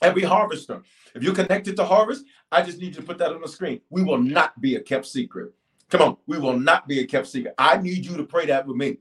Every 0.00 0.22
harvester, 0.22 0.82
if 1.14 1.22
you're 1.22 1.34
connected 1.34 1.76
to 1.76 1.84
harvest, 1.84 2.24
I 2.50 2.62
just 2.62 2.78
need 2.78 2.94
you 2.94 3.00
to 3.00 3.02
put 3.02 3.18
that 3.18 3.32
on 3.32 3.42
the 3.42 3.48
screen. 3.48 3.80
We 3.90 4.02
will 4.02 4.18
not 4.18 4.58
be 4.60 4.76
a 4.76 4.80
kept 4.80 5.06
secret. 5.06 5.52
Come 5.90 6.02
on, 6.02 6.16
we 6.26 6.38
will 6.38 6.58
not 6.58 6.88
be 6.88 7.00
a 7.00 7.06
kept 7.06 7.26
secret. 7.26 7.54
I 7.58 7.76
need 7.76 8.06
you 8.06 8.16
to 8.16 8.24
pray 8.24 8.46
that 8.46 8.66
with 8.66 8.76
me. 8.76 8.98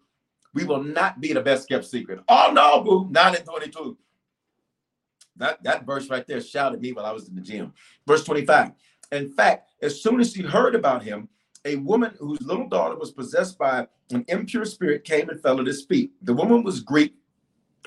We 0.54 0.64
will 0.66 0.84
not 0.84 1.20
be 1.20 1.34
the 1.34 1.42
best 1.42 1.68
kept 1.68 1.86
secret. 1.86 2.20
Oh 2.28 2.52
no, 2.54 2.84
boo, 2.84 3.08
not 3.10 3.38
in 3.38 3.44
22. 3.44 3.98
That 5.38 5.64
that 5.64 5.86
verse 5.86 6.10
right 6.10 6.26
there 6.28 6.42
shouted 6.42 6.82
me 6.82 6.94
while 6.94 7.06
I 7.06 7.12
was 7.12 7.28
in 7.28 7.36
the 7.36 7.42
gym. 7.42 7.74
Verse 8.06 8.24
25. 8.24 8.72
In 9.12 9.30
fact, 9.30 9.70
as 9.82 10.02
soon 10.02 10.20
as 10.20 10.34
she 10.34 10.42
heard 10.42 10.76
about 10.76 11.04
him, 11.04 11.30
a 11.66 11.76
woman 11.78 12.14
whose 12.20 12.42
little 12.42 12.68
daughter 12.68 12.96
was 12.96 13.12
possessed 13.12 13.58
by 13.58 13.88
an 14.12 14.26
impure 14.28 14.66
spirit 14.66 15.04
came 15.04 15.30
and 15.30 15.42
fell 15.42 15.60
at 15.60 15.68
his 15.68 15.86
feet. 15.86 16.12
The 16.22 16.34
woman 16.34 16.64
was 16.64 16.82
Greek, 16.82 17.16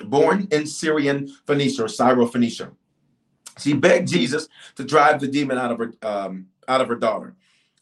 born 0.05 0.47
in 0.51 0.65
Syrian 0.65 1.27
Phoenicia 1.45 1.85
or 1.85 1.87
Syro-Phoenicia. 1.87 2.71
She 3.59 3.73
begged 3.73 4.07
Jesus 4.07 4.47
to 4.75 4.83
drive 4.83 5.19
the 5.19 5.27
demon 5.27 5.57
out 5.57 5.71
of 5.71 5.79
her 5.79 5.93
um, 6.01 6.47
out 6.67 6.81
of 6.81 6.87
her 6.87 6.95
daughter. 6.95 7.35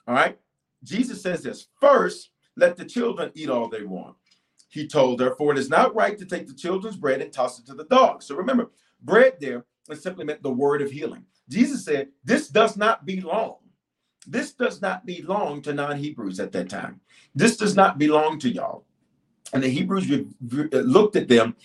All 0.08 0.14
right. 0.14 0.38
Jesus 0.84 1.22
says 1.22 1.42
this 1.42 1.68
first, 1.82 2.30
let 2.56 2.78
the 2.78 2.86
children 2.86 3.32
eat 3.34 3.50
all 3.50 3.68
they 3.68 3.84
want. 3.84 4.16
He 4.76 4.86
told 4.88 5.22
her, 5.22 5.34
for 5.36 5.54
it 5.54 5.58
is 5.58 5.70
not 5.70 5.96
right 5.96 6.18
to 6.18 6.26
take 6.26 6.48
the 6.48 6.54
children's 6.54 6.98
bread 6.98 7.22
and 7.22 7.32
toss 7.32 7.58
it 7.58 7.66
to 7.68 7.74
the 7.74 7.86
dogs. 7.86 8.26
So 8.26 8.36
remember, 8.36 8.72
bread 9.02 9.38
there 9.40 9.64
it 9.90 10.02
simply 10.02 10.26
meant 10.26 10.44
the 10.44 10.52
word 10.52 10.82
of 10.82 10.92
healing. 10.92 11.24
Jesus 11.48 11.86
said, 11.86 12.10
This 12.26 12.50
does 12.50 12.76
not 12.76 13.06
belong. 13.06 13.56
This 14.28 14.52
does 14.52 14.82
not 14.82 15.06
belong 15.06 15.62
to 15.62 15.74
non 15.74 15.96
Hebrews 15.96 16.42
at 16.42 16.52
that 16.52 16.70
time. 16.70 17.00
This 17.34 17.56
does 17.56 17.78
not 17.78 17.98
belong 17.98 18.38
to 18.40 18.50
y'all. 18.50 18.84
And 19.54 19.64
the 19.64 19.70
Hebrews 19.70 20.12
looked 20.42 21.16
at 21.16 21.30
them 21.30 21.56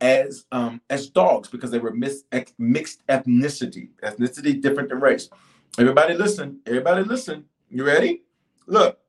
as 0.00 0.44
um, 0.52 0.80
as 0.90 1.08
dogs 1.08 1.48
because 1.48 1.72
they 1.72 1.78
were 1.80 1.92
mis- 1.92 2.22
mixed 2.56 3.04
ethnicity, 3.08 3.88
ethnicity 4.04 4.60
different 4.60 4.90
than 4.90 5.00
race. 5.00 5.28
Everybody 5.76 6.14
listen. 6.14 6.60
Everybody 6.66 7.02
listen. 7.02 7.46
You 7.68 7.84
ready? 7.84 8.22
Look, 8.68 9.00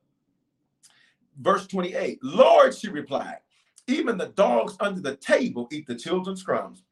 verse 1.40 1.68
28. 1.68 2.18
Lord, 2.22 2.74
she 2.74 2.88
replied, 2.88 3.38
even 3.86 4.16
the 4.16 4.28
dogs 4.28 4.76
under 4.80 5.00
the 5.00 5.16
table 5.16 5.68
eat 5.70 5.86
the 5.86 5.94
children's 5.94 6.42
crumbs. 6.42 6.82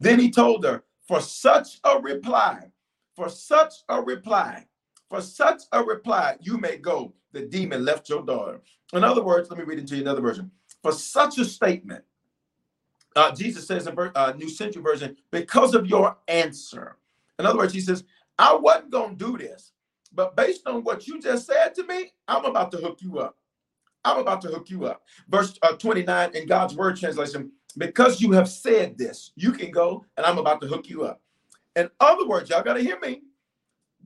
Then 0.00 0.18
he 0.18 0.30
told 0.30 0.64
her, 0.64 0.82
for 1.06 1.20
such 1.20 1.80
a 1.84 1.98
reply, 1.98 2.70
for 3.14 3.28
such 3.28 3.74
a 3.88 4.00
reply, 4.00 4.66
for 5.08 5.20
such 5.20 5.62
a 5.72 5.82
reply, 5.82 6.36
you 6.40 6.58
may 6.58 6.76
go. 6.76 7.12
The 7.32 7.42
demon 7.42 7.84
left 7.84 8.08
your 8.08 8.22
daughter. 8.22 8.60
In 8.92 9.04
other 9.04 9.22
words, 9.22 9.50
let 9.50 9.58
me 9.58 9.64
read 9.64 9.78
it 9.78 9.86
to 9.88 9.96
you 9.96 10.02
another 10.02 10.20
version. 10.20 10.50
For 10.82 10.92
such 10.92 11.38
a 11.38 11.44
statement, 11.44 12.04
uh, 13.14 13.32
Jesus 13.34 13.66
says 13.66 13.86
in 13.86 13.96
uh, 13.98 14.32
New 14.36 14.48
Century 14.48 14.82
Version, 14.82 15.16
because 15.30 15.74
of 15.74 15.86
your 15.86 16.16
answer. 16.28 16.96
In 17.38 17.46
other 17.46 17.58
words, 17.58 17.74
he 17.74 17.80
says, 17.80 18.04
I 18.38 18.54
wasn't 18.54 18.90
going 18.90 19.16
to 19.16 19.24
do 19.24 19.38
this, 19.38 19.72
but 20.12 20.36
based 20.36 20.66
on 20.66 20.82
what 20.82 21.06
you 21.06 21.20
just 21.20 21.46
said 21.46 21.74
to 21.74 21.86
me, 21.86 22.12
I'm 22.26 22.44
about 22.44 22.70
to 22.72 22.78
hook 22.78 22.98
you 23.00 23.18
up. 23.18 23.36
I'm 24.04 24.18
about 24.18 24.40
to 24.42 24.48
hook 24.48 24.70
you 24.70 24.86
up. 24.86 25.02
Verse 25.28 25.58
uh, 25.62 25.72
29 25.72 26.34
in 26.34 26.46
God's 26.46 26.74
Word 26.74 26.96
translation, 26.96 27.52
because 27.76 28.20
you 28.20 28.32
have 28.32 28.48
said 28.48 28.98
this, 28.98 29.32
you 29.36 29.52
can 29.52 29.70
go 29.70 30.04
and 30.16 30.26
I'm 30.26 30.38
about 30.38 30.60
to 30.62 30.66
hook 30.66 30.88
you 30.88 31.04
up. 31.04 31.20
In 31.76 31.88
other 32.00 32.26
words, 32.26 32.50
y'all 32.50 32.62
got 32.62 32.74
to 32.74 32.82
hear 32.82 32.98
me. 33.00 33.22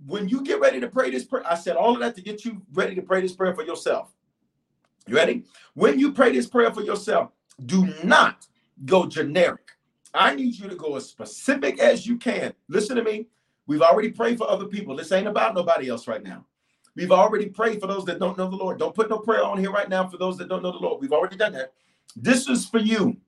When 0.07 0.29
you 0.29 0.43
get 0.43 0.61
ready 0.61 0.79
to 0.81 0.89
pray 0.89 1.11
this 1.11 1.25
prayer, 1.25 1.43
I 1.47 1.55
said 1.55 1.77
all 1.77 1.95
of 1.95 2.01
that 2.01 2.15
to 2.17 2.23
get 2.23 2.45
you 2.45 2.63
ready 2.75 2.95
to 2.95 3.03
pray 3.03 3.21
this 3.21 3.35
prayer 3.35 3.55
for 3.55 3.65
yourself. 3.65 4.13
You 5.07 5.17
ready? 5.17 5.45
When 5.75 5.99
you 5.99 6.13
pray 6.13 6.33
this 6.33 6.47
prayer 6.47 6.73
for 6.73 6.83
yourself, 6.83 7.31
do 7.65 7.93
not 8.05 8.47
go 8.85 9.07
generic. 9.07 9.71
I 10.13 10.35
need 10.35 10.59
you 10.59 10.69
to 10.69 10.77
go 10.77 10.97
as 10.97 11.09
specific 11.09 11.79
as 11.79 12.07
you 12.07 12.19
can. 12.19 12.53
Listen 12.69 12.97
to 12.97 13.03
me. 13.03 13.27
We've 13.67 13.83
already 13.83 14.11
prayed 14.11 14.39
for 14.39 14.49
other 14.49 14.67
people. 14.67 14.97
This 14.97 15.13
ain't 15.13 15.27
about 15.27 15.55
nobody 15.55 15.89
else 15.89 16.07
right 16.07 16.23
now. 16.23 16.45
We've 16.97 17.13
already 17.13 17.47
prayed 17.47 17.81
for 17.81 17.87
those 17.87 18.07
that 18.07 18.19
don't 18.19 18.39
know 18.39 18.49
the 18.49 18.57
Lord. 18.57 18.79
Don't 18.79 18.95
put 18.95 19.11
no 19.11 19.19
prayer 19.19 19.45
on 19.45 19.59
here 19.59 19.71
right 19.71 19.89
now 19.89 20.09
for 20.09 20.17
those 20.17 20.39
that 20.39 20.49
don't 20.49 20.63
know 20.63 20.73
the 20.73 20.79
Lord. 20.79 21.01
We've 21.01 21.13
already 21.13 21.37
done 21.37 21.53
that. 21.53 21.75
This 22.17 22.49
is 22.49 22.67
for 22.67 22.79
you. 22.79 23.19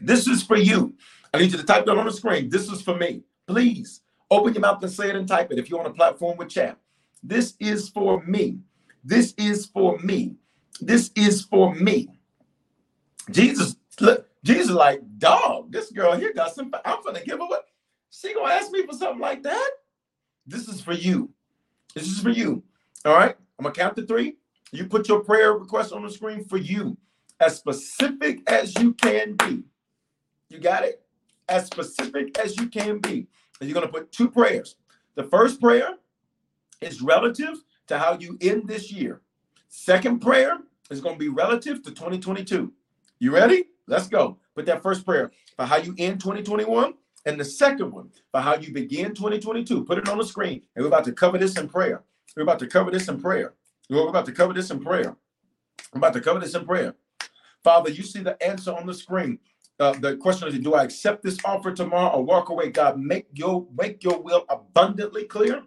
This 0.00 0.28
is 0.28 0.42
for 0.42 0.56
you. 0.56 0.94
I 1.34 1.38
need 1.38 1.50
you 1.50 1.58
to 1.58 1.64
type 1.64 1.84
that 1.86 1.98
on 1.98 2.06
the 2.06 2.12
screen. 2.12 2.48
This 2.48 2.70
is 2.70 2.80
for 2.80 2.96
me. 2.96 3.22
Please 3.48 4.02
open 4.30 4.54
your 4.54 4.60
mouth 4.60 4.82
and 4.82 4.92
say 4.92 5.08
it 5.08 5.16
and 5.16 5.26
type 5.26 5.50
it 5.50 5.58
if 5.58 5.68
you're 5.68 5.80
on 5.80 5.86
a 5.86 5.92
platform 5.92 6.36
with 6.36 6.48
chat. 6.48 6.78
This 7.22 7.54
is 7.58 7.88
for 7.88 8.22
me. 8.24 8.60
This 9.02 9.34
is 9.36 9.66
for 9.66 9.98
me. 9.98 10.36
This 10.80 11.10
is 11.16 11.42
for 11.42 11.74
me. 11.74 12.08
Jesus, 13.30 13.76
look, 14.00 14.28
Jesus, 14.44 14.70
like, 14.70 15.00
dog, 15.18 15.72
this 15.72 15.90
girl 15.90 16.16
here 16.16 16.32
got 16.32 16.54
some. 16.54 16.72
I'm 16.84 17.02
gonna 17.02 17.24
give 17.24 17.38
her 17.38 17.46
what 17.46 17.66
she 18.10 18.32
gonna 18.32 18.52
ask 18.52 18.70
me 18.70 18.86
for 18.86 18.94
something 18.94 19.20
like 19.20 19.42
that. 19.42 19.70
This 20.46 20.68
is 20.68 20.80
for 20.80 20.92
you. 20.92 21.30
This 21.94 22.06
is 22.06 22.20
for 22.20 22.30
you. 22.30 22.62
All 23.04 23.14
right. 23.14 23.36
I'm 23.58 23.62
gonna 23.62 23.74
count 23.74 23.96
to 23.96 24.06
three. 24.06 24.36
You 24.72 24.86
put 24.86 25.08
your 25.08 25.20
prayer 25.20 25.52
request 25.52 25.92
on 25.92 26.02
the 26.02 26.10
screen 26.10 26.44
for 26.44 26.56
you, 26.56 26.96
as 27.40 27.56
specific 27.56 28.40
as 28.50 28.74
you 28.78 28.92
can 28.94 29.34
be. 29.34 29.62
You 30.48 30.58
got 30.58 30.84
it? 30.84 31.02
As 31.48 31.66
specific 31.66 32.38
as 32.38 32.56
you 32.56 32.68
can 32.68 32.98
be. 32.98 33.26
And 33.60 33.70
you're 33.70 33.80
to 33.80 33.88
put 33.88 34.12
two 34.12 34.28
prayers. 34.28 34.76
The 35.14 35.24
first 35.24 35.60
prayer 35.60 35.96
is 36.80 37.00
relative 37.00 37.62
to 37.86 37.98
how 37.98 38.18
you 38.18 38.36
end 38.40 38.68
this 38.68 38.92
year. 38.92 39.22
Second 39.68 40.20
prayer 40.20 40.58
is 40.90 41.00
going 41.00 41.14
to 41.14 41.18
be 41.18 41.28
relative 41.28 41.82
to 41.82 41.90
2022. 41.90 42.72
You 43.18 43.34
ready? 43.34 43.64
Let's 43.86 44.08
go. 44.08 44.38
Put 44.54 44.66
that 44.66 44.82
first 44.82 45.04
prayer 45.04 45.30
for 45.56 45.64
how 45.64 45.76
you 45.76 45.94
end 45.98 46.20
2021 46.20 46.94
and 47.24 47.40
the 47.40 47.44
second 47.44 47.92
one 47.92 48.10
for 48.30 48.40
how 48.40 48.56
you 48.56 48.72
begin 48.72 49.14
2022. 49.14 49.84
Put 49.84 49.98
it 49.98 50.08
on 50.08 50.18
the 50.18 50.24
screen. 50.24 50.62
And 50.74 50.82
we're 50.82 50.88
about 50.88 51.04
to 51.04 51.12
cover 51.12 51.38
this 51.38 51.56
in 51.56 51.68
prayer. 51.68 52.02
We're 52.34 52.42
about 52.42 52.58
to 52.60 52.66
cover 52.66 52.90
this 52.90 53.08
in 53.08 53.20
prayer. 53.20 53.54
We're 53.90 54.08
about 54.08 54.26
to 54.26 54.32
cover 54.32 54.52
this 54.52 54.70
in 54.70 54.80
prayer. 54.80 55.16
I'm 55.92 55.98
about 55.98 56.14
to 56.14 56.20
cover 56.20 56.40
this 56.40 56.54
in 56.54 56.64
prayer. 56.64 56.94
Father, 57.62 57.90
you 57.90 58.02
see 58.02 58.20
the 58.20 58.42
answer 58.42 58.72
on 58.72 58.86
the 58.86 58.94
screen 58.94 59.38
uh, 59.78 59.92
the 59.92 60.16
question 60.16 60.48
is, 60.48 60.58
do 60.58 60.74
I 60.74 60.84
accept 60.84 61.22
this 61.22 61.36
offer 61.44 61.72
tomorrow 61.72 62.16
or 62.16 62.24
walk 62.24 62.48
away? 62.48 62.70
God, 62.70 62.98
make 62.98 63.26
your 63.34 63.66
make 63.76 64.02
your 64.02 64.20
will 64.20 64.44
abundantly 64.48 65.24
clear 65.24 65.62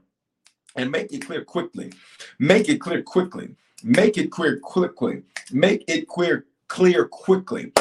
and 0.75 0.91
make 0.91 1.13
it 1.13 1.25
clear 1.25 1.43
quickly. 1.43 1.93
Make 2.39 2.69
it 2.69 2.79
clear 2.81 3.03
quickly. 3.03 3.55
Make 3.83 4.17
it 4.17 4.31
clear 4.31 4.59
quickly. 4.59 5.23
Make 5.51 5.83
it 5.87 6.07
clear 6.07 6.45
clear 6.67 7.05
quickly. 7.05 7.71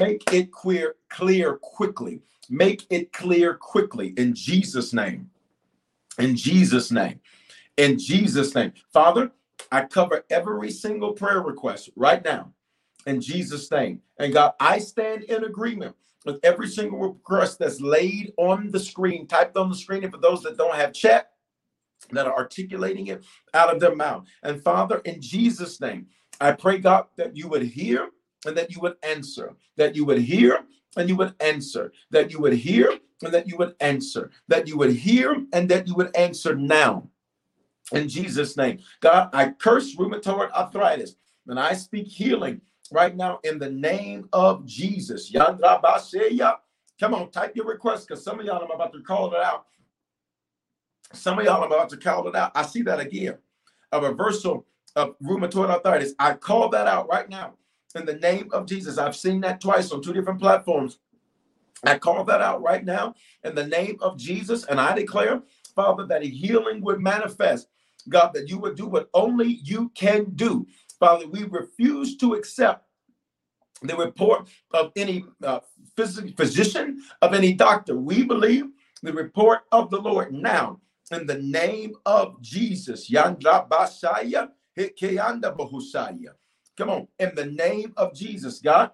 Make 0.00 0.32
it 0.32 0.50
clear 0.52 0.96
clear 1.10 1.54
quickly. 1.56 2.22
Make 2.48 2.86
it 2.88 3.12
clear 3.12 3.54
quickly 3.54 4.14
in 4.16 4.34
Jesus' 4.34 4.94
name. 4.94 5.30
In 6.18 6.34
Jesus' 6.34 6.90
name. 6.90 7.20
In 7.78 7.98
Jesus' 7.98 8.54
name. 8.54 8.72
Father, 8.92 9.30
I 9.72 9.84
cover 9.84 10.24
every 10.30 10.70
single 10.70 11.12
prayer 11.12 11.40
request 11.40 11.90
right 11.96 12.22
now 12.22 12.52
in 13.06 13.20
Jesus' 13.20 13.70
name. 13.70 14.02
And 14.18 14.32
God, 14.32 14.52
I 14.60 14.78
stand 14.80 15.22
in 15.24 15.44
agreement 15.44 15.94
with 16.26 16.40
every 16.42 16.68
single 16.68 16.98
request 16.98 17.60
that's 17.60 17.80
laid 17.80 18.34
on 18.36 18.70
the 18.70 18.80
screen, 18.80 19.28
typed 19.28 19.56
on 19.56 19.70
the 19.70 19.76
screen. 19.76 20.02
And 20.02 20.12
for 20.12 20.18
those 20.18 20.42
that 20.42 20.58
don't 20.58 20.74
have 20.74 20.92
chat, 20.92 21.30
that 22.10 22.26
are 22.26 22.36
articulating 22.36 23.08
it 23.08 23.24
out 23.54 23.72
of 23.72 23.80
their 23.80 23.94
mouth. 23.94 24.26
And 24.42 24.62
Father, 24.62 24.98
in 25.04 25.20
Jesus' 25.20 25.80
name, 25.80 26.06
I 26.40 26.52
pray, 26.52 26.78
God, 26.78 27.06
that 27.16 27.36
you 27.36 27.48
would 27.48 27.62
hear 27.62 28.08
and 28.46 28.56
that 28.56 28.72
you 28.72 28.80
would 28.80 28.96
answer, 29.02 29.54
that 29.76 29.94
you 29.94 30.04
would 30.04 30.18
hear 30.18 30.60
and 30.96 31.08
you 31.08 31.16
would 31.16 31.34
answer, 31.40 31.92
that 32.10 32.32
you 32.32 32.40
would 32.40 32.54
hear 32.54 32.98
and 33.22 33.34
that 33.34 33.46
you 33.46 33.56
would 33.56 33.74
answer, 33.80 34.30
that 34.48 34.66
you 34.66 34.76
would 34.78 34.92
hear 34.92 35.44
and 35.52 35.68
that 35.68 35.86
you 35.86 35.94
would 35.94 36.14
answer 36.16 36.54
now. 36.54 37.08
In 37.92 38.08
Jesus' 38.08 38.56
name, 38.56 38.80
God, 39.00 39.30
I 39.32 39.50
curse 39.50 39.96
rheumatoid 39.96 40.50
arthritis 40.52 41.16
and 41.46 41.58
I 41.58 41.72
speak 41.74 42.08
healing 42.08 42.60
right 42.92 43.16
now 43.16 43.40
in 43.44 43.58
the 43.58 43.70
name 43.70 44.28
of 44.32 44.66
Jesus. 44.66 45.32
Come 45.32 47.14
on, 47.14 47.30
type 47.30 47.56
your 47.56 47.66
request 47.66 48.08
because 48.08 48.22
some 48.24 48.40
of 48.40 48.46
y'all 48.46 48.62
I'm 48.62 48.70
about 48.70 48.92
to 48.92 49.00
call 49.00 49.32
it 49.32 49.40
out. 49.40 49.66
Some 51.14 51.38
of 51.38 51.44
y'all 51.44 51.62
I'm 51.62 51.72
about 51.72 51.88
to 51.90 51.96
call 51.96 52.28
it 52.28 52.36
out. 52.36 52.52
I 52.54 52.62
see 52.62 52.82
that 52.82 53.00
again. 53.00 53.38
A 53.92 54.00
reversal 54.00 54.66
of 54.96 55.18
rheumatoid 55.20 55.70
arthritis. 55.70 56.14
I 56.18 56.34
call 56.34 56.68
that 56.70 56.86
out 56.86 57.08
right 57.08 57.28
now 57.28 57.54
in 57.94 58.04
the 58.04 58.16
name 58.16 58.50
of 58.52 58.66
Jesus. 58.66 58.98
I've 58.98 59.16
seen 59.16 59.40
that 59.42 59.60
twice 59.60 59.90
on 59.92 60.02
two 60.02 60.12
different 60.12 60.40
platforms. 60.40 60.98
I 61.84 61.98
call 61.98 62.24
that 62.24 62.42
out 62.42 62.62
right 62.62 62.84
now 62.84 63.14
in 63.44 63.54
the 63.54 63.66
name 63.66 63.98
of 64.00 64.18
Jesus. 64.18 64.64
And 64.64 64.80
I 64.80 64.94
declare, 64.94 65.42
Father, 65.74 66.06
that 66.06 66.22
a 66.22 66.26
healing 66.26 66.82
would 66.82 67.00
manifest. 67.00 67.68
God, 68.08 68.32
that 68.34 68.48
you 68.48 68.58
would 68.58 68.76
do 68.76 68.86
what 68.86 69.08
only 69.14 69.60
you 69.64 69.90
can 69.94 70.26
do. 70.34 70.66
Father, 70.98 71.26
we 71.26 71.44
refuse 71.44 72.16
to 72.18 72.34
accept 72.34 72.84
the 73.82 73.96
report 73.96 74.48
of 74.72 74.92
any 74.96 75.24
uh, 75.44 75.60
physician, 75.96 77.02
of 77.22 77.34
any 77.34 77.52
doctor. 77.52 77.96
We 77.96 78.24
believe 78.24 78.66
the 79.02 79.12
report 79.12 79.60
of 79.72 79.90
the 79.90 80.00
Lord 80.00 80.32
now 80.32 80.80
in 81.10 81.26
the 81.26 81.38
name 81.38 81.94
of 82.04 82.40
Jesus. 82.42 83.08
Come 86.76 86.90
on, 86.90 87.08
in 87.18 87.34
the 87.34 87.46
name 87.46 87.92
of 87.96 88.14
Jesus, 88.14 88.60
God. 88.60 88.90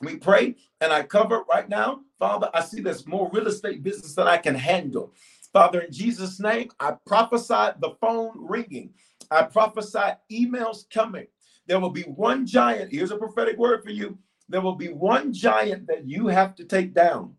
We 0.00 0.16
pray 0.16 0.56
and 0.80 0.92
I 0.92 1.02
cover 1.02 1.42
right 1.50 1.68
now, 1.68 2.00
Father. 2.18 2.50
I 2.54 2.62
see 2.62 2.80
there's 2.80 3.06
more 3.06 3.30
real 3.32 3.48
estate 3.48 3.82
business 3.82 4.14
than 4.14 4.28
I 4.28 4.38
can 4.38 4.54
handle. 4.54 5.12
Father, 5.52 5.80
in 5.80 5.92
Jesus' 5.92 6.40
name, 6.40 6.70
I 6.78 6.94
prophesy 7.06 7.72
the 7.80 7.94
phone 8.00 8.32
ringing. 8.36 8.90
I 9.30 9.42
prophesy 9.42 10.14
emails 10.30 10.84
coming. 10.92 11.26
There 11.66 11.80
will 11.80 11.90
be 11.90 12.02
one 12.02 12.46
giant. 12.46 12.92
Here's 12.92 13.10
a 13.10 13.16
prophetic 13.16 13.58
word 13.58 13.82
for 13.82 13.90
you. 13.90 14.18
There 14.48 14.60
will 14.60 14.76
be 14.76 14.88
one 14.88 15.32
giant 15.32 15.86
that 15.88 16.08
you 16.08 16.28
have 16.28 16.54
to 16.56 16.64
take 16.64 16.94
down. 16.94 17.34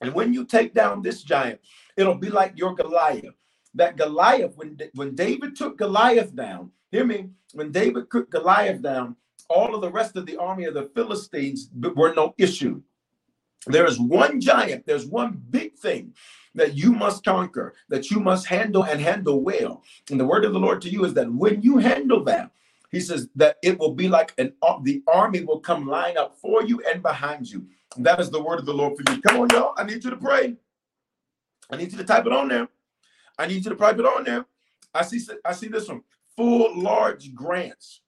And 0.00 0.14
when 0.14 0.32
you 0.32 0.44
take 0.44 0.74
down 0.74 1.02
this 1.02 1.22
giant, 1.22 1.60
it'll 1.96 2.14
be 2.16 2.30
like 2.30 2.52
your 2.56 2.74
Goliath. 2.74 3.34
That 3.74 3.96
Goliath, 3.96 4.56
when, 4.56 4.78
when 4.94 5.14
David 5.14 5.54
took 5.56 5.78
Goliath 5.78 6.34
down, 6.34 6.70
hear 6.90 7.04
me, 7.04 7.30
when 7.52 7.70
David 7.70 8.10
took 8.10 8.30
Goliath 8.30 8.82
down, 8.82 9.16
all 9.48 9.74
of 9.74 9.80
the 9.80 9.90
rest 9.90 10.16
of 10.16 10.26
the 10.26 10.36
army 10.36 10.64
of 10.64 10.74
the 10.74 10.90
Philistines 10.94 11.70
were 11.94 12.14
no 12.14 12.34
issue. 12.38 12.82
There 13.66 13.86
is 13.86 14.00
one 14.00 14.40
giant, 14.40 14.86
there's 14.86 15.06
one 15.06 15.40
big 15.50 15.76
thing 15.76 16.14
that 16.54 16.74
you 16.74 16.92
must 16.92 17.24
conquer, 17.24 17.74
that 17.88 18.10
you 18.10 18.20
must 18.20 18.46
handle 18.46 18.84
and 18.84 19.00
handle 19.00 19.40
well. 19.40 19.82
And 20.10 20.18
the 20.18 20.26
word 20.26 20.44
of 20.44 20.52
the 20.52 20.58
Lord 20.58 20.82
to 20.82 20.90
you 20.90 21.04
is 21.04 21.14
that 21.14 21.32
when 21.32 21.62
you 21.62 21.78
handle 21.78 22.24
that, 22.24 22.50
he 22.90 23.00
says 23.00 23.28
that 23.36 23.56
it 23.62 23.78
will 23.78 23.94
be 23.94 24.08
like 24.08 24.34
an 24.38 24.52
uh, 24.62 24.78
the 24.82 25.02
army 25.06 25.44
will 25.44 25.60
come 25.60 25.86
line 25.86 26.16
up 26.16 26.36
for 26.38 26.64
you 26.64 26.82
and 26.92 27.02
behind 27.02 27.48
you. 27.48 27.66
And 27.96 28.04
that 28.04 28.20
is 28.20 28.30
the 28.30 28.42
word 28.42 28.58
of 28.58 28.66
the 28.66 28.74
Lord 28.74 28.96
for 28.96 29.12
you. 29.12 29.20
Come 29.22 29.40
on, 29.40 29.48
y'all. 29.50 29.74
I 29.76 29.84
need 29.84 30.02
you 30.02 30.10
to 30.10 30.16
pray. 30.16 30.56
I 31.70 31.76
need 31.76 31.92
you 31.92 31.98
to 31.98 32.04
type 32.04 32.26
it 32.26 32.32
on 32.32 32.48
there. 32.48 32.68
I 33.38 33.46
need 33.46 33.64
you 33.64 33.70
to 33.70 33.76
type 33.76 33.98
it 33.98 34.04
on 34.04 34.24
there. 34.24 34.44
I 34.92 35.02
see 35.02 35.20
I 35.44 35.52
see 35.52 35.68
this 35.68 35.88
one. 35.88 36.02
Full 36.36 36.80
large 36.80 37.32
grants. 37.34 38.00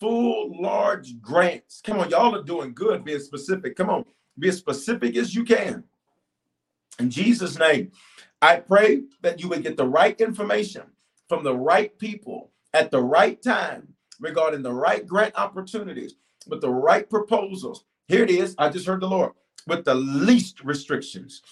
Full 0.00 0.60
large 0.60 1.20
grants. 1.20 1.82
Come 1.84 1.98
on, 1.98 2.10
y'all 2.10 2.34
are 2.34 2.42
doing 2.42 2.72
good 2.72 3.04
being 3.04 3.20
specific. 3.20 3.76
Come 3.76 3.90
on, 3.90 4.04
be 4.38 4.48
as 4.48 4.56
specific 4.56 5.16
as 5.16 5.34
you 5.34 5.44
can. 5.44 5.84
In 6.98 7.10
Jesus' 7.10 7.58
name, 7.58 7.92
I 8.42 8.56
pray 8.56 9.02
that 9.22 9.40
you 9.40 9.48
would 9.48 9.62
get 9.62 9.76
the 9.76 9.86
right 9.86 10.18
information 10.20 10.84
from 11.28 11.44
the 11.44 11.54
right 11.56 11.96
people 11.98 12.52
at 12.74 12.90
the 12.90 13.02
right 13.02 13.40
time 13.42 13.88
regarding 14.20 14.62
the 14.62 14.72
right 14.72 15.06
grant 15.06 15.34
opportunities 15.36 16.14
with 16.48 16.60
the 16.60 16.70
right 16.70 17.08
proposals. 17.08 17.84
Here 18.08 18.22
it 18.22 18.30
is. 18.30 18.54
I 18.58 18.68
just 18.68 18.86
heard 18.86 19.00
the 19.00 19.08
Lord 19.08 19.32
with 19.66 19.84
the 19.84 19.94
least 19.94 20.62
restrictions. 20.62 21.42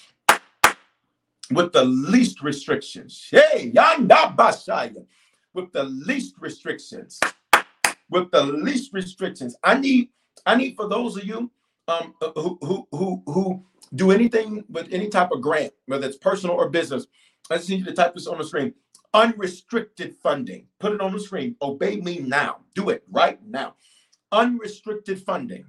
With 1.50 1.72
the 1.72 1.84
least 1.84 2.42
restrictions. 2.42 3.28
Hey, 3.30 3.72
yanda 3.74 4.36
basaya. 4.36 5.06
With 5.54 5.72
the 5.72 5.84
least 5.84 6.36
restrictions. 6.40 7.20
With 8.10 8.30
the 8.30 8.44
least 8.44 8.92
restrictions. 8.92 9.56
I 9.62 9.78
need, 9.78 10.10
I 10.46 10.56
need 10.56 10.76
for 10.76 10.88
those 10.88 11.16
of 11.16 11.24
you 11.24 11.50
um 11.88 12.14
who 12.20 12.58
who 12.62 12.88
who 12.92 13.22
who 13.26 13.64
do 13.94 14.10
anything 14.10 14.64
with 14.68 14.88
any 14.92 15.08
type 15.08 15.30
of 15.32 15.40
grant, 15.40 15.72
whether 15.86 16.06
it's 16.06 16.16
personal 16.16 16.56
or 16.56 16.68
business. 16.70 17.06
I 17.50 17.56
just 17.56 17.68
need 17.68 17.80
you 17.80 17.84
to 17.86 17.92
type 17.92 18.14
this 18.14 18.26
on 18.26 18.38
the 18.38 18.44
screen 18.44 18.74
unrestricted 19.14 20.16
funding. 20.22 20.66
Put 20.78 20.92
it 20.92 21.00
on 21.00 21.12
the 21.12 21.20
screen. 21.20 21.56
Obey 21.60 21.96
me 21.96 22.18
now. 22.18 22.58
Do 22.74 22.90
it 22.90 23.04
right 23.10 23.38
now. 23.46 23.74
Unrestricted 24.30 25.22
funding. 25.22 25.66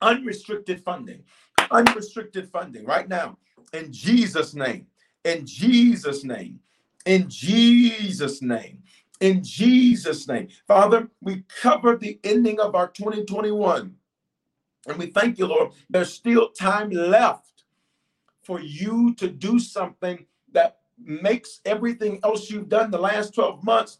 Unrestricted 0.00 0.82
funding. 0.84 1.22
Unrestricted 1.70 2.50
funding 2.50 2.84
right 2.84 3.08
now. 3.08 3.38
In 3.72 3.92
Jesus' 3.92 4.54
name. 4.54 4.86
In 5.24 5.46
Jesus' 5.46 6.24
name. 6.24 6.60
In 7.06 7.28
Jesus' 7.28 8.42
name. 8.42 8.82
In 9.20 9.42
Jesus' 9.42 10.28
name. 10.28 10.48
Father, 10.66 11.08
we 11.20 11.44
cover 11.60 11.96
the 11.96 12.18
ending 12.24 12.60
of 12.60 12.74
our 12.74 12.88
2021. 12.88 13.94
And 14.88 14.98
we 14.98 15.06
thank 15.06 15.38
you, 15.38 15.46
Lord. 15.46 15.72
There's 15.90 16.12
still 16.12 16.50
time 16.50 16.90
left 16.90 17.64
for 18.42 18.60
you 18.60 19.14
to 19.16 19.28
do 19.28 19.58
something 19.58 20.24
that 20.52 20.78
makes 20.98 21.60
everything 21.64 22.18
else 22.24 22.50
you've 22.50 22.68
done 22.68 22.90
the 22.90 22.98
last 22.98 23.34
12 23.34 23.62
months 23.62 23.98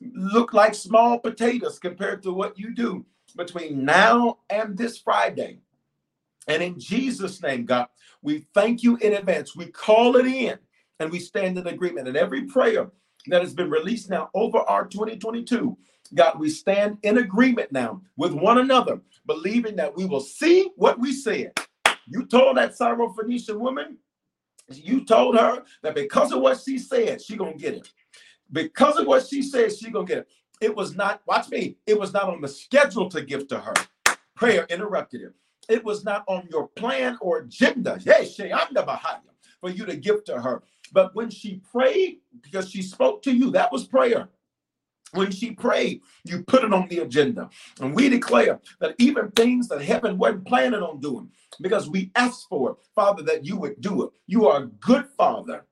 look 0.00 0.52
like 0.52 0.74
small 0.74 1.18
potatoes 1.18 1.78
compared 1.78 2.22
to 2.22 2.32
what 2.32 2.58
you 2.58 2.74
do 2.74 3.04
between 3.36 3.84
now 3.84 4.38
and 4.50 4.76
this 4.76 4.98
Friday. 4.98 5.58
And 6.48 6.62
in 6.62 6.78
Jesus' 6.78 7.42
name, 7.42 7.64
God, 7.64 7.86
we 8.22 8.46
thank 8.54 8.82
you 8.82 8.96
in 8.98 9.14
advance. 9.14 9.56
We 9.56 9.66
call 9.66 10.16
it 10.16 10.26
in 10.26 10.58
and 11.00 11.10
we 11.10 11.18
stand 11.18 11.58
in 11.58 11.66
agreement. 11.66 12.08
And 12.08 12.16
every 12.16 12.42
prayer 12.42 12.90
that 13.28 13.42
has 13.42 13.54
been 13.54 13.70
released 13.70 14.10
now 14.10 14.30
over 14.34 14.58
our 14.58 14.86
2022, 14.86 15.76
God, 16.12 16.38
we 16.38 16.50
stand 16.50 16.98
in 17.02 17.18
agreement 17.18 17.72
now 17.72 18.02
with 18.16 18.32
one 18.32 18.58
another, 18.58 19.00
believing 19.26 19.76
that 19.76 19.96
we 19.96 20.04
will 20.04 20.20
see 20.20 20.70
what 20.76 20.98
we 20.98 21.12
said. 21.12 21.52
You 22.06 22.26
told 22.26 22.56
that 22.58 22.76
Syrophoenician 22.76 23.58
woman, 23.58 23.96
you 24.68 25.04
told 25.04 25.38
her 25.38 25.64
that 25.82 25.94
because 25.94 26.32
of 26.32 26.40
what 26.40 26.60
she 26.60 26.78
said, 26.78 27.22
she 27.22 27.36
gonna 27.36 27.54
get 27.54 27.74
it. 27.74 27.92
Because 28.52 28.98
of 28.98 29.06
what 29.06 29.26
she 29.26 29.42
said, 29.42 29.72
she 29.74 29.90
gonna 29.90 30.06
get 30.06 30.18
it. 30.18 30.28
It 30.60 30.76
was 30.76 30.94
not, 30.94 31.22
watch 31.26 31.48
me, 31.48 31.76
it 31.86 31.98
was 31.98 32.12
not 32.12 32.24
on 32.28 32.40
the 32.40 32.48
schedule 32.48 33.08
to 33.10 33.22
give 33.22 33.48
to 33.48 33.58
her. 33.58 33.74
Prayer 34.34 34.66
interrupted 34.68 35.22
it. 35.22 35.32
It 35.68 35.84
was 35.84 36.04
not 36.04 36.24
on 36.28 36.46
your 36.50 36.68
plan 36.68 37.16
or 37.20 37.38
agenda. 37.38 37.98
Yes, 38.04 38.36
for 39.60 39.70
you 39.70 39.86
to 39.86 39.96
give 39.96 40.24
to 40.24 40.40
her. 40.40 40.62
But 40.92 41.14
when 41.14 41.30
she 41.30 41.60
prayed, 41.72 42.18
because 42.42 42.70
she 42.70 42.82
spoke 42.82 43.22
to 43.22 43.32
you, 43.32 43.50
that 43.52 43.72
was 43.72 43.86
prayer. 43.86 44.28
When 45.14 45.30
she 45.30 45.52
prayed, 45.52 46.02
you 46.24 46.42
put 46.42 46.64
it 46.64 46.74
on 46.74 46.88
the 46.88 46.98
agenda. 46.98 47.48
And 47.80 47.94
we 47.94 48.08
declare 48.08 48.60
that 48.80 48.96
even 48.98 49.30
things 49.30 49.68
that 49.68 49.80
heaven 49.80 50.18
wasn't 50.18 50.46
planning 50.46 50.82
on 50.82 51.00
doing, 51.00 51.30
because 51.60 51.88
we 51.88 52.10
asked 52.16 52.48
for 52.48 52.70
it, 52.70 52.76
Father, 52.94 53.22
that 53.22 53.44
you 53.44 53.56
would 53.56 53.80
do 53.80 54.04
it. 54.04 54.10
You 54.26 54.48
are 54.48 54.62
a 54.62 54.66
good 54.66 55.06
Father. 55.16 55.66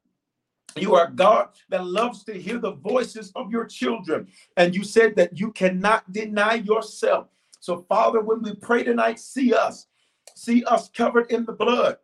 You 0.76 0.94
are 0.94 1.10
God 1.10 1.48
that 1.68 1.84
loves 1.84 2.24
to 2.24 2.32
hear 2.32 2.58
the 2.58 2.72
voices 2.72 3.32
of 3.34 3.50
your 3.50 3.66
children. 3.66 4.28
And 4.56 4.74
you 4.74 4.84
said 4.84 5.16
that 5.16 5.38
you 5.38 5.50
cannot 5.52 6.10
deny 6.12 6.54
yourself. 6.54 7.26
So, 7.60 7.84
Father, 7.88 8.20
when 8.20 8.42
we 8.42 8.54
pray 8.54 8.84
tonight, 8.84 9.18
see 9.18 9.52
us, 9.52 9.86
see 10.34 10.64
us 10.64 10.88
covered 10.88 11.30
in 11.30 11.44
the 11.44 11.52
blood, 11.52 11.98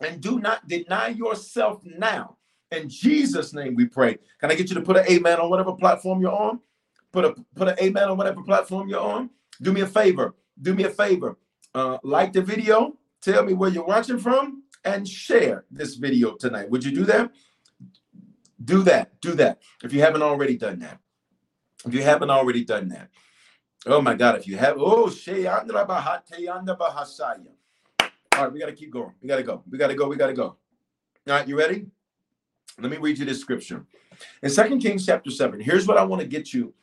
and 0.00 0.20
do 0.20 0.40
not 0.40 0.66
deny 0.66 1.08
yourself 1.08 1.82
now. 1.84 2.36
In 2.70 2.88
Jesus' 2.88 3.52
name 3.52 3.74
we 3.74 3.86
pray. 3.86 4.18
Can 4.40 4.50
I 4.50 4.54
get 4.54 4.68
you 4.68 4.74
to 4.74 4.80
put 4.82 4.96
an 4.96 5.06
amen 5.08 5.38
on 5.40 5.50
whatever 5.50 5.72
platform 5.72 6.20
you're 6.20 6.32
on? 6.32 6.60
Put 7.12 7.24
a 7.24 7.34
put 7.54 7.68
an 7.68 7.76
amen 7.80 8.08
on 8.08 8.16
whatever 8.16 8.42
platform 8.42 8.88
you're 8.88 9.00
on. 9.00 9.30
Do 9.62 9.72
me 9.72 9.82
a 9.82 9.86
favor. 9.86 10.34
Do 10.60 10.74
me 10.74 10.84
a 10.84 10.90
favor. 10.90 11.38
Uh, 11.74 11.98
like 12.02 12.32
the 12.32 12.42
video, 12.42 12.96
tell 13.20 13.44
me 13.44 13.52
where 13.52 13.70
you're 13.70 13.84
watching 13.84 14.18
from, 14.18 14.64
and 14.84 15.08
share 15.08 15.64
this 15.70 15.94
video 15.94 16.34
tonight. 16.34 16.70
Would 16.70 16.84
you 16.84 16.92
do 16.92 17.04
that? 17.04 17.30
Do 18.64 18.82
that. 18.82 19.20
Do 19.20 19.32
that 19.34 19.60
if 19.82 19.92
you 19.92 20.00
haven't 20.00 20.22
already 20.22 20.56
done 20.56 20.78
that. 20.80 20.98
If 21.86 21.94
you 21.94 22.02
haven't 22.02 22.30
already 22.30 22.64
done 22.64 22.88
that, 22.88 23.10
oh 23.86 24.00
my 24.00 24.14
God, 24.14 24.36
if 24.36 24.46
you 24.46 24.56
have, 24.56 24.76
oh, 24.78 25.06
Shayandra 25.06 25.86
Bahasaya. 25.86 27.52
All 28.00 28.44
right, 28.44 28.52
we 28.52 28.58
got 28.58 28.66
to 28.66 28.72
keep 28.72 28.90
going. 28.90 29.12
We 29.20 29.28
got 29.28 29.36
to 29.36 29.42
go. 29.42 29.62
We 29.70 29.78
got 29.78 29.88
to 29.88 29.94
go. 29.94 30.08
We 30.08 30.16
got 30.16 30.28
to 30.28 30.32
go. 30.32 30.44
All 30.44 30.58
right, 31.26 31.46
you 31.46 31.58
ready? 31.58 31.86
Let 32.78 32.90
me 32.90 32.96
read 32.96 33.18
you 33.18 33.24
this 33.24 33.40
scripture. 33.40 33.84
In 34.42 34.50
Second 34.50 34.80
Kings 34.80 35.06
chapter 35.06 35.30
7, 35.30 35.60
here's 35.60 35.86
what 35.86 35.98
I 35.98 36.04
want 36.04 36.22
to 36.22 36.28
get 36.28 36.52
you 36.52 36.74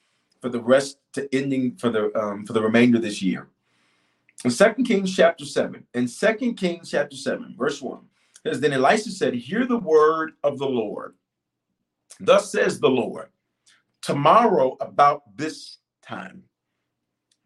for 0.42 0.50
the 0.50 0.62
rest 0.62 0.98
to 1.14 1.34
ending 1.36 1.76
for 1.76 1.90
the 1.90 2.18
um, 2.18 2.46
for 2.46 2.54
the 2.54 2.62
remainder 2.62 2.98
of 2.98 3.04
this 3.04 3.22
year. 3.22 3.50
In 4.44 4.52
Second 4.52 4.86
Kings 4.86 5.16
chapter 5.16 5.46
7, 5.46 5.86
in 5.94 6.08
Second 6.08 6.56
Kings 6.56 6.90
chapter 6.90 7.16
7, 7.16 7.56
verse 7.58 7.82
1, 7.82 8.00
says, 8.46 8.60
Then 8.60 8.74
Elisha 8.74 9.12
said, 9.12 9.34
Hear 9.36 9.66
the 9.66 9.78
word 9.78 10.32
of 10.44 10.58
the 10.58 10.66
Lord. 10.66 11.16
Thus 12.20 12.52
says 12.52 12.80
the 12.80 12.90
Lord, 12.90 13.30
tomorrow 14.02 14.78
about 14.80 15.24
this 15.36 15.78
time. 16.02 16.44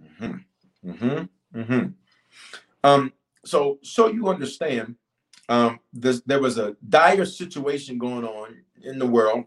Mm-hmm, 0.02 0.90
mm-hmm, 0.90 1.60
mm-hmm. 1.60 1.88
Um, 2.84 3.14
so, 3.44 3.80
so 3.84 4.08
you 4.08 4.30
understand, 4.30 4.96
um, 5.50 5.80
there 5.94 6.40
was 6.42 6.58
a 6.58 6.76
dire 6.90 7.26
situation 7.26 7.98
going 7.98 8.26
on 8.26 8.58
in 8.84 9.00
the 9.00 9.06
world 9.06 9.46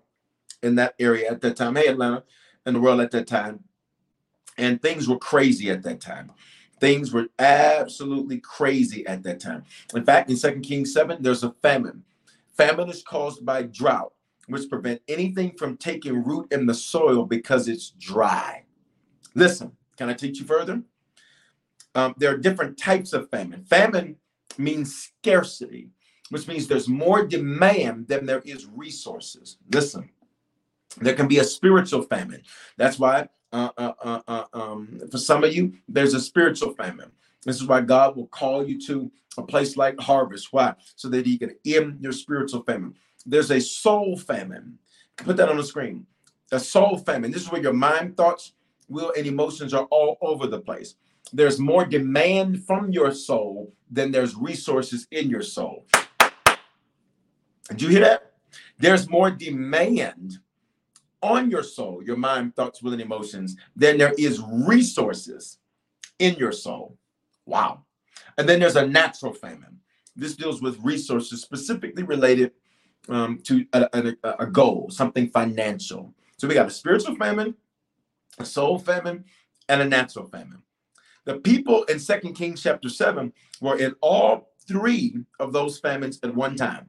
in 0.63 0.75
that 0.77 0.95
area 0.99 1.31
at 1.31 1.41
that 1.41 1.57
time. 1.57 1.77
Hey, 1.77 1.89
Atlanta, 1.89 2.25
in 2.67 2.75
the 2.75 2.81
world 2.81 3.01
at 3.01 3.11
that 3.13 3.27
time. 3.27 3.61
And 4.57 4.81
things 4.83 5.09
were 5.09 5.19
crazy 5.19 5.71
at 5.71 5.83
that 5.85 6.01
time. 6.01 6.33
Things 6.81 7.13
were 7.13 7.29
absolutely 7.39 8.39
crazy 8.39 9.07
at 9.07 9.23
that 9.25 9.41
time. 9.41 9.65
In 9.95 10.05
fact, 10.05 10.31
in 10.31 10.37
Second 10.37 10.63
Kings 10.63 10.93
7, 10.93 11.23
there's 11.23 11.43
a 11.45 11.55
famine. 11.63 12.05
Famine 12.57 12.89
is 12.89 13.03
caused 13.03 13.45
by 13.45 13.63
drought, 13.63 14.13
which 14.47 14.69
prevent 14.69 15.01
anything 15.09 15.53
from 15.57 15.77
taking 15.77 16.23
root 16.25 16.53
in 16.53 16.67
the 16.67 16.75
soil 16.75 17.25
because 17.25 17.69
it's 17.69 17.91
dry. 17.91 18.65
Listen, 19.35 19.73
can 19.97 20.09
I 20.09 20.15
teach 20.15 20.41
you 20.41 20.47
further? 20.47 20.83
Um, 21.95 22.15
there 22.17 22.33
are 22.33 22.37
different 22.37 22.79
types 22.79 23.13
of 23.13 23.31
famine. 23.31 23.65
Famine 23.65 24.17
means 24.59 25.11
scarcity, 25.21 25.89
which 26.31 26.49
means 26.49 26.67
there's 26.67 26.89
more 26.89 27.27
demand 27.27 28.09
than 28.09 28.27
there 28.27 28.43
is 28.45 28.67
resources. 28.67 29.59
Listen, 29.73 30.11
there 31.01 31.15
can 31.15 31.29
be 31.29 31.39
a 31.39 31.45
spiritual 31.45 32.03
famine. 32.03 32.43
That's 32.77 32.99
why, 32.99 33.29
uh, 33.53 33.71
uh, 33.77 33.93
uh, 34.03 34.21
uh, 34.29 34.45
um, 34.53 35.01
for 35.11 35.19
some 35.19 35.45
of 35.45 35.55
you, 35.55 35.75
there's 35.89 36.15
a 36.15 36.21
spiritual 36.21 36.75
famine. 36.75 37.11
This 37.45 37.57
is 37.57 37.67
why 37.67 37.81
God 37.81 38.17
will 38.17 38.27
call 38.27 38.67
you 38.67 38.81
to 38.87 39.11
a 39.39 39.43
place 39.43 39.77
like 39.77 39.99
harvest. 40.01 40.53
Why? 40.53 40.75
So 40.97 41.09
that 41.09 41.25
He 41.25 41.39
can 41.39 41.55
end 41.65 41.99
your 42.01 42.13
spiritual 42.13 42.63
famine. 42.65 42.95
There's 43.25 43.51
a 43.51 43.61
soul 43.61 44.17
famine. 44.17 44.79
Put 45.17 45.37
that 45.37 45.49
on 45.49 45.57
the 45.57 45.65
screen. 45.65 46.07
A 46.53 46.61
soul 46.61 46.99
famine. 46.99 47.31
This 47.31 47.43
is 47.43 47.53
where 47.53 47.63
your 47.63 47.73
mind, 47.73 48.17
thoughts, 48.17 48.53
will, 48.89 49.13
and 49.17 49.27
emotions 49.27 49.75
are 49.75 49.85
all 49.85 50.19
over 50.21 50.47
the 50.47 50.61
place. 50.61 50.95
There's 51.33 51.59
more 51.59 51.85
demand 51.85 52.65
from 52.65 52.93
your 52.93 53.13
soul 53.13 53.75
than 53.91 54.13
there's 54.13 54.35
resources 54.35 55.07
in 55.11 55.29
your 55.29 55.43
soul. 55.43 55.87
Did 57.69 57.83
you 57.83 57.89
hear 57.89 58.01
that? 58.01 58.33
There's 58.79 59.09
more 59.09 59.31
demand 59.31 60.39
on 61.23 61.51
your 61.51 61.63
soul, 61.63 62.03
your 62.03 62.17
mind, 62.17 62.55
thoughts, 62.55 62.83
will, 62.83 62.93
and 62.93 63.03
emotions, 63.03 63.57
than 63.77 63.99
there 63.99 64.15
is 64.17 64.41
resources 64.41 65.59
in 66.19 66.35
your 66.37 66.53
soul. 66.53 66.97
Wow. 67.45 67.85
And 68.37 68.49
then 68.49 68.61
there's 68.61 68.77
a 68.77 68.87
natural 68.87 69.33
famine. 69.33 69.81
This 70.17 70.37
deals 70.37 70.63
with 70.63 70.79
resources 70.83 71.43
specifically 71.43 72.05
related 72.05 72.53
um, 73.09 73.41
to 73.45 73.67
a, 73.73 73.89
a, 73.93 74.35
a 74.41 74.47
goal, 74.47 74.91
something 74.91 75.29
financial. 75.29 76.15
So 76.37 76.47
we 76.47 76.55
got 76.55 76.67
a 76.67 76.71
spiritual 76.71 77.17
famine, 77.17 77.55
a 78.39 78.45
soul 78.45 78.79
famine, 78.79 79.25
and 79.69 79.83
a 79.83 79.85
natural 79.85 80.27
famine. 80.27 80.63
The 81.25 81.39
people 81.41 81.85
in 81.85 81.99
Second 81.99 82.35
Kings 82.35 82.63
chapter 82.63 82.89
7 82.89 83.33
were 83.61 83.79
in 83.79 83.95
all 84.01 84.53
three 84.67 85.17
of 85.41 85.53
those 85.53 85.79
famines 85.79 86.19
at 86.23 86.35
one 86.35 86.57
time. 86.57 86.89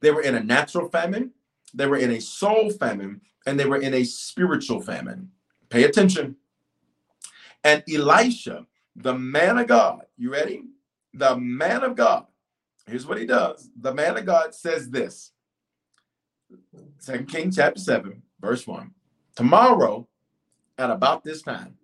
They 0.00 0.10
were 0.10 0.22
in 0.22 0.34
a 0.34 0.42
natural 0.42 0.88
famine, 0.88 1.32
they 1.74 1.86
were 1.86 1.96
in 1.96 2.12
a 2.12 2.20
soul 2.20 2.70
famine, 2.70 3.20
and 3.46 3.58
they 3.58 3.66
were 3.66 3.80
in 3.80 3.94
a 3.94 4.04
spiritual 4.04 4.80
famine. 4.80 5.30
Pay 5.68 5.84
attention. 5.84 6.36
And 7.64 7.82
Elisha, 7.92 8.66
the 8.94 9.14
man 9.14 9.58
of 9.58 9.66
God, 9.66 10.02
you 10.16 10.30
ready? 10.30 10.62
The 11.14 11.36
man 11.36 11.82
of 11.82 11.96
God, 11.96 12.26
here's 12.86 13.06
what 13.06 13.18
he 13.18 13.26
does. 13.26 13.70
The 13.80 13.92
man 13.92 14.16
of 14.16 14.24
God 14.24 14.54
says 14.54 14.90
this. 14.90 15.32
Second 16.98 17.28
Kings 17.28 17.56
chapter 17.56 17.80
7, 17.80 18.22
verse 18.40 18.66
1. 18.66 18.90
Tomorrow, 19.34 20.08
at 20.78 20.90
about 20.90 21.24
this 21.24 21.42
time, 21.42 21.76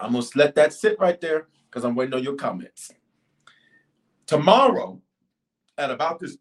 I'm 0.00 0.12
going 0.12 0.24
to 0.24 0.38
let 0.38 0.54
that 0.56 0.72
sit 0.72 0.98
right 0.98 1.20
there 1.20 1.48
because 1.68 1.84
I'm 1.84 1.94
waiting 1.94 2.14
on 2.14 2.22
your 2.22 2.34
comments. 2.34 2.90
Tomorrow, 4.26 5.00
at 5.78 5.90
about 5.90 6.20
this 6.20 6.38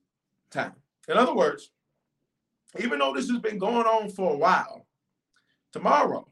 time. 0.52 0.74
In 1.08 1.18
other 1.18 1.36
words, 1.36 1.72
even 2.80 3.00
though 3.00 3.14
this 3.14 3.30
has 3.30 3.40
been 3.40 3.58
going 3.58 3.86
on 3.86 4.10
for 4.10 4.34
a 4.34 4.38
while, 4.38 4.88
tomorrow, 5.72 6.28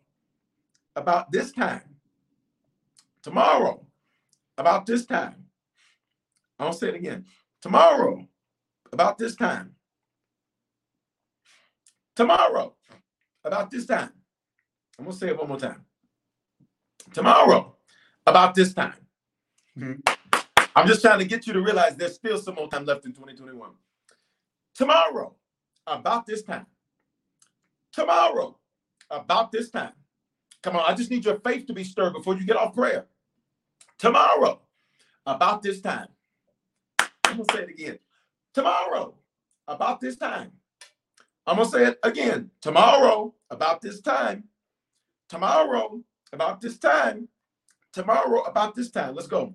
about 0.96 1.32
this 1.32 1.52
time, 1.52 1.96
tomorrow, 3.22 3.86
about 4.58 4.86
this 4.86 5.06
time, 5.06 5.46
I'll 6.60 6.74
say 6.74 6.90
it 6.90 6.96
again. 6.96 7.26
Tomorrow, 7.62 8.28
about 8.92 9.18
this 9.18 9.36
time, 9.36 9.76
tomorrow, 12.16 12.76
about 13.44 13.72
this 13.72 13.86
time, 13.86 14.12
I'm 14.98 15.06
going 15.06 15.14
to 15.14 15.20
say 15.20 15.30
it 15.30 15.38
one 15.38 15.48
more 15.48 15.60
time. 15.60 15.86
Tomorrow, 17.14 17.76
about 18.26 18.56
this 18.56 18.74
time. 18.74 18.94
Mm-hmm. 19.78 20.40
I'm 20.76 20.88
just 20.88 21.02
trying 21.02 21.20
to 21.20 21.26
get 21.26 21.46
you 21.48 21.54
to 21.54 21.62
realize 21.62 21.96
there's 21.96 22.16
still 22.16 22.38
some 22.38 22.56
more 22.56 22.70
time 22.70 22.86
left 22.86 23.06
in 23.06 23.12
2021. 23.12 23.72
Tomorrow, 24.74 25.36
about 25.86 26.26
this 26.26 26.44
time. 26.44 26.66
Tomorrow, 27.92 28.58
about 29.10 29.52
this 29.52 29.70
time. 29.70 29.94
Come 30.64 30.76
on, 30.76 30.84
I 30.90 30.94
just 30.94 31.10
need 31.10 31.26
your 31.26 31.40
faith 31.40 31.66
to 31.68 31.74
be 31.74 31.84
stirred 31.84 32.14
before 32.14 32.36
you 32.36 32.46
get 32.46 32.56
off 32.56 32.74
prayer. 32.74 33.06
Tomorrow, 33.98 34.62
about 35.26 35.62
this 35.62 35.82
time. 35.82 36.08
I'm 37.26 37.38
going 37.38 37.48
to 37.48 37.54
say 37.54 37.64
it 37.64 37.70
again. 37.70 38.00
Tomorrow, 38.54 39.16
about 39.68 40.00
this 40.02 40.16
time. 40.18 40.52
I'm 41.46 41.58
going 41.58 41.68
to 41.68 41.72
say 41.72 41.86
it 41.88 42.00
again. 42.04 42.52
Tomorrow, 42.62 43.34
about 43.50 43.82
this 43.82 44.02
time. 44.02 44.46
Tomorrow, 45.28 46.02
about 46.34 46.62
this 46.62 46.78
time. 46.78 47.28
Tomorrow, 47.94 48.44
about 48.44 48.76
this 48.76 48.90
time. 48.90 49.16
Let's 49.16 49.28
go. 49.28 49.54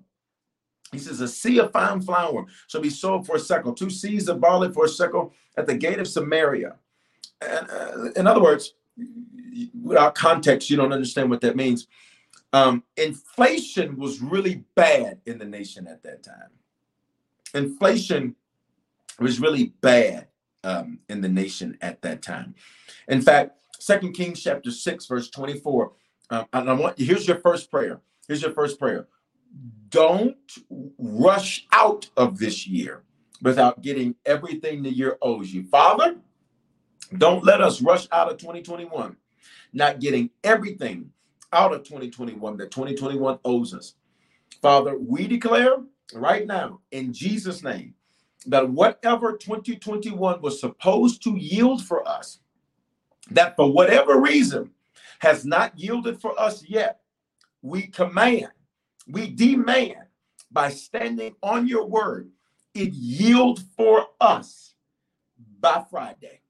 He 0.91 0.99
says, 0.99 1.21
A 1.21 1.25
seah 1.25 1.65
of 1.65 1.71
fine 1.71 2.01
flour 2.01 2.45
shall 2.67 2.81
be 2.81 2.89
sold 2.89 3.25
for 3.25 3.35
a 3.35 3.39
shekel, 3.39 3.73
two 3.73 3.87
seahs 3.87 4.29
of 4.29 4.39
barley 4.39 4.71
for 4.71 4.85
a 4.85 4.89
shekel 4.89 5.33
at 5.57 5.65
the 5.65 5.75
gate 5.75 5.99
of 5.99 6.07
Samaria. 6.07 6.75
And 7.41 7.69
uh, 7.69 8.11
in 8.15 8.27
other 8.27 8.41
words, 8.41 8.73
without 9.81 10.15
context, 10.15 10.69
you 10.69 10.77
don't 10.77 10.93
understand 10.93 11.29
what 11.29 11.41
that 11.41 11.55
means. 11.55 11.87
Um, 12.53 12.83
inflation 12.95 13.97
was 13.97 14.21
really 14.21 14.63
bad 14.75 15.19
in 15.25 15.37
the 15.37 15.45
nation 15.45 15.87
at 15.87 16.03
that 16.03 16.23
time. 16.23 16.51
Inflation 17.53 18.35
was 19.19 19.39
really 19.39 19.73
bad 19.81 20.27
um, 20.63 20.99
in 21.09 21.21
the 21.21 21.29
nation 21.29 21.77
at 21.81 22.01
that 22.01 22.21
time. 22.21 22.55
In 23.07 23.21
fact, 23.21 23.57
Second 23.79 24.13
Kings 24.13 24.41
chapter 24.41 24.71
6, 24.71 25.05
verse 25.05 25.29
24. 25.29 25.91
Um, 26.29 26.45
and 26.53 26.69
I 26.69 26.73
want 26.73 26.99
here's 26.99 27.27
your 27.27 27.39
first 27.39 27.71
prayer. 27.71 28.01
Here's 28.27 28.41
your 28.41 28.51
first 28.51 28.79
prayer 28.79 29.07
don't 29.89 30.35
rush 30.97 31.65
out 31.71 32.09
of 32.17 32.37
this 32.37 32.67
year 32.67 33.03
without 33.41 33.81
getting 33.81 34.13
everything 34.25 34.83
the 34.83 34.93
year 34.93 35.17
owes 35.21 35.53
you. 35.53 35.63
Father, 35.63 36.17
don't 37.17 37.45
let 37.45 37.61
us 37.61 37.81
rush 37.81 38.07
out 38.11 38.29
of 38.29 38.37
2021 38.37 39.15
not 39.73 39.99
getting 39.99 40.29
everything 40.43 41.09
out 41.53 41.73
of 41.73 41.83
2021 41.83 42.57
that 42.57 42.71
2021 42.71 43.39
owes 43.45 43.73
us. 43.73 43.93
Father, 44.61 44.97
we 44.97 45.27
declare 45.27 45.77
right 46.13 46.45
now 46.45 46.79
in 46.91 47.13
Jesus' 47.13 47.63
name 47.63 47.93
that 48.47 48.69
whatever 48.69 49.33
2021 49.33 50.41
was 50.41 50.59
supposed 50.59 51.23
to 51.23 51.37
yield 51.37 51.83
for 51.83 52.07
us, 52.07 52.39
that 53.31 53.55
for 53.55 53.71
whatever 53.71 54.19
reason 54.19 54.71
has 55.19 55.45
not 55.45 55.77
yielded 55.77 56.19
for 56.21 56.39
us 56.39 56.63
yet, 56.67 56.99
we 57.61 57.87
command 57.87 58.49
we 59.07 59.29
demand 59.29 59.95
by 60.51 60.69
standing 60.69 61.35
on 61.41 61.67
your 61.67 61.85
word, 61.85 62.29
it 62.73 62.93
yield 62.93 63.61
for 63.75 64.05
us 64.19 64.75
by 65.59 65.83
Friday. 65.89 66.41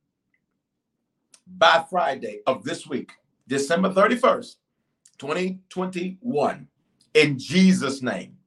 By 1.45 1.86
Friday 1.89 2.41
of 2.45 2.63
this 2.63 2.86
week, 2.88 3.11
December 3.47 3.89
31st, 3.89 4.55
2021. 5.18 6.68
In 7.13 7.39
Jesus' 7.39 8.01
name. 8.01 8.38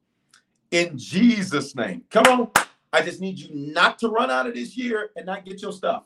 In 0.71 0.99
Jesus' 0.99 1.75
name. 1.75 2.05
Come 2.11 2.27
on. 2.27 2.51
I 2.93 3.03
just 3.03 3.21
need 3.21 3.39
you 3.39 3.49
not 3.55 3.99
to 4.01 4.09
run 4.09 4.31
out 4.31 4.47
of 4.47 4.55
this 4.55 4.77
year 4.77 5.11
and 5.17 5.27
not 5.27 5.45
get 5.45 5.63
your 5.63 5.73
stuff. 5.73 6.05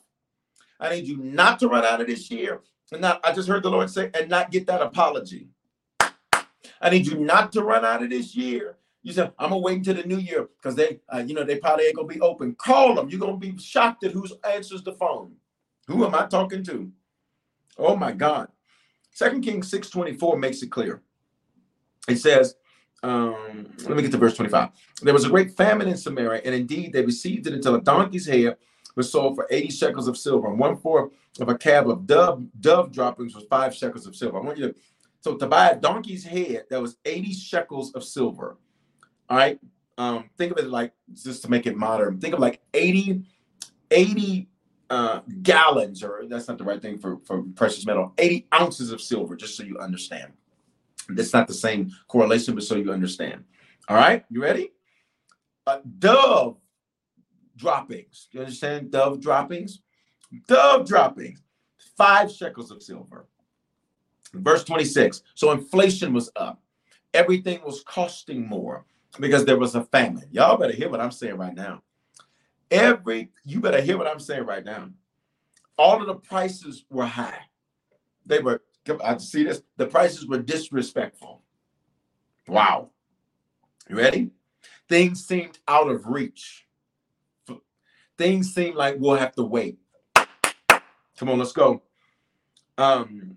I 0.78 0.90
need 0.90 1.06
you 1.06 1.16
not 1.16 1.58
to 1.60 1.68
run 1.68 1.84
out 1.84 2.00
of 2.00 2.06
this 2.06 2.30
year 2.30 2.60
and 2.92 3.00
not, 3.00 3.20
I 3.24 3.32
just 3.32 3.48
heard 3.48 3.62
the 3.62 3.70
Lord 3.70 3.90
say, 3.90 4.10
and 4.14 4.28
not 4.28 4.50
get 4.50 4.66
that 4.66 4.82
apology. 4.82 5.48
I 6.80 6.90
need 6.90 7.06
you 7.06 7.18
not 7.18 7.52
to 7.52 7.62
run 7.62 7.84
out 7.84 8.02
of 8.02 8.10
this 8.10 8.34
year. 8.34 8.76
You 9.02 9.12
said, 9.12 9.32
I'm 9.38 9.50
gonna 9.50 9.60
wait 9.60 9.78
until 9.78 9.94
the 9.94 10.04
new 10.04 10.18
year 10.18 10.48
because 10.56 10.74
they, 10.74 11.00
uh, 11.12 11.22
you 11.26 11.34
know, 11.34 11.44
they 11.44 11.56
probably 11.58 11.86
ain't 11.86 11.96
gonna 11.96 12.08
be 12.08 12.20
open. 12.20 12.54
Call 12.54 12.94
them. 12.94 13.08
You're 13.08 13.20
gonna 13.20 13.36
be 13.36 13.56
shocked 13.58 14.04
at 14.04 14.12
who 14.12 14.26
answers 14.50 14.82
the 14.82 14.92
phone. 14.92 15.32
Who 15.88 16.04
am 16.06 16.14
I 16.14 16.26
talking 16.26 16.64
to? 16.64 16.90
Oh 17.76 17.96
my 17.96 18.12
God. 18.12 18.48
Second 19.12 19.42
Kings 19.42 19.70
6:24 19.70 20.38
makes 20.38 20.62
it 20.62 20.70
clear. 20.70 21.02
It 22.08 22.16
says, 22.16 22.56
um, 23.02 23.68
let 23.84 23.96
me 23.96 24.02
get 24.02 24.12
to 24.12 24.18
verse 24.18 24.34
25. 24.34 24.70
There 25.02 25.12
was 25.14 25.26
a 25.26 25.30
great 25.30 25.50
famine 25.52 25.88
in 25.88 25.96
Samaria, 25.96 26.42
and 26.44 26.54
indeed 26.54 26.92
they 26.92 27.04
received 27.04 27.46
it 27.46 27.52
until 27.52 27.74
a 27.74 27.80
donkey's 27.80 28.26
head 28.26 28.56
was 28.96 29.10
sold 29.10 29.36
for 29.36 29.46
80 29.50 29.70
shekels 29.70 30.08
of 30.08 30.16
silver, 30.16 30.48
and 30.48 30.58
one 30.58 30.76
fourth 30.76 31.12
of 31.40 31.48
a 31.48 31.58
kab 31.58 31.88
of 31.88 32.06
dove, 32.06 32.46
dove 32.60 32.92
droppings 32.92 33.34
was 33.34 33.44
five 33.44 33.74
shekels 33.74 34.06
of 34.06 34.14
silver. 34.14 34.38
I 34.38 34.42
want 34.42 34.58
you 34.58 34.68
to 34.68 34.74
so 35.24 35.36
to 35.36 35.46
buy 35.46 35.70
a 35.70 35.76
donkey's 35.76 36.22
head, 36.22 36.66
that 36.68 36.82
was 36.82 36.98
80 37.06 37.32
shekels 37.32 37.94
of 37.94 38.04
silver. 38.04 38.58
All 39.30 39.38
right. 39.38 39.58
Um, 39.96 40.28
think 40.36 40.52
of 40.52 40.58
it 40.58 40.68
like 40.68 40.92
just 41.14 41.40
to 41.42 41.50
make 41.50 41.66
it 41.66 41.78
modern, 41.78 42.20
think 42.20 42.34
of 42.34 42.40
like 42.40 42.60
80, 42.74 43.24
80 43.90 44.48
uh, 44.90 45.20
gallons, 45.40 46.04
or 46.04 46.24
that's 46.28 46.46
not 46.46 46.58
the 46.58 46.64
right 46.64 46.82
thing 46.82 46.98
for, 46.98 47.16
for 47.24 47.42
precious 47.54 47.86
metal, 47.86 48.12
80 48.18 48.48
ounces 48.52 48.92
of 48.92 49.00
silver, 49.00 49.34
just 49.34 49.56
so 49.56 49.62
you 49.62 49.78
understand. 49.78 50.30
That's 51.08 51.32
not 51.32 51.46
the 51.46 51.54
same 51.54 51.90
correlation, 52.06 52.54
but 52.54 52.64
so 52.64 52.74
you 52.76 52.92
understand. 52.92 53.44
All 53.88 53.96
right, 53.96 54.26
you 54.28 54.42
ready? 54.42 54.72
Uh, 55.66 55.78
dove 55.98 56.58
droppings. 57.56 58.28
You 58.32 58.40
understand? 58.40 58.90
Dove 58.90 59.20
droppings. 59.20 59.80
Dove 60.46 60.86
droppings. 60.86 61.42
Five 61.96 62.30
shekels 62.30 62.70
of 62.70 62.82
silver. 62.82 63.26
Verse 64.32 64.64
26. 64.64 65.22
So 65.34 65.52
inflation 65.52 66.12
was 66.12 66.30
up. 66.36 66.60
Everything 67.12 67.60
was 67.64 67.82
costing 67.84 68.46
more 68.46 68.84
because 69.20 69.44
there 69.44 69.58
was 69.58 69.74
a 69.74 69.84
famine. 69.84 70.28
Y'all 70.32 70.56
better 70.56 70.72
hear 70.72 70.90
what 70.90 71.00
I'm 71.00 71.12
saying 71.12 71.36
right 71.36 71.54
now. 71.54 71.82
Every 72.70 73.30
you 73.44 73.60
better 73.60 73.80
hear 73.80 73.96
what 73.96 74.08
I'm 74.08 74.18
saying 74.18 74.46
right 74.46 74.64
now. 74.64 74.90
All 75.78 76.00
of 76.00 76.06
the 76.06 76.14
prices 76.14 76.84
were 76.90 77.06
high. 77.06 77.38
They 78.26 78.40
were 78.40 78.62
I 79.02 79.16
see 79.18 79.44
this. 79.44 79.62
The 79.76 79.86
prices 79.86 80.26
were 80.26 80.38
disrespectful. 80.38 81.42
Wow. 82.48 82.90
You 83.88 83.96
ready? 83.96 84.30
Things 84.88 85.24
seemed 85.24 85.58
out 85.68 85.88
of 85.88 86.06
reach. 86.06 86.66
Things 88.18 88.54
seemed 88.54 88.76
like 88.76 88.96
we'll 88.98 89.16
have 89.16 89.34
to 89.36 89.42
wait. 89.42 89.78
Come 91.18 91.30
on, 91.30 91.38
let's 91.38 91.52
go. 91.52 91.82
Um, 92.78 93.36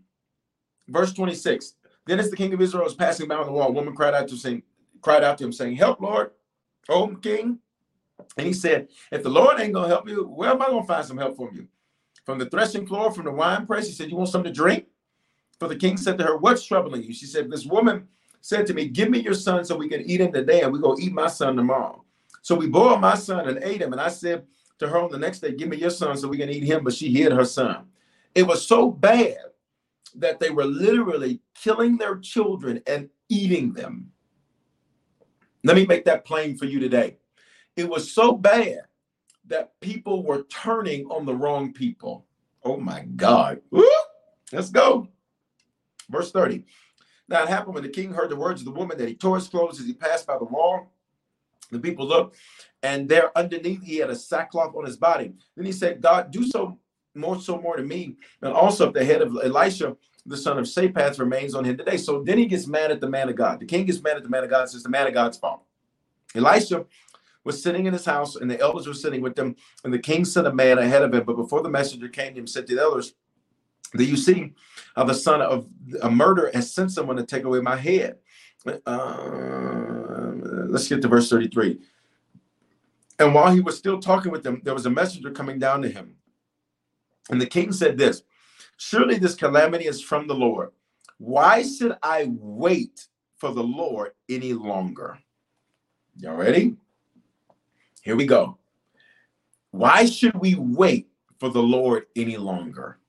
verse 0.88 1.14
26. 1.14 1.76
Then 2.06 2.20
as 2.20 2.30
the 2.30 2.38
king 2.38 2.54
of 2.54 2.62
Israel 2.62 2.86
was 2.86 2.96
passing 2.96 3.28
by 3.28 3.36
on 3.36 3.46
the 3.46 3.52
wall, 3.52 3.68
a 3.68 3.72
woman 3.72 3.96
cried 3.96 4.14
out 4.14 4.28
to 4.30 4.62
cried 5.02 5.24
out 5.24 5.38
to 5.38 5.46
him, 5.46 5.52
saying, 5.52 5.76
Help, 5.76 6.02
Lord, 6.02 6.32
O 6.90 7.08
king. 7.16 7.60
And 8.38 8.48
he 8.48 8.54
said, 8.54 8.88
If 9.12 9.24
the 9.24 9.30
Lord 9.30 9.60
ain't 9.60 9.74
gonna 9.74 9.88
help 9.88 10.08
you, 10.08 10.24
where 10.24 10.50
am 10.50 10.62
I 10.62 10.68
gonna 10.68 10.86
find 10.86 11.06
some 11.06 11.18
help 11.18 11.36
from 11.36 11.56
you? 11.56 11.68
From 12.26 12.40
the 12.40 12.50
threshing 12.50 12.88
floor, 12.88 13.12
from 13.12 13.26
the 13.26 13.32
wine 13.32 13.66
press. 13.66 13.88
He 13.88 13.94
said, 13.94 14.10
You 14.10 14.18
want 14.18 14.30
something 14.30 14.52
to 14.52 14.56
drink? 14.56 14.86
For 15.60 15.68
the 15.68 15.76
king 15.76 15.98
said 15.98 16.18
to 16.18 16.24
her, 16.24 16.38
What's 16.38 16.66
troubling 16.66 17.04
you? 17.04 17.14
She 17.14 17.26
said, 17.26 17.50
This 17.50 17.66
woman 17.66 18.08
said 18.42 18.66
to 18.68 18.74
me, 18.74 18.88
Give 18.88 19.10
me 19.10 19.20
your 19.20 19.34
son 19.34 19.66
so 19.66 19.78
we 19.78 19.90
can 19.90 20.02
eat 20.02 20.22
him 20.22 20.32
today, 20.32 20.62
and 20.62 20.72
we 20.72 20.80
go 20.80 20.98
eat 21.00 21.14
my 21.14 21.28
son 21.28 21.56
tomorrow. 21.56 22.04
So 22.42 22.56
we 22.56 22.68
boiled 22.68 23.02
my 23.02 23.16
son 23.16 23.48
and 23.50 23.64
ate 23.64 23.82
him. 23.82 23.92
And 23.92 24.02
I 24.02 24.10
said 24.10 24.46
to 24.80 24.88
her 24.88 25.00
on 25.00 25.12
the 25.12 25.18
next 25.18 25.40
day, 25.40 25.54
Give 25.54 25.70
me 25.70 25.78
your 25.78 25.90
son 25.90 26.18
so 26.18 26.28
we 26.28 26.38
can 26.38 26.50
eat 26.50 26.64
him. 26.64 26.84
But 26.84 26.94
she 26.94 27.12
hid 27.12 27.32
her 27.32 27.46
son. 27.46 27.86
It 28.36 28.44
was 28.44 28.68
so 28.68 28.92
bad 28.92 29.38
that 30.16 30.40
they 30.40 30.50
were 30.50 30.66
literally 30.66 31.42
killing 31.56 31.98
their 31.98 32.18
children 32.18 32.82
and 32.88 33.10
eating 33.30 33.74
them. 33.74 34.12
Let 35.64 35.76
me 35.76 35.86
make 35.86 36.06
that 36.06 36.26
plain 36.26 36.58
for 36.58 36.66
you 36.66 36.80
today. 36.80 37.18
It 37.76 37.90
was 37.90 38.12
so 38.12 38.34
bad 38.34 38.82
that 39.48 39.80
people 39.82 40.24
were 40.24 40.44
turning 40.44 41.06
on 41.08 41.26
the 41.26 41.36
wrong 41.36 41.74
people. 41.74 42.26
Oh 42.64 42.78
my 42.78 43.02
God. 43.16 43.62
Woo! 43.72 43.88
Let's 44.52 44.70
go. 44.70 45.08
Verse 46.10 46.32
30. 46.32 46.64
Now 47.28 47.44
it 47.44 47.50
happened 47.50 47.76
when 47.76 47.84
the 47.84 47.90
king 47.90 48.14
heard 48.14 48.30
the 48.30 48.36
words 48.36 48.62
of 48.62 48.66
the 48.66 48.72
woman 48.72 48.98
that 48.98 49.08
he 49.08 49.16
tore 49.16 49.36
his 49.36 49.48
clothes 49.48 49.80
as 49.80 49.86
he 49.86 49.94
passed 49.94 50.26
by 50.26 50.38
the 50.38 50.46
wall. 50.46 50.94
The 51.72 51.80
people 51.80 52.08
looked, 52.08 52.38
and 52.84 53.10
there 53.10 53.36
underneath 53.38 53.84
he 53.84 53.98
had 53.98 54.10
a 54.10 54.16
sackcloth 54.16 54.76
on 54.76 54.86
his 54.86 54.98
body. 54.98 55.34
Then 55.56 55.66
he 55.66 55.72
said, 55.72 56.02
God, 56.02 56.32
do 56.32 56.46
so 56.46 56.78
more 57.18 57.40
so 57.42 57.60
more 57.60 57.76
to 57.76 57.84
me. 57.84 58.16
And 58.42 58.54
also 58.54 58.92
the 58.92 59.04
head 59.04 59.22
of 59.22 59.38
Elisha, 59.44 59.98
the 60.26 60.38
son 60.38 60.58
of 60.58 60.66
Shaphat, 60.66 61.20
remains 61.20 61.56
on 61.56 61.66
him 61.66 61.78
today. 61.78 61.98
So 61.98 62.24
then 62.24 62.38
he 62.38 62.46
gets 62.46 62.68
mad 62.68 62.92
at 62.92 63.02
the 63.02 63.10
man 63.10 63.30
of 63.30 63.36
God. 63.36 63.60
The 63.60 63.66
king 63.66 63.86
gets 63.86 64.02
mad 64.02 64.18
at 64.18 64.24
the 64.24 64.30
man 64.30 64.44
of 64.44 64.50
God, 64.50 64.70
says 64.70 64.84
the 64.84 64.90
man 64.90 65.08
of 65.08 65.14
God's 65.14 65.38
fault. 65.38 65.64
Elisha 66.36 66.86
was 67.44 67.64
sitting 67.64 67.86
in 67.86 67.94
his 67.94 68.06
house, 68.06 68.36
and 68.36 68.52
the 68.52 68.60
elders 68.60 68.88
were 68.88 68.94
sitting 68.94 69.22
with 69.22 69.36
them, 69.36 69.56
and 69.84 69.94
the 69.94 70.00
king 70.00 70.26
sent 70.26 70.48
a 70.48 70.54
man 70.54 70.78
ahead 70.78 71.02
of 71.02 71.14
him. 71.14 71.24
But 71.24 71.38
before 71.38 71.64
the 71.64 71.70
messenger 71.70 72.10
came 72.10 72.34
to 72.34 72.42
him, 72.42 72.48
said 72.48 72.68
to 72.68 72.76
the 72.76 72.82
elders, 72.82 73.14
Do 73.96 74.04
you 74.04 74.18
see 74.18 74.54
how 74.96 75.06
the 75.06 75.14
son 75.14 75.42
of 75.42 75.68
a 76.02 76.12
murder 76.12 76.52
has 76.54 76.74
sent 76.74 76.92
someone 76.92 77.16
to 77.16 77.26
take 77.26 77.46
away 77.46 77.62
my 77.62 77.78
head? 77.78 78.18
Uh, 78.86 80.34
let's 80.68 80.90
get 80.90 81.02
to 81.02 81.08
verse 81.08 81.30
33. 81.30 81.80
And 83.20 83.34
while 83.34 83.52
he 83.52 83.62
was 83.62 83.78
still 83.78 84.00
talking 84.00 84.32
with 84.32 84.44
them, 84.44 84.62
there 84.64 84.74
was 84.74 84.86
a 84.86 84.92
messenger 84.92 85.32
coming 85.32 85.58
down 85.60 85.82
to 85.82 85.90
him. 85.90 86.16
And 87.30 87.42
the 87.42 87.48
king 87.48 87.72
said 87.72 87.98
this 87.98 88.24
Surely 88.78 89.18
this 89.18 89.36
calamity 89.36 89.86
is 89.86 90.02
from 90.02 90.28
the 90.28 90.36
Lord. 90.36 90.72
Why 91.18 91.64
should 91.64 91.98
I 92.04 92.28
wait 92.30 93.08
for 93.38 93.52
the 93.52 93.64
Lord 93.64 94.12
any 94.30 94.54
longer? 94.54 95.18
Y'all 96.18 96.36
ready? 96.36 96.76
Here 98.02 98.16
we 98.16 98.26
go. 98.26 98.58
Why 99.72 100.06
should 100.06 100.36
we 100.36 100.56
wait 100.56 101.08
for 101.40 101.50
the 101.50 101.62
Lord 101.62 102.06
any 102.16 102.38
longer? 102.38 103.00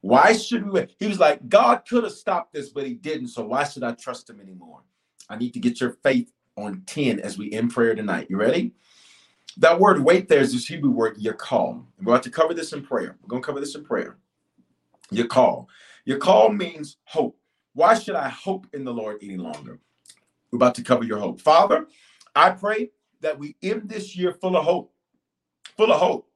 Why 0.00 0.32
should 0.32 0.64
we 0.64 0.70
wait? 0.70 0.94
He 0.98 1.06
was 1.06 1.20
like, 1.20 1.48
God 1.48 1.82
could 1.88 2.04
have 2.04 2.12
stopped 2.12 2.52
this, 2.52 2.70
but 2.70 2.86
he 2.86 2.94
didn't. 2.94 3.28
So 3.28 3.44
why 3.44 3.64
should 3.64 3.84
I 3.84 3.92
trust 3.92 4.28
him 4.28 4.40
anymore? 4.40 4.80
I 5.28 5.36
need 5.36 5.54
to 5.54 5.60
get 5.60 5.80
your 5.80 5.92
faith 6.02 6.32
on 6.56 6.82
10 6.86 7.20
as 7.20 7.38
we 7.38 7.52
end 7.52 7.72
prayer 7.72 7.94
tonight. 7.94 8.26
You 8.28 8.36
ready? 8.36 8.72
That 9.58 9.78
word 9.78 10.02
wait 10.02 10.28
there 10.28 10.40
is 10.40 10.52
this 10.52 10.66
Hebrew 10.66 10.90
word 10.90 11.18
yakal. 11.18 11.84
We're 12.00 12.14
about 12.14 12.22
to 12.24 12.30
cover 12.30 12.54
this 12.54 12.72
in 12.72 12.82
prayer. 12.82 13.16
We're 13.22 13.28
going 13.28 13.42
to 13.42 13.46
cover 13.46 13.60
this 13.60 13.74
in 13.74 13.84
prayer. 13.84 14.16
Yakal. 15.12 15.66
Your 16.04 16.18
call 16.18 16.50
means 16.50 16.96
hope. 17.04 17.38
Why 17.74 17.94
should 17.94 18.16
I 18.16 18.28
hope 18.28 18.66
in 18.72 18.84
the 18.84 18.92
Lord 18.92 19.18
any 19.22 19.36
longer? 19.36 19.78
We're 20.50 20.56
about 20.56 20.74
to 20.76 20.82
cover 20.82 21.04
your 21.04 21.18
hope. 21.18 21.40
Father, 21.40 21.86
I 22.34 22.50
pray 22.50 22.90
that 23.20 23.38
we 23.38 23.56
end 23.62 23.88
this 23.88 24.16
year 24.16 24.32
full 24.32 24.56
of 24.56 24.64
hope. 24.64 24.92
Full 25.76 25.92
of 25.92 26.00
hope. 26.00 26.28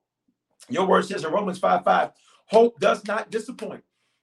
Your 0.68 0.86
word 0.86 1.04
says 1.04 1.24
in 1.24 1.32
Romans 1.32 1.58
5 1.58 1.84
5, 1.84 2.10
hope 2.46 2.80
does 2.80 3.04
not 3.06 3.30
disappoint. 3.30 3.82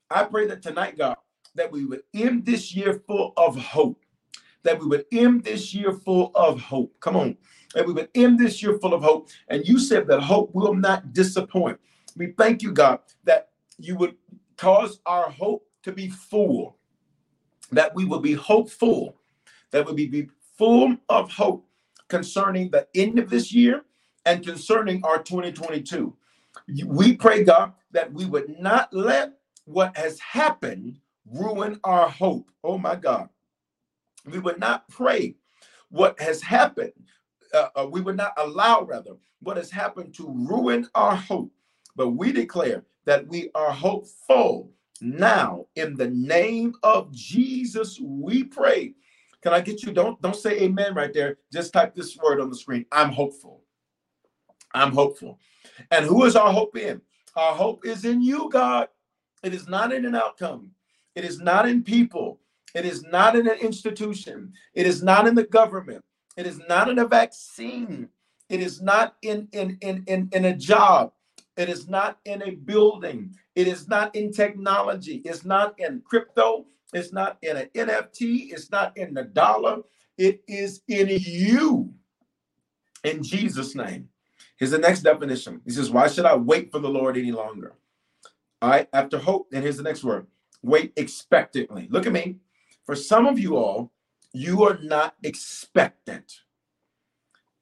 I 0.09 0.23
pray 0.23 0.47
that 0.47 0.61
tonight, 0.61 0.97
God, 0.97 1.17
that 1.55 1.71
we 1.71 1.85
would 1.85 2.03
end 2.13 2.45
this 2.45 2.75
year 2.75 3.01
full 3.07 3.33
of 3.37 3.57
hope. 3.57 4.02
That 4.63 4.79
we 4.79 4.87
would 4.87 5.05
end 5.11 5.43
this 5.43 5.73
year 5.73 5.91
full 5.91 6.31
of 6.35 6.59
hope. 6.61 6.93
Come 6.99 7.15
on 7.15 7.37
and 7.75 7.85
we 7.87 7.93
would 7.93 8.09
end 8.15 8.39
this 8.39 8.61
year 8.61 8.77
full 8.79 8.93
of 8.93 9.01
hope. 9.01 9.29
And 9.47 9.67
you 9.67 9.79
said 9.79 10.07
that 10.07 10.21
hope 10.21 10.53
will 10.53 10.73
not 10.73 11.13
disappoint. 11.13 11.79
We 12.15 12.33
thank 12.37 12.61
you, 12.61 12.71
God, 12.71 12.99
that 13.23 13.49
you 13.77 13.95
would 13.97 14.15
cause 14.57 14.99
our 15.05 15.29
hope 15.29 15.67
to 15.83 15.91
be 15.91 16.09
full, 16.09 16.77
that 17.71 17.93
we 17.95 18.05
will 18.05 18.19
be 18.19 18.33
hopeful, 18.33 19.17
that 19.71 19.91
we 19.91 20.07
be 20.07 20.29
full 20.57 20.95
of 21.09 21.31
hope 21.31 21.65
concerning 22.07 22.69
the 22.69 22.87
end 22.93 23.17
of 23.17 23.29
this 23.29 23.51
year 23.51 23.83
and 24.25 24.45
concerning 24.45 25.03
our 25.03 25.21
2022. 25.21 26.15
We 26.85 27.15
pray, 27.15 27.43
God, 27.43 27.73
that 27.91 28.13
we 28.13 28.25
would 28.25 28.59
not 28.59 28.93
let 28.93 29.33
what 29.65 29.97
has 29.97 30.19
happened 30.19 30.99
ruin 31.25 31.79
our 31.83 32.07
hope. 32.09 32.49
Oh 32.63 32.77
my 32.77 32.95
God. 32.95 33.29
We 34.25 34.39
would 34.39 34.59
not 34.59 34.87
pray 34.89 35.35
what 35.89 36.19
has 36.19 36.41
happened 36.41 36.93
uh, 37.53 37.69
uh, 37.75 37.87
we 37.89 38.01
would 38.01 38.17
not 38.17 38.33
allow, 38.37 38.81
rather, 38.81 39.11
what 39.41 39.57
has 39.57 39.69
happened 39.69 40.13
to 40.15 40.27
ruin 40.27 40.87
our 40.95 41.15
hope. 41.15 41.51
But 41.95 42.09
we 42.09 42.31
declare 42.31 42.83
that 43.05 43.27
we 43.27 43.49
are 43.53 43.71
hopeful 43.71 44.71
now 45.01 45.67
in 45.75 45.95
the 45.95 46.09
name 46.09 46.73
of 46.83 47.11
Jesus. 47.11 47.99
We 48.01 48.43
pray. 48.43 48.95
Can 49.41 49.53
I 49.53 49.61
get 49.61 49.83
you? 49.83 49.91
Don't 49.91 50.19
don't 50.21 50.35
say 50.35 50.61
amen 50.61 50.95
right 50.95 51.13
there. 51.13 51.37
Just 51.51 51.73
type 51.73 51.93
this 51.93 52.17
word 52.17 52.39
on 52.39 52.49
the 52.49 52.55
screen. 52.55 52.85
I'm 52.91 53.11
hopeful. 53.11 53.61
I'm 54.73 54.91
hopeful. 54.91 55.39
And 55.91 56.05
who 56.05 56.25
is 56.25 56.35
our 56.35 56.51
hope 56.51 56.77
in? 56.77 57.01
Our 57.35 57.53
hope 57.53 57.85
is 57.85 58.05
in 58.05 58.21
you, 58.21 58.49
God. 58.49 58.87
It 59.43 59.53
is 59.53 59.67
not 59.67 59.91
in 59.91 60.05
an 60.05 60.15
outcome. 60.15 60.71
It 61.15 61.25
is 61.25 61.39
not 61.39 61.67
in 61.67 61.83
people. 61.83 62.39
It 62.73 62.85
is 62.85 63.03
not 63.03 63.35
in 63.35 63.47
an 63.47 63.57
institution. 63.59 64.53
It 64.73 64.87
is 64.87 65.03
not 65.03 65.27
in 65.27 65.35
the 65.35 65.43
government. 65.43 66.03
It 66.35 66.47
is 66.47 66.59
not 66.67 66.89
in 66.89 66.99
a 66.99 67.07
vaccine. 67.07 68.09
It 68.49 68.61
is 68.61 68.81
not 68.81 69.15
in, 69.21 69.47
in, 69.51 69.77
in, 69.81 70.03
in, 70.07 70.29
in 70.31 70.45
a 70.45 70.55
job. 70.55 71.13
It 71.55 71.69
is 71.69 71.87
not 71.87 72.17
in 72.25 72.41
a 72.41 72.51
building. 72.51 73.35
It 73.55 73.67
is 73.67 73.87
not 73.87 74.15
in 74.15 74.31
technology. 74.31 75.21
It's 75.23 75.45
not 75.45 75.79
in 75.79 76.01
crypto. 76.01 76.65
It's 76.93 77.13
not 77.13 77.37
in 77.43 77.57
an 77.57 77.69
NFT. 77.75 78.51
It's 78.51 78.71
not 78.71 78.97
in 78.97 79.13
the 79.13 79.23
dollar. 79.23 79.81
It 80.17 80.43
is 80.47 80.81
in 80.87 81.09
you. 81.09 81.93
In 83.03 83.23
Jesus' 83.23 83.75
name. 83.75 84.09
Here's 84.57 84.71
the 84.71 84.77
next 84.77 85.01
definition. 85.01 85.61
He 85.65 85.71
says, 85.71 85.91
Why 85.91 86.07
should 86.07 86.25
I 86.25 86.35
wait 86.35 86.71
for 86.71 86.79
the 86.79 86.89
Lord 86.89 87.17
any 87.17 87.31
longer? 87.31 87.73
All 88.61 88.69
right, 88.69 88.87
after 88.93 89.17
hope, 89.17 89.49
and 89.51 89.61
here's 89.61 89.77
the 89.77 89.83
next 89.83 90.03
word 90.03 90.27
wait 90.63 90.93
expectantly. 90.95 91.87
Look 91.91 92.07
at 92.07 92.13
me. 92.13 92.37
For 92.85 92.95
some 92.95 93.25
of 93.25 93.39
you 93.39 93.55
all, 93.57 93.91
you 94.33 94.63
are 94.63 94.77
not 94.81 95.15
expectant. 95.23 96.41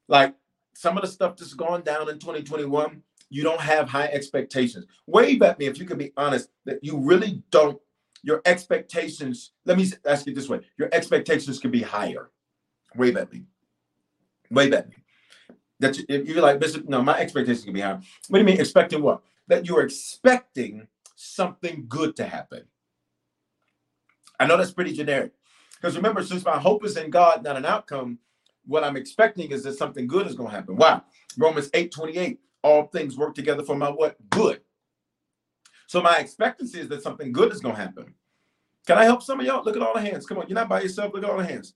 Like 0.08 0.36
some 0.74 0.98
of 0.98 1.04
the 1.04 1.10
stuff 1.10 1.38
that's 1.38 1.54
gone 1.54 1.84
down 1.84 2.10
in 2.10 2.18
2021, 2.18 3.04
you 3.30 3.44
don't 3.44 3.62
have 3.62 3.88
high 3.88 4.08
expectations. 4.08 4.86
Wave 5.08 5.42
at 5.42 5.60
me 5.60 5.66
if 5.66 5.78
you 5.78 5.86
can 5.86 5.98
be 5.98 6.12
honest 6.18 6.50
that 6.66 6.84
you 6.84 6.98
really 6.98 7.44
don't. 7.52 7.80
Your 8.24 8.42
expectations, 8.46 9.52
let 9.66 9.78
me 9.78 9.92
ask 10.06 10.28
you 10.28 10.36
this 10.36 10.48
way 10.48 10.60
your 10.78 10.90
expectations 10.92 11.60
can 11.60 11.72
be 11.72 11.82
higher. 11.82 12.30
Wave 12.96 13.18
at 13.18 13.32
me. 13.34 13.46
Wave 14.52 14.74
at 14.74 14.90
me. 14.90 14.96
That 15.80 15.98
you, 15.98 16.06
if 16.08 16.28
you're 16.28 16.42
like, 16.42 16.62
no, 16.88 17.02
my 17.02 17.18
expectations 17.18 17.64
can 17.64 17.74
be 17.74 17.82
higher. 17.82 18.00
What 18.28 18.38
do 18.38 18.40
you 18.40 18.46
mean 18.46 18.60
expecting 18.60 19.02
what? 19.02 19.24
That 19.48 19.66
you're 19.66 19.82
expecting 19.82 20.88
something 21.16 21.86
good 21.88 22.16
to 22.18 22.26
happen. 22.26 22.66
I 24.42 24.48
know 24.48 24.58
that's 24.58 24.72
pretty 24.72 24.94
generic. 24.94 25.34
Because 25.76 25.96
remember, 25.96 26.24
since 26.24 26.44
my 26.44 26.58
hope 26.58 26.84
is 26.84 26.98
in 26.98 27.12
God, 27.12 27.44
not 27.44 27.58
an 27.58 27.66
outcome, 27.66 28.18
what 28.66 28.84
I'm 28.84 28.98
expecting 28.98 29.52
is 29.52 29.64
that 29.64 29.78
something 29.78 30.08
good 30.08 30.26
is 30.26 30.34
going 30.34 30.50
to 30.50 30.56
happen. 30.56 30.76
Why? 30.76 31.02
Romans 31.38 31.70
8 31.76 31.92
28, 31.92 32.40
all 32.64 32.88
things 32.88 33.18
work 33.18 33.36
together 33.36 33.62
for 33.62 33.76
my 33.76 33.90
what? 33.90 34.18
Good. 34.32 34.62
So 35.86 36.02
my 36.02 36.18
expectancy 36.18 36.80
is 36.80 36.88
that 36.88 37.04
something 37.04 37.32
good 37.32 37.52
is 37.52 37.60
going 37.60 37.76
to 37.76 37.82
happen. 37.82 38.16
Can 38.88 38.98
I 38.98 39.04
help 39.04 39.22
some 39.22 39.40
of 39.40 39.46
y'all? 39.46 39.64
Look 39.64 39.76
at 39.76 39.82
all 39.84 39.94
the 39.94 40.02
hands. 40.02 40.26
Come 40.26 40.40
on, 40.40 40.48
you're 40.48 40.56
not 40.56 40.70
by 40.70 40.82
yourself. 40.82 41.14
Look 41.14 41.24
at 41.24 41.30
all 41.30 41.38
the 41.38 41.46
hands. 41.46 41.76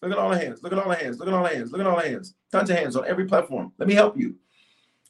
Look 0.00 0.12
at 0.12 0.18
all 0.18 0.30
the 0.30 0.38
hands. 0.38 0.62
Look 0.62 0.72
at 0.72 0.78
all 0.78 0.88
the 0.88 0.96
hands. 0.96 1.18
Look 1.18 1.28
at 1.28 1.34
all 1.34 1.42
the 1.42 1.48
hands. 1.50 1.70
Look 1.72 1.80
at 1.80 1.86
all 1.86 1.96
the 1.96 2.08
hands. 2.08 2.34
Tons 2.50 2.70
of 2.70 2.76
hands 2.76 2.96
on 2.96 3.06
every 3.06 3.26
platform. 3.26 3.72
Let 3.76 3.88
me 3.88 3.94
help 3.94 4.16
you. 4.16 4.36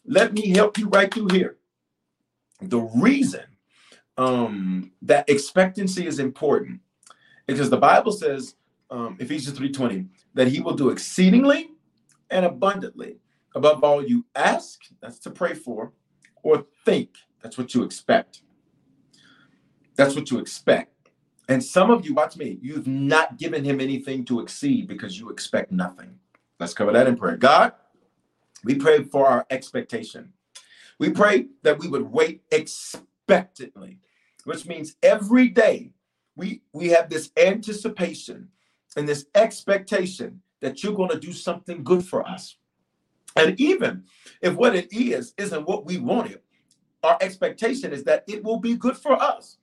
Let 0.04 0.32
me 0.32 0.48
help 0.48 0.76
you 0.76 0.88
right 0.88 1.12
through 1.12 1.28
here. 1.30 1.56
The 2.62 2.80
reason 2.80 3.44
um, 4.18 4.90
that 5.02 5.28
expectancy 5.28 6.06
is 6.06 6.18
important 6.18 6.80
because 7.46 7.70
the 7.70 7.76
Bible 7.76 8.12
says, 8.12 8.56
um, 8.90 9.16
Ephesians 9.18 9.58
3:20, 9.58 10.08
that 10.34 10.48
he 10.48 10.60
will 10.60 10.74
do 10.74 10.90
exceedingly 10.90 11.70
and 12.30 12.44
abundantly 12.44 13.18
above 13.54 13.82
all 13.82 14.04
you 14.04 14.24
ask, 14.34 14.82
that's 15.00 15.18
to 15.20 15.30
pray 15.30 15.54
for, 15.54 15.92
or 16.42 16.66
think, 16.84 17.10
that's 17.40 17.56
what 17.56 17.74
you 17.74 17.82
expect. 17.82 18.42
That's 19.96 20.14
what 20.14 20.30
you 20.30 20.38
expect. 20.38 20.92
And 21.48 21.62
some 21.62 21.90
of 21.90 22.04
you, 22.04 22.12
watch 22.12 22.36
me, 22.36 22.58
you've 22.60 22.86
not 22.86 23.38
given 23.38 23.64
him 23.64 23.80
anything 23.80 24.24
to 24.26 24.40
exceed 24.40 24.88
because 24.88 25.18
you 25.18 25.30
expect 25.30 25.72
nothing. 25.72 26.18
Let's 26.60 26.74
cover 26.74 26.92
that 26.92 27.06
in 27.06 27.16
prayer. 27.16 27.36
God, 27.36 27.72
we 28.64 28.74
pray 28.74 29.04
for 29.04 29.26
our 29.26 29.46
expectation. 29.50 30.32
We 30.98 31.10
pray 31.10 31.46
that 31.62 31.78
we 31.78 31.88
would 31.88 32.10
wait 32.10 32.42
expectantly, 32.50 33.98
which 34.44 34.66
means 34.66 34.96
every 35.02 35.48
day 35.48 35.92
we 36.36 36.62
we 36.72 36.88
have 36.88 37.08
this 37.08 37.30
anticipation 37.36 38.48
and 38.96 39.08
this 39.08 39.26
expectation 39.34 40.40
that 40.60 40.82
you're 40.82 40.94
going 40.94 41.10
to 41.10 41.18
do 41.18 41.32
something 41.32 41.82
good 41.82 42.04
for 42.04 42.26
us. 42.26 42.56
And 43.34 43.58
even 43.60 44.04
if 44.40 44.54
what 44.54 44.74
it 44.74 44.92
is 44.92 45.34
isn't 45.36 45.66
what 45.66 45.84
we 45.84 45.98
wanted, 45.98 46.40
our 47.02 47.18
expectation 47.20 47.92
is 47.92 48.04
that 48.04 48.24
it 48.26 48.42
will 48.42 48.58
be 48.58 48.74
good 48.74 48.96
for 48.96 49.12
us. 49.12 49.58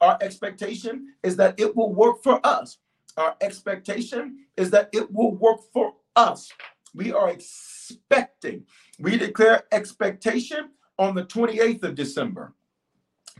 Our 0.00 0.16
expectation 0.20 1.14
is 1.22 1.36
that 1.36 1.58
it 1.58 1.74
will 1.76 1.92
work 1.92 2.22
for 2.22 2.40
us. 2.44 2.78
Our 3.16 3.36
expectation 3.40 4.46
is 4.56 4.70
that 4.70 4.88
it 4.92 5.12
will 5.12 5.34
work 5.34 5.60
for 5.72 5.94
us. 6.16 6.50
We 6.94 7.12
are 7.12 7.30
expecting. 7.30 8.64
We 8.98 9.18
declare 9.18 9.64
expectation 9.72 10.70
on 10.98 11.14
the 11.14 11.24
28th 11.24 11.82
of 11.82 11.94
December. 11.94 12.54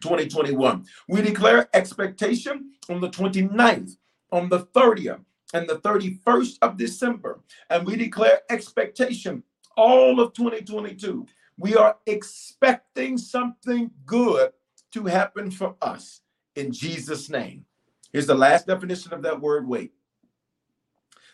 2021. 0.01 0.87
We 1.09 1.23
declare 1.23 1.69
expectation 1.75 2.73
on 2.89 3.01
the 3.01 3.11
29th, 3.11 3.97
on 4.33 4.49
the 4.49 4.67
30th, 4.67 5.25
and 5.55 5.69
the 5.69 5.79
31st 5.79 6.59
of 6.63 6.77
December. 6.77 7.41
And 7.71 7.87
we 7.87 7.97
declare 7.97 8.41
expectation 8.51 9.43
all 9.77 10.21
of 10.21 10.35
2022. 10.35 11.27
We 11.57 11.77
are 11.77 11.97
expecting 12.07 13.19
something 13.19 13.91
good 14.07 14.53
to 14.93 15.05
happen 15.05 15.51
for 15.51 15.77
us 15.83 16.21
in 16.55 16.73
Jesus' 16.73 17.29
name. 17.29 17.65
Here's 18.13 18.27
the 18.27 18.35
last 18.35 18.67
definition 18.67 19.13
of 19.13 19.23
that 19.23 19.41
word 19.41 19.67
wait. 19.67 19.93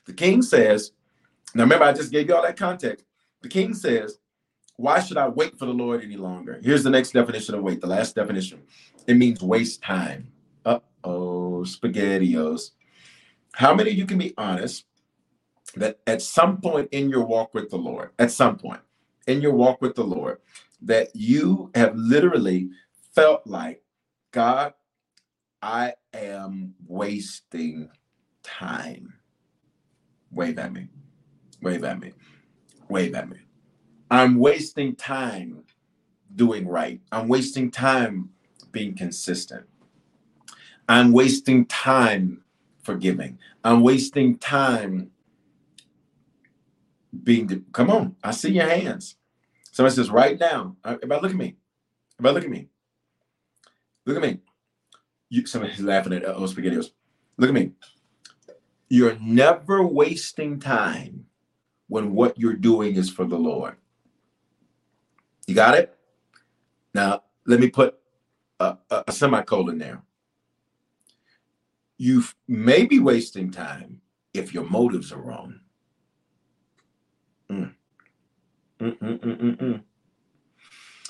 The 0.07 0.13
king 0.13 0.43
says, 0.43 0.93
now 1.55 1.63
remember, 1.63 1.85
I 1.85 1.93
just 1.93 2.13
gave 2.13 2.29
you 2.29 2.35
all 2.35 2.43
that 2.43 2.57
context. 2.57 3.05
The 3.43 3.49
king 3.49 3.75
says, 3.75 4.19
why 4.77 5.01
should 5.01 5.17
I 5.17 5.29
wait 5.29 5.59
for 5.59 5.67
the 5.67 5.73
Lord 5.73 6.03
any 6.03 6.17
longer? 6.17 6.61
Here's 6.63 6.83
the 6.83 6.91
next 6.91 7.13
definition 7.13 7.55
of 7.55 7.63
wait, 7.63 7.81
the 7.81 7.87
last 7.87 8.15
definition. 8.15 8.63
It 9.07 9.17
means 9.17 9.43
waste 9.43 9.83
time. 9.83 10.33
Uh 10.65 10.81
oh, 11.05 11.65
spaghettios. 11.65 12.71
How 13.53 13.75
many 13.75 13.91
of 13.91 13.97
you 13.97 14.07
can 14.07 14.19
be 14.19 14.35
honest 14.37 14.85
that 15.77 15.99
at 16.07 16.23
some 16.23 16.61
point 16.61 16.89
in 16.93 17.09
your 17.09 17.25
walk 17.25 17.55
with 17.55 17.71
the 17.71 17.77
Lord, 17.77 18.11
at 18.19 18.31
some 18.31 18.57
point 18.57 18.81
in 19.27 19.41
your 19.41 19.55
walk 19.55 19.81
with 19.81 19.95
the 19.95 20.05
Lord, 20.05 20.39
that 20.83 21.15
you 21.15 21.71
have 21.75 21.97
literally 21.97 22.71
felt 23.15 23.47
like, 23.47 23.83
God, 24.33 24.75
I 25.63 25.95
am 26.13 26.75
wasting 26.87 27.89
time. 28.43 29.15
Wave 30.31 30.59
at 30.59 30.73
me. 30.73 30.89
Wave 31.63 31.85
at 31.85 32.01
me. 32.01 32.13
Wave 32.89 33.15
at 33.15 33.29
me. 33.29 33.39
I'm 34.11 34.37
wasting 34.37 34.95
time 34.97 35.65
doing 36.35 36.67
right. 36.67 37.01
I'm 37.13 37.29
wasting 37.29 37.71
time 37.71 38.31
being 38.73 38.95
consistent. 38.95 39.67
I'm 40.89 41.13
wasting 41.13 41.67
time 41.67 42.43
forgiving. 42.83 43.39
I'm 43.65 43.83
wasting 43.83 44.39
time 44.39 45.11
being. 47.23 47.65
come 47.73 47.91
on, 47.91 48.17
I 48.23 48.33
see 48.33 48.53
your 48.53 48.69
hands. 48.69 49.17
Somebody 49.73 49.97
says, 49.97 50.11
right 50.11 50.39
now, 50.39 50.77
uh, 50.85 50.97
everybody 51.03 51.23
look 51.23 51.31
at 51.33 51.37
me. 51.37 51.57
Everybody 52.19 52.35
look 52.35 52.45
at 52.45 52.51
me. 52.51 52.69
Look 54.07 54.17
at 54.17 54.23
me. 54.23 54.41
You, 55.31 55.47
somebody's 55.47 55.81
laughing 55.81 56.13
at 56.13 56.25
uh, 56.25 56.35
oh 56.37 56.43
spaghettios. 56.43 56.91
Look 57.39 57.49
at 57.49 57.55
me. 57.55 57.73
You're 58.89 59.19
never 59.19 59.83
wasting 59.83 60.61
time 60.61 61.27
when 61.89 62.13
what 62.13 62.39
you're 62.39 62.53
doing 62.55 62.95
is 62.97 63.11
for 63.11 63.25
the 63.25 63.39
Lord. 63.39 63.77
You 65.47 65.55
got 65.55 65.77
it? 65.77 65.97
Now, 66.95 67.23
let 67.47 67.61
me 67.61 67.69
put 67.69 67.99
a, 68.61 68.77
a, 68.91 69.05
a 69.09 69.13
semicolon 69.13 69.79
there. 69.79 70.03
You 71.99 72.25
may 72.49 72.85
be 72.87 72.99
wasting 72.99 73.51
time 73.51 74.01
if 74.33 74.53
your 74.53 74.65
motives 74.65 75.13
are 75.13 75.21
wrong. 75.21 75.61
Mm. 77.51 77.75
Mm, 78.81 78.99
mm, 78.99 79.57
mm 79.57 79.85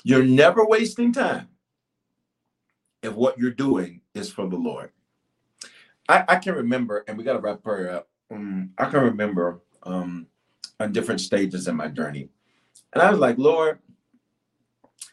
you're 0.05 0.23
never 0.23 0.63
wasting 0.63 1.11
time 1.11 1.47
if 3.01 3.13
what 3.13 3.39
you're 3.39 3.49
doing 3.49 4.01
is 4.13 4.31
for 4.31 4.47
the 4.47 4.55
Lord. 4.55 4.91
I, 6.07 6.23
I 6.27 6.35
can 6.35 6.53
remember, 6.53 7.03
and 7.07 7.17
we 7.17 7.23
got 7.23 7.33
to 7.33 7.39
wrap 7.39 7.63
prayer 7.63 7.91
up. 7.91 8.07
Um, 8.29 8.69
I 8.77 8.85
can 8.85 9.01
remember 9.01 9.61
um, 9.81 10.27
on 10.79 10.91
different 10.91 11.21
stages 11.21 11.67
in 11.67 11.75
my 11.75 11.87
journey. 11.87 12.29
And 12.93 13.01
I 13.01 13.09
was 13.09 13.19
like, 13.19 13.39
Lord, 13.39 13.79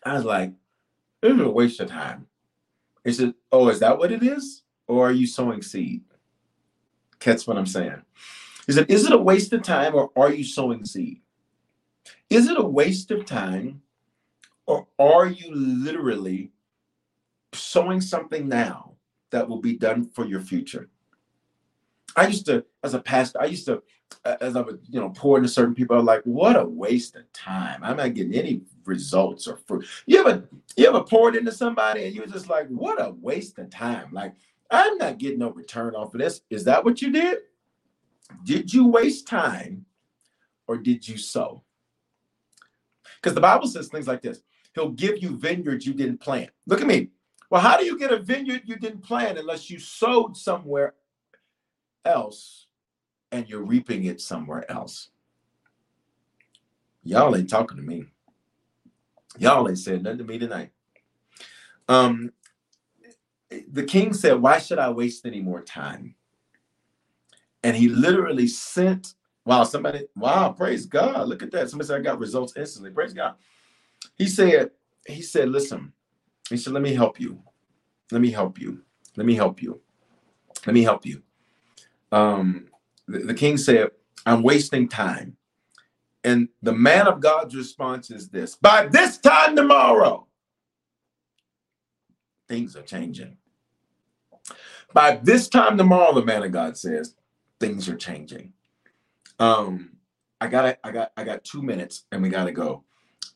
I 0.04 0.14
was 0.14 0.24
like, 0.24 0.52
this 1.20 1.32
is 1.34 1.40
a 1.40 1.48
waste 1.48 1.80
of 1.80 1.88
time. 1.88 2.26
He 3.04 3.12
said, 3.12 3.34
Oh, 3.50 3.68
is 3.68 3.80
that 3.80 3.98
what 3.98 4.12
it 4.12 4.22
is? 4.22 4.62
Or 4.88 5.08
are 5.08 5.12
you 5.12 5.26
sowing 5.26 5.62
seed? 5.62 6.02
Catch 7.20 7.46
what 7.46 7.56
I'm 7.56 7.66
saying. 7.66 8.02
He 8.66 8.72
said, 8.72 8.90
Is 8.90 9.06
it 9.06 9.12
a 9.12 9.18
waste 9.18 9.52
of 9.52 9.62
time 9.62 9.94
or 9.94 10.10
are 10.16 10.32
you 10.32 10.44
sowing 10.44 10.84
seed? 10.84 11.20
Is 12.30 12.48
it 12.48 12.58
a 12.58 12.62
waste 12.62 13.10
of 13.10 13.24
time 13.24 13.82
or 14.66 14.86
are 14.98 15.26
you 15.26 15.54
literally 15.54 16.50
sowing 17.52 18.00
something 18.00 18.48
now 18.48 18.94
that 19.30 19.48
will 19.48 19.60
be 19.60 19.76
done 19.76 20.04
for 20.04 20.26
your 20.26 20.40
future? 20.40 20.88
I 22.16 22.26
used 22.26 22.46
to, 22.46 22.64
as 22.84 22.94
a 22.94 23.00
pastor, 23.00 23.40
I 23.40 23.46
used 23.46 23.66
to, 23.66 23.82
as 24.24 24.56
I 24.56 24.60
would, 24.60 24.80
you 24.88 25.00
know, 25.00 25.10
pour 25.10 25.36
into 25.36 25.48
certain 25.48 25.74
people, 25.74 25.98
I'm 25.98 26.04
like, 26.04 26.22
what 26.24 26.56
a 26.56 26.64
waste 26.64 27.16
of 27.16 27.30
time. 27.32 27.82
I'm 27.82 27.96
not 27.96 28.14
getting 28.14 28.34
any 28.34 28.62
results 28.84 29.46
or 29.46 29.56
fruit. 29.56 29.86
You 30.06 30.20
ever, 30.20 30.48
you 30.76 30.86
ever 30.86 31.02
poured 31.02 31.36
into 31.36 31.52
somebody 31.52 32.04
and 32.04 32.14
you're 32.14 32.26
just 32.26 32.48
like, 32.48 32.68
what 32.68 33.00
a 33.00 33.10
waste 33.20 33.58
of 33.58 33.70
time. 33.70 34.08
Like, 34.12 34.34
I'm 34.70 34.96
not 34.98 35.18
getting 35.18 35.38
no 35.38 35.50
return 35.50 35.94
off 35.94 36.14
of 36.14 36.20
this. 36.20 36.40
Is 36.50 36.64
that 36.64 36.84
what 36.84 37.02
you 37.02 37.12
did? 37.12 37.38
Did 38.44 38.72
you 38.72 38.86
waste 38.86 39.26
time 39.26 39.84
or 40.66 40.78
did 40.78 41.06
you 41.06 41.18
sow? 41.18 41.62
Because 43.20 43.34
the 43.34 43.40
Bible 43.40 43.66
says 43.66 43.88
things 43.88 44.08
like 44.08 44.22
this. 44.22 44.40
He'll 44.74 44.90
give 44.90 45.22
you 45.22 45.36
vineyards 45.36 45.86
you 45.86 45.92
didn't 45.92 46.18
plant. 46.18 46.50
Look 46.66 46.80
at 46.80 46.86
me. 46.86 47.08
Well, 47.50 47.60
how 47.60 47.76
do 47.76 47.84
you 47.84 47.98
get 47.98 48.12
a 48.12 48.18
vineyard 48.18 48.62
you 48.64 48.76
didn't 48.76 49.02
plant 49.02 49.38
unless 49.38 49.68
you 49.68 49.78
sowed 49.78 50.36
somewhere 50.36 50.94
else 52.04 52.66
and 53.32 53.48
you're 53.48 53.64
reaping 53.64 54.04
it 54.04 54.20
somewhere 54.20 54.70
else? 54.70 55.08
Y'all 57.02 57.34
ain't 57.34 57.50
talking 57.50 57.78
to 57.78 57.82
me. 57.82 58.04
Y'all 59.38 59.68
ain't 59.68 59.78
saying 59.78 60.02
nothing 60.02 60.18
to 60.18 60.24
me 60.24 60.38
tonight. 60.38 60.70
Um, 61.88 62.32
the 63.70 63.82
king 63.82 64.12
said, 64.12 64.40
Why 64.40 64.58
should 64.58 64.78
I 64.78 64.90
waste 64.90 65.26
any 65.26 65.40
more 65.40 65.62
time? 65.62 66.14
And 67.64 67.76
he 67.76 67.88
literally 67.88 68.48
sent, 68.48 69.14
wow, 69.44 69.64
somebody, 69.64 70.06
wow, 70.16 70.50
praise 70.50 70.86
God. 70.86 71.28
Look 71.28 71.42
at 71.42 71.52
that. 71.52 71.70
Somebody 71.70 71.86
said 71.86 72.00
I 72.00 72.02
got 72.02 72.18
results 72.18 72.54
instantly. 72.56 72.90
Praise 72.90 73.12
God. 73.14 73.34
He 74.16 74.26
said, 74.26 74.70
he 75.06 75.22
said, 75.22 75.48
listen, 75.48 75.92
he 76.48 76.56
said, 76.56 76.72
let 76.72 76.82
me 76.82 76.94
help 76.94 77.20
you. 77.20 77.40
Let 78.10 78.20
me 78.20 78.30
help 78.30 78.58
you. 78.58 78.82
Let 79.16 79.26
me 79.26 79.34
help 79.34 79.62
you. 79.62 79.80
Let 80.66 80.74
me 80.74 80.82
help 80.82 81.06
you. 81.06 81.22
Um, 82.10 82.66
the, 83.20 83.34
king 83.34 83.56
said, 83.56 83.90
I'm 84.26 84.42
wasting 84.42 84.88
time. 84.88 85.36
And 86.24 86.48
the 86.62 86.72
man 86.72 87.08
of 87.08 87.20
God's 87.20 87.56
response 87.56 88.10
is 88.10 88.28
this 88.28 88.54
by 88.54 88.86
this 88.86 89.18
time 89.18 89.56
tomorrow, 89.56 90.26
things 92.48 92.76
are 92.76 92.82
changing. 92.82 93.36
By 94.92 95.16
this 95.22 95.48
time 95.48 95.76
tomorrow, 95.76 96.14
the 96.14 96.24
man 96.24 96.42
of 96.42 96.52
God 96.52 96.76
says, 96.76 97.16
things 97.58 97.88
are 97.88 97.96
changing. 97.96 98.52
Um, 99.38 99.96
I 100.40 100.48
got 100.48 100.78
I 100.84 100.90
got 100.90 101.12
I 101.16 101.24
got 101.24 101.44
two 101.44 101.62
minutes 101.62 102.04
and 102.12 102.22
we 102.22 102.28
gotta 102.28 102.52
go. 102.52 102.84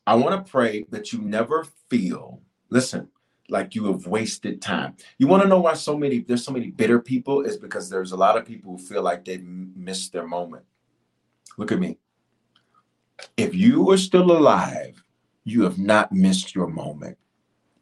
I 0.06 0.14
want 0.14 0.44
to 0.44 0.50
pray 0.50 0.84
that 0.90 1.12
you 1.12 1.20
never 1.20 1.66
feel, 1.88 2.40
listen, 2.70 3.08
like 3.48 3.74
you 3.74 3.86
have 3.86 4.06
wasted 4.06 4.60
time. 4.60 4.96
You 5.18 5.26
want 5.26 5.42
to 5.42 5.48
know 5.48 5.60
why 5.60 5.74
so 5.74 5.96
many 5.96 6.20
there's 6.20 6.44
so 6.44 6.52
many 6.52 6.70
bitter 6.70 7.00
people 7.00 7.42
is 7.42 7.56
because 7.56 7.88
there's 7.88 8.12
a 8.12 8.16
lot 8.16 8.36
of 8.36 8.44
people 8.44 8.72
who 8.72 8.78
feel 8.78 9.02
like 9.02 9.24
they've 9.24 9.44
missed 9.44 10.12
their 10.12 10.26
moment. 10.26 10.64
Look 11.56 11.72
at 11.72 11.78
me. 11.78 11.98
If 13.36 13.54
you 13.54 13.90
are 13.90 13.96
still 13.96 14.30
alive, 14.30 15.02
you 15.44 15.62
have 15.62 15.78
not 15.78 16.12
missed 16.12 16.54
your 16.54 16.66
moment. 16.66 17.16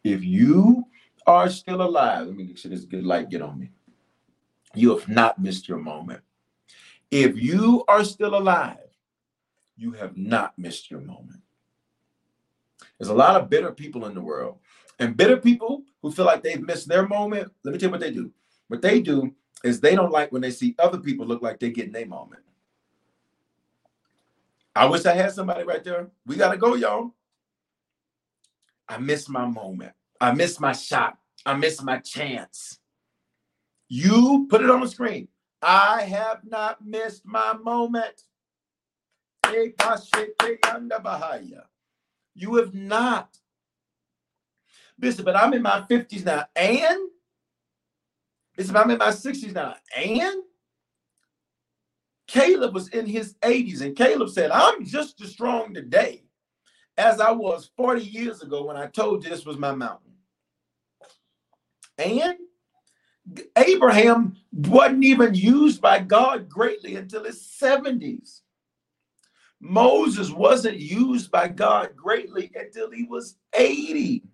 If 0.05 0.23
you 0.23 0.85
are 1.27 1.49
still 1.49 1.83
alive, 1.83 2.27
let 2.27 2.37
me 2.37 2.45
make 2.45 2.59
sure 2.59 2.71
this 2.71 2.85
good 2.85 3.05
light 3.05 3.31
get 3.31 3.43
on 3.43 3.59
me. 3.59 3.71
You 4.75 4.97
have 4.97 5.09
not 5.09 5.41
missed 5.41 5.69
your 5.69 5.79
moment. 5.79 6.21
If 7.11 7.41
you 7.41 7.85
are 7.89 8.05
still 8.05 8.37
alive, 8.37 8.79
you 9.77 9.93
have 9.93 10.17
not 10.17 10.59
missed 10.59 10.91
your 10.91 11.01
moment. 11.01 11.41
There's 12.99 13.09
a 13.09 13.15
lot 13.15 13.41
of 13.41 13.51
bitter 13.51 13.73
people 13.73 14.07
in 14.07 14.15
the 14.15 14.21
world. 14.21 14.59
And 14.99 15.17
bitter 15.17 15.37
people 15.37 15.83
who 16.03 16.13
feel 16.13 16.25
like 16.25 16.43
they've 16.43 16.61
missed 16.61 16.89
their 16.89 17.07
moment, 17.07 17.51
let 17.65 17.73
me 17.73 17.79
tell 17.79 17.89
you 17.89 17.93
what 17.93 18.01
they 18.01 18.11
do. 18.11 18.31
What 18.69 18.83
they 18.83 19.01
do 19.01 19.35
is 19.65 19.81
they 19.81 19.95
don't 19.95 20.13
like 20.13 20.31
when 20.31 20.43
they 20.43 20.51
see 20.51 20.75
other 20.79 20.99
people 20.99 21.27
look 21.27 21.43
like 21.43 21.59
they're 21.59 21.71
getting 21.71 21.93
their 21.93 22.07
moment. 22.07 22.43
I 24.77 24.87
wish 24.87 25.07
I 25.07 25.15
had 25.15 25.33
somebody 25.33 25.65
right 25.65 25.83
there. 25.85 26.11
We 26.27 26.37
got 26.37 26.53
to 26.53 26.59
go, 26.59 26.75
y'all. 26.75 27.15
I 28.89 28.99
missed 28.99 29.31
my 29.31 29.47
moment. 29.47 29.93
I 30.21 30.33
missed 30.33 30.61
my 30.61 30.73
shot. 30.73 31.19
I 31.47 31.55
missed 31.55 31.83
my 31.83 31.99
chance. 31.99 32.79
You 33.89 34.47
put 34.51 34.63
it 34.63 34.71
on 34.71 34.81
the 34.81 34.89
screen. 34.89 35.29
I 35.63 36.03
have 36.03 36.41
not 36.45 36.85
missed 36.85 37.25
my 37.25 37.55
moment. 37.55 38.23
You 42.35 42.57
have 42.57 42.75
not. 42.75 43.39
Bishop, 44.99 45.25
but 45.25 45.37
I'm 45.37 45.53
in 45.53 45.63
my 45.63 45.81
50s 45.91 46.25
now. 46.25 46.45
And? 46.57 47.09
Bishop, 48.57 48.77
I'm 48.77 48.91
in 48.91 48.99
my 48.99 49.09
60s 49.09 49.53
now. 49.53 49.75
And? 49.97 50.43
Caleb 52.27 52.75
was 52.75 52.89
in 52.89 53.07
his 53.07 53.35
80s, 53.43 53.83
and 53.83 53.95
Caleb 53.97 54.31
said, 54.31 54.51
I'm 54.51 54.85
just 54.85 55.21
as 55.21 55.31
strong 55.31 55.75
today 55.75 56.25
as 56.97 57.21
I 57.21 57.31
was 57.33 57.71
40 57.77 58.03
years 58.03 58.43
ago 58.43 58.65
when 58.65 58.77
I 58.77 58.87
told 58.87 59.25
you 59.25 59.31
this 59.31 59.45
was 59.45 59.59
my 59.59 59.75
mountain. 59.75 60.13
And 61.99 62.37
Abraham 63.57 64.37
wasn't 64.53 65.05
even 65.05 65.35
used 65.35 65.81
by 65.81 65.99
God 65.99 66.49
greatly 66.49 66.97
until 66.97 67.25
his 67.25 67.41
70s. 67.41 68.41
Moses 69.61 70.31
wasn't 70.31 70.79
used 70.79 71.31
by 71.31 71.49
God 71.49 71.97
greatly 71.97 72.51
until 72.55 72.91
he 72.91 73.05
was 73.05 73.37
80. 73.55 74.25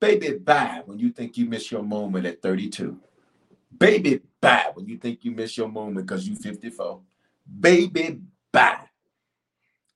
Baby, 0.00 0.38
bye 0.38 0.82
when 0.84 0.98
you 0.98 1.10
think 1.10 1.36
you 1.36 1.46
miss 1.46 1.70
your 1.70 1.82
moment 1.82 2.26
at 2.26 2.42
32. 2.42 2.98
Baby, 3.78 4.20
bye 4.40 4.70
when 4.74 4.86
you 4.86 4.98
think 4.98 5.24
you 5.24 5.30
miss 5.30 5.56
your 5.56 5.68
moment 5.68 6.06
because 6.06 6.28
you're 6.28 6.36
54. 6.36 7.00
Baby, 7.60 8.20
bye. 8.52 8.80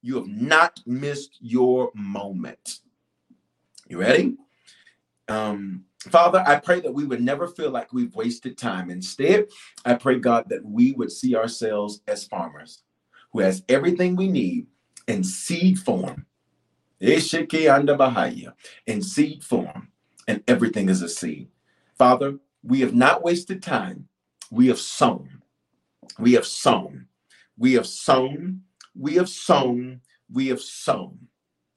You 0.03 0.17
have 0.17 0.29
not 0.29 0.81
missed 0.87 1.37
your 1.41 1.91
moment. 1.95 2.79
You 3.89 3.99
ready? 3.99 4.37
Um, 5.29 5.85
Father, 6.09 6.43
I 6.47 6.57
pray 6.57 6.81
that 6.81 6.95
we 6.95 7.05
would 7.05 7.21
never 7.21 7.47
feel 7.47 7.71
like 7.71 7.93
we've 7.93 8.15
wasted 8.15 8.57
time. 8.57 8.89
Instead, 8.89 9.49
I 9.85 9.95
pray, 9.95 10.19
God, 10.19 10.49
that 10.49 10.65
we 10.65 10.93
would 10.93 11.13
see 11.13 11.37
ourselves 11.37 12.01
as 12.09 12.25
farmers 12.27 12.83
who 13.33 13.41
has 13.41 13.63
everything 13.69 14.17
we 14.17 14.29
need 14.29 14.67
in 15.07 15.23
seed 15.23 15.79
form. 15.79 16.25
In 17.01 17.21
seed 19.03 19.45
form, 19.45 19.89
and 20.29 20.43
everything 20.47 20.89
is 20.89 21.03
a 21.03 21.09
seed. 21.09 21.49
Father, 21.97 22.39
we 22.63 22.81
have 22.81 22.95
not 22.95 23.23
wasted 23.23 23.63
time. 23.63 24.09
We 24.51 24.69
have 24.69 24.79
sown. 24.79 25.43
We 26.19 26.33
have 26.35 26.47
sown. 26.47 27.07
We 27.57 27.75
have 27.75 27.87
sown. 27.87 28.63
We 28.95 29.15
have 29.15 29.29
sown. 29.29 30.01
We 30.33 30.49
have 30.49 30.61
sown. 30.61 31.29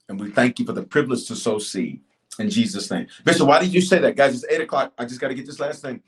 And 0.09 0.19
we 0.19 0.31
thank 0.31 0.59
you 0.59 0.65
for 0.65 0.73
the 0.73 0.83
privilege 0.83 1.27
to 1.27 1.35
sow 1.35 1.59
seed 1.59 2.01
in 2.39 2.49
Jesus' 2.49 2.89
name. 2.91 3.07
Bishop, 3.23 3.47
why 3.47 3.59
did 3.59 3.73
you 3.73 3.81
say 3.81 3.99
that? 3.99 4.15
Guys, 4.15 4.33
it's 4.33 4.51
eight 4.51 4.61
o'clock. 4.61 4.93
I 4.97 5.05
just 5.05 5.21
got 5.21 5.29
to 5.29 5.35
get 5.35 5.45
this 5.45 5.59
last 5.59 5.81
thing. 5.81 6.01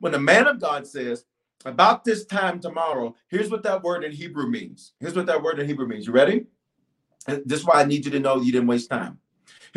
When 0.00 0.12
the 0.12 0.20
man 0.20 0.46
of 0.46 0.60
God 0.60 0.86
says, 0.86 1.24
about 1.64 2.04
this 2.04 2.24
time 2.24 2.60
tomorrow, 2.60 3.16
here's 3.28 3.50
what 3.50 3.64
that 3.64 3.82
word 3.82 4.04
in 4.04 4.12
Hebrew 4.12 4.48
means. 4.48 4.92
Here's 5.00 5.16
what 5.16 5.26
that 5.26 5.42
word 5.42 5.58
in 5.58 5.66
Hebrew 5.66 5.88
means. 5.88 6.06
You 6.06 6.12
ready? 6.12 6.46
This 7.26 7.60
is 7.60 7.64
why 7.64 7.80
I 7.80 7.84
need 7.84 8.04
you 8.04 8.10
to 8.12 8.20
know 8.20 8.40
you 8.40 8.52
didn't 8.52 8.68
waste 8.68 8.90
time. 8.90 9.18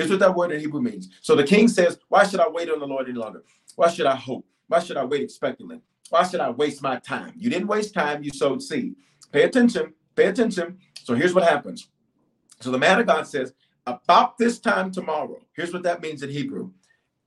Here's 0.01 0.09
what 0.09 0.19
that 0.21 0.33
word 0.33 0.51
in 0.51 0.59
Hebrew 0.59 0.81
means. 0.81 1.09
So 1.21 1.35
the 1.35 1.43
king 1.43 1.67
says, 1.67 1.99
Why 2.09 2.25
should 2.25 2.39
I 2.39 2.49
wait 2.49 2.71
on 2.71 2.79
the 2.79 2.87
Lord 2.87 3.07
any 3.07 3.19
longer? 3.19 3.43
Why 3.75 3.87
should 3.87 4.07
I 4.07 4.15
hope? 4.15 4.43
Why 4.67 4.79
should 4.79 4.97
I 4.97 5.05
wait 5.05 5.21
expectantly? 5.21 5.79
Why 6.09 6.23
should 6.23 6.39
I 6.39 6.49
waste 6.49 6.81
my 6.81 6.97
time? 6.97 7.33
You 7.37 7.51
didn't 7.51 7.67
waste 7.67 7.93
time, 7.93 8.23
you 8.23 8.31
sowed 8.31 8.63
seed. 8.63 8.95
Pay 9.31 9.43
attention, 9.43 9.93
pay 10.15 10.25
attention. 10.25 10.79
So 11.03 11.13
here's 11.13 11.35
what 11.35 11.43
happens. 11.43 11.87
So 12.61 12.71
the 12.71 12.79
man 12.79 12.99
of 12.99 13.05
God 13.05 13.27
says, 13.27 13.53
About 13.85 14.39
this 14.39 14.57
time 14.57 14.89
tomorrow, 14.89 15.39
here's 15.53 15.71
what 15.71 15.83
that 15.83 16.01
means 16.01 16.23
in 16.23 16.31
Hebrew 16.31 16.71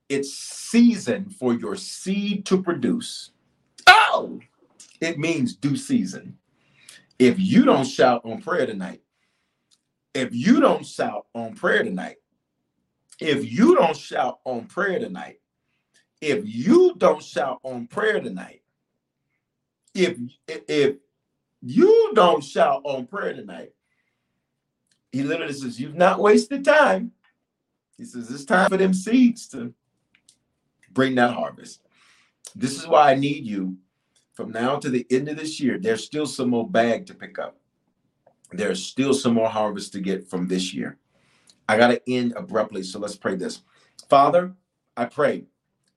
it's 0.09 0.33
season 0.33 1.29
for 1.29 1.53
your 1.53 1.77
seed 1.77 2.45
to 2.47 2.61
produce. 2.61 3.31
Oh, 3.87 4.41
it 4.99 5.17
means 5.17 5.55
due 5.55 5.77
season. 5.77 6.37
If 7.19 7.39
you 7.39 7.63
don't 7.63 7.85
shout 7.85 8.25
on 8.25 8.41
prayer 8.41 8.65
tonight, 8.65 9.01
if 10.13 10.35
you 10.35 10.59
don't 10.59 10.85
shout 10.85 11.27
on 11.33 11.55
prayer 11.55 11.83
tonight, 11.83 12.17
if 13.19 13.49
you 13.49 13.75
don't 13.75 13.95
shout 13.95 14.39
on 14.45 14.65
prayer 14.65 14.99
tonight, 14.99 15.39
if 16.21 16.43
you 16.45 16.95
don't 16.97 17.23
shout 17.23 17.59
on 17.63 17.87
prayer 17.87 18.19
tonight, 18.19 18.61
if 19.93 20.17
if 20.47 20.97
you 21.61 22.11
don't 22.13 22.43
shout 22.43 22.81
on 22.83 23.07
prayer 23.07 23.33
tonight, 23.33 23.71
he 25.11 25.23
literally 25.23 25.53
says, 25.53 25.79
You've 25.79 25.95
not 25.95 26.19
wasted 26.19 26.65
time. 26.65 27.11
He 27.97 28.03
says, 28.03 28.29
It's 28.29 28.45
time 28.45 28.69
for 28.69 28.77
them 28.77 28.93
seeds 28.93 29.47
to 29.49 29.73
bring 30.91 31.15
that 31.15 31.33
harvest. 31.33 31.81
This 32.53 32.77
is 32.77 32.87
why 32.87 33.11
I 33.11 33.15
need 33.15 33.45
you 33.45 33.77
from 34.33 34.51
now 34.51 34.77
to 34.77 34.89
the 34.89 35.05
end 35.09 35.29
of 35.29 35.37
this 35.37 35.59
year. 35.59 35.77
There's 35.79 36.03
still 36.03 36.25
some 36.25 36.49
more 36.49 36.69
bag 36.69 37.05
to 37.07 37.13
pick 37.13 37.39
up. 37.39 37.57
There's 38.51 38.85
still 38.85 39.13
some 39.13 39.33
more 39.33 39.49
harvest 39.49 39.93
to 39.93 40.01
get 40.01 40.29
from 40.29 40.47
this 40.47 40.73
year. 40.73 40.97
I 41.67 41.77
got 41.77 41.87
to 41.87 42.01
end 42.11 42.33
abruptly. 42.35 42.83
So 42.83 42.99
let's 42.99 43.15
pray 43.15 43.35
this. 43.35 43.61
Father, 44.09 44.53
I 44.95 45.05
pray 45.05 45.45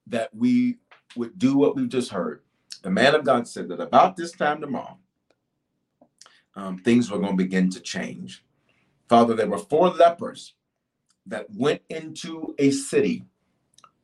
that 0.06 0.34
we 0.34 0.78
would 1.16 1.38
do 1.38 1.56
what 1.56 1.76
we've 1.76 1.88
just 1.88 2.10
heard. 2.10 2.42
The 2.82 2.90
man 2.90 3.14
of 3.14 3.24
God 3.24 3.46
said 3.46 3.68
that 3.68 3.80
about 3.80 4.16
this 4.16 4.32
time 4.32 4.60
tomorrow, 4.60 4.98
um, 6.54 6.78
things 6.78 7.10
were 7.10 7.18
going 7.18 7.36
to 7.36 7.44
begin 7.44 7.70
to 7.70 7.80
change. 7.80 8.44
Father, 9.08 9.34
there 9.34 9.48
were 9.48 9.58
four 9.58 9.90
lepers 9.90 10.54
that 11.26 11.46
went 11.54 11.82
into 11.88 12.54
a 12.58 12.70
city 12.70 13.24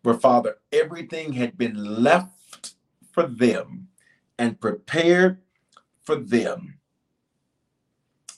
where, 0.03 0.15
Father, 0.15 0.57
everything 0.73 1.33
had 1.33 1.57
been 1.57 2.03
left 2.03 2.75
for 3.13 3.27
them 3.27 3.89
and 4.39 4.61
prepared 4.61 5.39
for 6.03 6.17
them. 6.17 6.79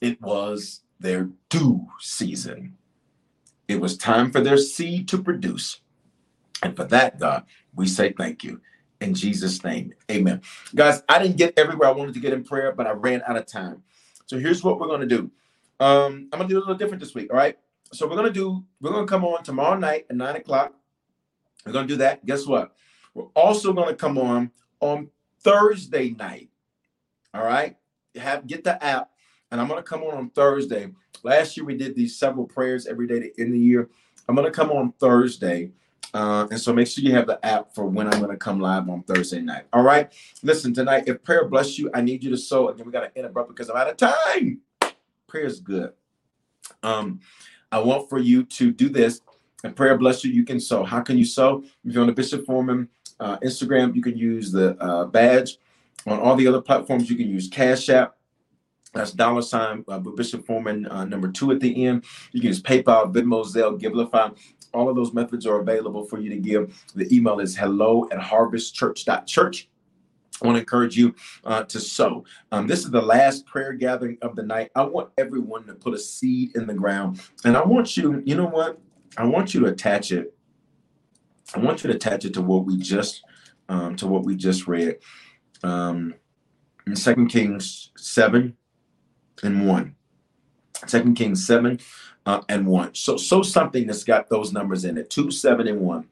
It 0.01 0.21
was 0.21 0.83
their 1.01 1.31
due 1.49 1.87
season. 1.99 2.77
It 3.69 3.81
was 3.81 3.97
time 3.97 4.31
for 4.31 4.41
their 4.41 4.57
seed 4.57 5.09
to 5.09 5.23
produce. 5.23 5.81
And 6.63 6.77
for 6.77 6.85
that, 6.85 7.19
God, 7.19 7.45
we 7.75 7.87
say 7.87 8.13
thank 8.13 8.45
you. 8.45 8.61
In 9.01 9.13
Jesus' 9.13 9.63
name, 9.63 9.93
amen. 10.11 10.41
Guys, 10.75 11.03
I 11.09 11.19
didn't 11.19 11.37
get 11.37 11.59
everywhere 11.59 11.89
I 11.89 11.93
wanted 11.93 12.15
to 12.15 12.21
get 12.21 12.33
in 12.33 12.45
prayer, 12.45 12.73
but 12.73 12.87
I 12.87 12.93
ran 12.93 13.23
out 13.27 13.37
of 13.37 13.47
time. 13.47 13.83
So 14.27 14.39
here's 14.39 14.65
what 14.65 14.81
we're 14.81 14.87
going 14.87 15.03
to 15.03 15.07
do. 15.07 15.31
Um, 15.79 16.29
I'm 16.33 16.39
going 16.39 16.49
to 16.49 16.55
do 16.55 16.59
a 16.59 16.61
little 16.61 16.75
different 16.75 17.01
this 17.01 17.15
week. 17.15 17.31
All 17.31 17.37
right. 17.37 17.59
So 17.93 18.07
we're 18.07 18.17
going 18.17 18.27
to 18.27 18.33
do, 18.33 18.65
we're 18.81 18.93
going 18.93 19.07
to 19.07 19.11
come 19.11 19.25
on 19.25 19.43
tomorrow 19.45 19.79
night 19.79 20.07
at 20.09 20.17
nine 20.17 20.37
o'clock. 20.37 20.73
We're 21.65 21.73
going 21.73 21.87
to 21.87 21.95
do 21.95 21.99
that. 21.99 22.25
Guess 22.25 22.47
what? 22.47 22.75
We're 23.15 23.29
also 23.35 23.73
going 23.73 23.89
to 23.89 23.95
come 23.95 24.19
on 24.19 24.51
on 24.81 25.11
Thursday 25.41 26.11
night. 26.11 26.49
All 27.35 27.45
right. 27.45 27.77
Have 28.17 28.47
get 28.47 28.65
the 28.65 28.83
app, 28.83 29.11
and 29.51 29.61
I'm 29.61 29.69
going 29.69 29.79
to 29.79 29.89
come 29.89 30.03
on 30.03 30.17
on 30.17 30.31
Thursday. 30.31 30.89
Last 31.23 31.57
year 31.57 31.67
we 31.67 31.77
did 31.77 31.95
these 31.95 32.19
several 32.19 32.47
prayers 32.47 32.87
every 32.87 33.07
day 33.07 33.21
to 33.21 33.41
end 33.41 33.55
the 33.55 33.59
year. 33.59 33.89
I'm 34.29 34.35
going 34.35 34.47
to 34.47 34.53
come 34.53 34.71
on 34.71 34.93
Thursday 34.93 35.73
uh, 36.17 36.47
and 36.51 36.59
so 36.59 36.73
make 36.73 36.87
sure 36.87 37.05
you 37.05 37.13
have 37.13 37.27
the 37.27 37.45
app 37.45 37.75
for 37.75 37.85
when 37.85 38.07
I'm 38.07 38.21
going 38.21 38.31
to 38.31 38.39
come 38.39 38.59
live 38.59 38.89
on 38.89 39.03
Thursday 39.03 39.41
night. 39.41 39.65
All 39.75 39.83
right. 39.83 40.11
Listen, 40.43 40.73
tonight, 40.73 41.05
if 41.07 41.23
prayer 41.23 41.47
bless 41.47 41.79
you, 41.79 41.91
I 41.93 42.01
need 42.01 42.25
you 42.25 42.31
to 42.31 42.39
sow. 42.39 42.69
Again, 42.69 42.87
we 42.87 42.93
got 42.93 43.15
to 43.15 43.19
interrupt 43.19 43.51
because 43.51 43.69
I'm 43.69 43.77
out 43.77 43.91
of 43.91 43.99
time. 43.99 44.61
Prayer 45.27 45.45
is 45.45 45.61
good. 45.61 45.93
Um, 46.83 47.21
I 47.71 47.81
want 47.81 48.09
for 48.09 48.19
you 48.19 48.45
to 48.45 48.73
do 48.73 48.89
this. 48.89 49.21
And 49.63 49.77
prayer 49.77 49.99
bless 49.99 50.25
you, 50.25 50.33
you 50.33 50.45
can 50.45 50.59
sow. 50.59 50.85
How 50.85 51.01
can 51.01 51.19
you 51.19 51.25
sow? 51.27 51.63
If 51.85 51.93
you're 51.93 52.01
on 52.01 52.07
the 52.07 52.15
Bishop 52.15 52.47
Foreman 52.47 52.89
uh, 53.21 53.39
Instagram, 53.41 53.95
you 53.95 54.03
can 54.03 54.17
use 54.17 54.51
the 54.51 54.75
uh, 54.83 55.05
badge. 55.07 55.59
On 56.07 56.19
all 56.19 56.37
the 56.37 56.47
other 56.47 56.63
platforms, 56.63 57.11
you 57.11 57.17
can 57.17 57.29
use 57.29 57.49
Cash 57.49 57.91
App. 57.91 58.17
That's 58.97 59.13
dollar 59.13 59.43
sign 59.43 59.85
uh, 59.89 59.99
Bishop 59.99 60.47
Foreman 60.47 60.87
uh, 60.87 61.05
number 61.05 61.31
two 61.31 61.51
at 61.53 61.61
the 61.61 61.87
end. 61.87 62.05
You 62.33 62.41
can 62.41 62.49
use 62.49 62.63
PayPal, 62.63 63.13
Venmo, 63.13 63.45
Zelle, 63.45 63.79
Givelify. 63.79 64.37
All 64.73 64.89
of 64.89 64.97
those 64.97 65.13
methods 65.13 65.47
are 65.47 65.61
available 65.61 66.05
for 66.07 66.19
you 66.19 66.31
to 66.31 66.37
give. 66.37 66.83
The 66.95 67.15
email 67.15 67.41
is 67.41 67.57
hello 67.57 68.09
at 68.11 68.19
harvestchurch.church. 68.19 69.69
I 70.43 70.47
want 70.47 70.57
to 70.57 70.61
encourage 70.61 70.97
you 70.97 71.15
uh, 71.45 71.65
to 71.65 71.81
sow. 71.81 72.25
Um, 72.53 72.67
this 72.67 72.81
is 72.81 72.91
the 72.91 73.01
last 73.01 73.47
prayer 73.47 73.73
gathering 73.75 74.19
of 74.23 74.35
the 74.35 74.43
night. 74.43 74.71
I 74.75 74.83
want 74.83 75.11
everyone 75.19 75.67
to 75.67 75.75
put 75.75 75.95
a 75.95 75.99
seed 75.99 76.57
in 76.57 76.67
the 76.67 76.75
ground. 76.75 77.21
And 77.45 77.57
I 77.57 77.65
want 77.65 77.97
you, 77.97 78.23
you 78.25 78.35
know 78.35 78.47
what? 78.47 78.79
I 79.17 79.25
want 79.25 79.55
you 79.55 79.61
to 79.61 79.67
attach 79.67 80.13
it. 80.13 80.35
I 81.55 81.59
want 81.61 81.85
you 81.85 81.91
to 81.91 81.97
attach 81.97 82.25
it 82.25 82.35
to 82.35 82.43
what 82.43 82.65
we 82.65 82.77
just 82.79 83.23
um, 83.69 83.97
to 83.97 84.07
what 84.07 84.25
we 84.25 84.37
just 84.37 84.67
read. 84.67 84.97
Um, 85.63 86.15
in 86.87 86.95
Second 86.95 87.29
Kings 87.29 87.91
7 87.97 88.57
and 89.43 89.69
1. 89.69 89.95
Second 90.87 91.15
Kings 91.15 91.47
7 91.47 91.79
uh, 92.27 92.43
and 92.49 92.67
one. 92.67 92.95
So, 92.95 93.17
so 93.17 93.41
something 93.43 93.87
that's 93.87 94.05
got 94.05 94.29
those 94.29 94.53
numbers 94.53 94.85
in 94.85 94.99
it, 94.99 95.09
two, 95.09 95.31
seven, 95.31 95.69
and 95.69 95.81
one. 95.81 96.09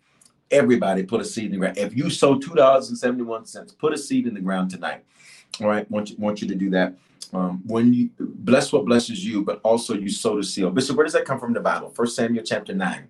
Everybody 0.51 1.03
put 1.03 1.21
a 1.21 1.25
seed 1.25 1.47
in 1.47 1.53
the 1.53 1.59
ground. 1.59 1.77
If 1.77 1.97
you 1.97 2.09
sow 2.09 2.39
two 2.39 2.55
dollars 2.55 2.89
and 2.89 2.97
seventy 2.97 3.25
one 3.25 3.45
cents, 3.45 3.73
put 3.73 3.93
a 3.93 3.99
seed 3.99 4.27
in 4.27 4.35
the 4.35 4.41
ground 4.41 4.71
tonight. 4.71 5.05
All 5.61 5.67
right, 5.67 5.91
want 5.91 6.11
you 6.11 6.17
want 6.19 6.41
you 6.41 6.49
to 6.49 6.55
do 6.55 6.71
that. 6.71 6.95
Um, 7.33 7.63
when 7.67 7.93
you 7.93 8.11
bless 8.19 8.73
what 8.73 8.85
blesses 8.85 9.25
you, 9.25 9.43
but 9.43 9.61
also 9.65 9.95
you 9.95 10.09
sow 10.09 10.37
the 10.37 10.45
seal. 10.45 10.71
Bishop, 10.71 10.97
where 10.97 11.05
does 11.05 11.15
that 11.15 11.25
come 11.25 11.41
from 11.41 11.51
in 11.51 11.55
the 11.55 11.61
Bible? 11.61 11.91
First 11.91 12.15
Samuel 12.15 12.45
chapter 12.45 12.73
nine. 12.73 13.09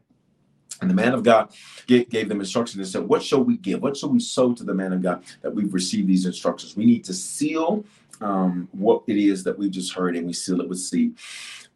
And 0.80 0.90
the 0.90 0.94
man 0.94 1.14
of 1.14 1.22
God 1.22 1.54
gave, 1.86 2.10
gave 2.10 2.28
them 2.28 2.40
instructions 2.40 2.78
and 2.78 2.88
said, 2.88 3.08
What 3.08 3.22
shall 3.22 3.44
we 3.44 3.58
give? 3.58 3.80
What 3.80 3.96
shall 3.96 4.08
we 4.08 4.18
sow 4.18 4.52
to 4.54 4.64
the 4.64 4.74
man 4.74 4.92
of 4.92 5.02
God 5.02 5.22
that 5.42 5.54
we've 5.54 5.72
received 5.72 6.08
these 6.08 6.26
instructions? 6.26 6.76
We 6.76 6.84
need 6.84 7.04
to 7.04 7.14
seal 7.14 7.84
um, 8.24 8.68
what 8.72 9.02
it 9.06 9.16
is 9.16 9.44
that 9.44 9.58
we've 9.58 9.70
just 9.70 9.92
heard 9.92 10.16
and 10.16 10.26
we 10.26 10.32
seal 10.32 10.60
it 10.60 10.68
with 10.68 10.78
seed. 10.78 11.16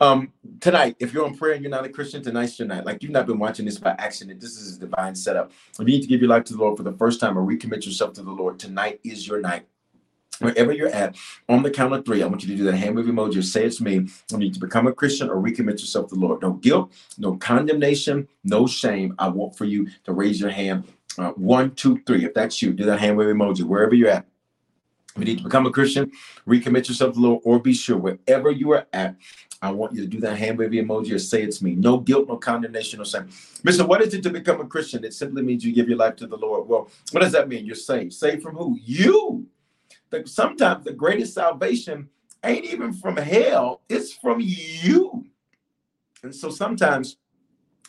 Um, 0.01 0.33
tonight, 0.61 0.97
if 0.99 1.13
you're 1.13 1.27
on 1.27 1.37
prayer 1.37 1.53
and 1.53 1.63
you're 1.63 1.71
not 1.71 1.85
a 1.85 1.89
Christian, 1.91 2.23
tonight's 2.23 2.59
your 2.59 2.67
night. 2.67 2.87
Like 2.87 3.03
you've 3.03 3.13
not 3.13 3.27
been 3.27 3.39
watching 3.39 3.67
this 3.67 3.79
by 3.79 3.91
accident. 3.99 4.41
This 4.41 4.57
is 4.57 4.77
a 4.77 4.81
divine 4.81 5.15
setup. 5.15 5.53
If 5.73 5.81
you 5.81 5.85
need 5.85 6.01
to 6.03 6.09
give 6.09 6.21
your 6.21 6.31
life 6.31 6.45
to 6.45 6.55
the 6.55 6.61
Lord 6.61 6.77
for 6.77 6.85
the 6.85 6.93
first 6.93 7.21
time 7.21 7.37
or 7.39 7.43
recommit 7.43 7.85
yourself 7.85 8.15
to 8.15 8.23
the 8.23 8.31
Lord, 8.31 8.59
tonight 8.59 9.01
is 9.05 9.29
your 9.29 9.41
night. 9.41 9.67
Wherever 10.41 10.73
you're 10.73 10.89
at, 10.89 11.17
on 11.49 11.65
the 11.65 11.71
count 11.71 11.93
of 11.93 12.05
three, 12.05 12.23
I 12.23 12.27
want 12.27 12.45
you 12.45 12.49
to 12.49 12.57
do 12.57 12.63
that 12.65 12.77
hand 12.77 12.95
wave 12.95 13.07
emoji. 13.07 13.43
Say 13.43 13.65
it's 13.65 13.81
me. 13.81 14.09
You 14.31 14.39
need 14.39 14.55
to 14.55 14.61
become 14.61 14.87
a 14.87 14.93
Christian 14.93 15.29
or 15.29 15.43
recommit 15.43 15.81
yourself 15.81 16.09
to 16.09 16.15
the 16.15 16.21
Lord. 16.21 16.43
No 16.43 16.53
guilt, 16.53 16.93
no 17.19 17.37
condemnation, 17.37 18.29
no 18.45 18.69
shame. 18.69 19.17
I 19.19 19.29
want 19.29 19.59
for 19.59 19.65
you 19.65 19.89
to 20.05 20.13
raise 20.13 20.41
your 20.41 20.51
hand. 20.51 20.85
Uh, 21.19 21.33
one, 21.33 21.75
two, 21.75 22.01
three. 22.07 22.25
If 22.25 22.35
that's 22.35 22.63
you, 22.63 22.73
do 22.73 22.85
that 22.85 23.01
hand 23.01 23.17
wave 23.17 23.35
emoji 23.35 23.65
wherever 23.65 23.97
you're 23.97 24.11
at. 24.11 24.27
You 25.19 25.25
need 25.25 25.39
to 25.39 25.45
become 25.45 25.67
a 25.67 25.71
Christian, 25.71 26.13
recommit 26.47 26.89
yourself 26.89 27.15
to 27.15 27.21
the 27.21 27.27
Lord, 27.27 27.41
or 27.45 27.59
be 27.59 27.75
sure 27.75 27.97
wherever 27.97 28.51
you 28.51 28.71
are 28.73 28.87
at, 28.93 29.17
I 29.61 29.73
want 29.73 29.93
you 29.93 30.03
to 30.03 30.07
do 30.07 30.21
that 30.21 30.39
hand 30.39 30.59
wavy 30.59 30.81
emoji 30.81 31.13
or 31.15 31.19
say 31.19 31.43
it's 31.43 31.61
me. 31.61 31.75
No 31.75 31.99
guilt, 31.99 32.29
no 32.29 32.37
condemnation, 32.37 32.99
no 32.99 33.05
shame. 33.05 33.29
Mister, 33.65 33.85
what 33.85 34.01
is 34.03 34.15
it 34.15 34.23
to 34.23 34.31
become 34.31 34.61
a 34.61 34.67
Christian? 34.67 35.05
It 35.05 35.15
simply 35.15 35.43
means 35.43 35.65
you 35.65 35.73
give 35.73 35.89
your 35.89 35.99
life 35.99 36.15
to 36.17 36.29
the 36.29 36.37
Lord. 36.37 36.69
Well, 36.69 36.89
what 37.11 37.21
does 37.21 37.33
that 37.33 37.49
mean? 37.49 37.67
You're 37.67 37.75
saved. 37.75 38.13
Saved 38.13 38.43
from 38.43 38.55
who? 38.55 38.79
You. 38.81 39.47
Sometimes 40.27 40.85
the 40.85 40.93
greatest 40.93 41.35
salvation 41.35 42.09
ain't 42.45 42.65
even 42.67 42.93
from 42.93 43.17
hell, 43.17 43.83
it's 43.89 44.13
from 44.13 44.39
you. 44.41 45.27
And 46.23 46.33
so 46.35 46.51
sometimes, 46.51 47.17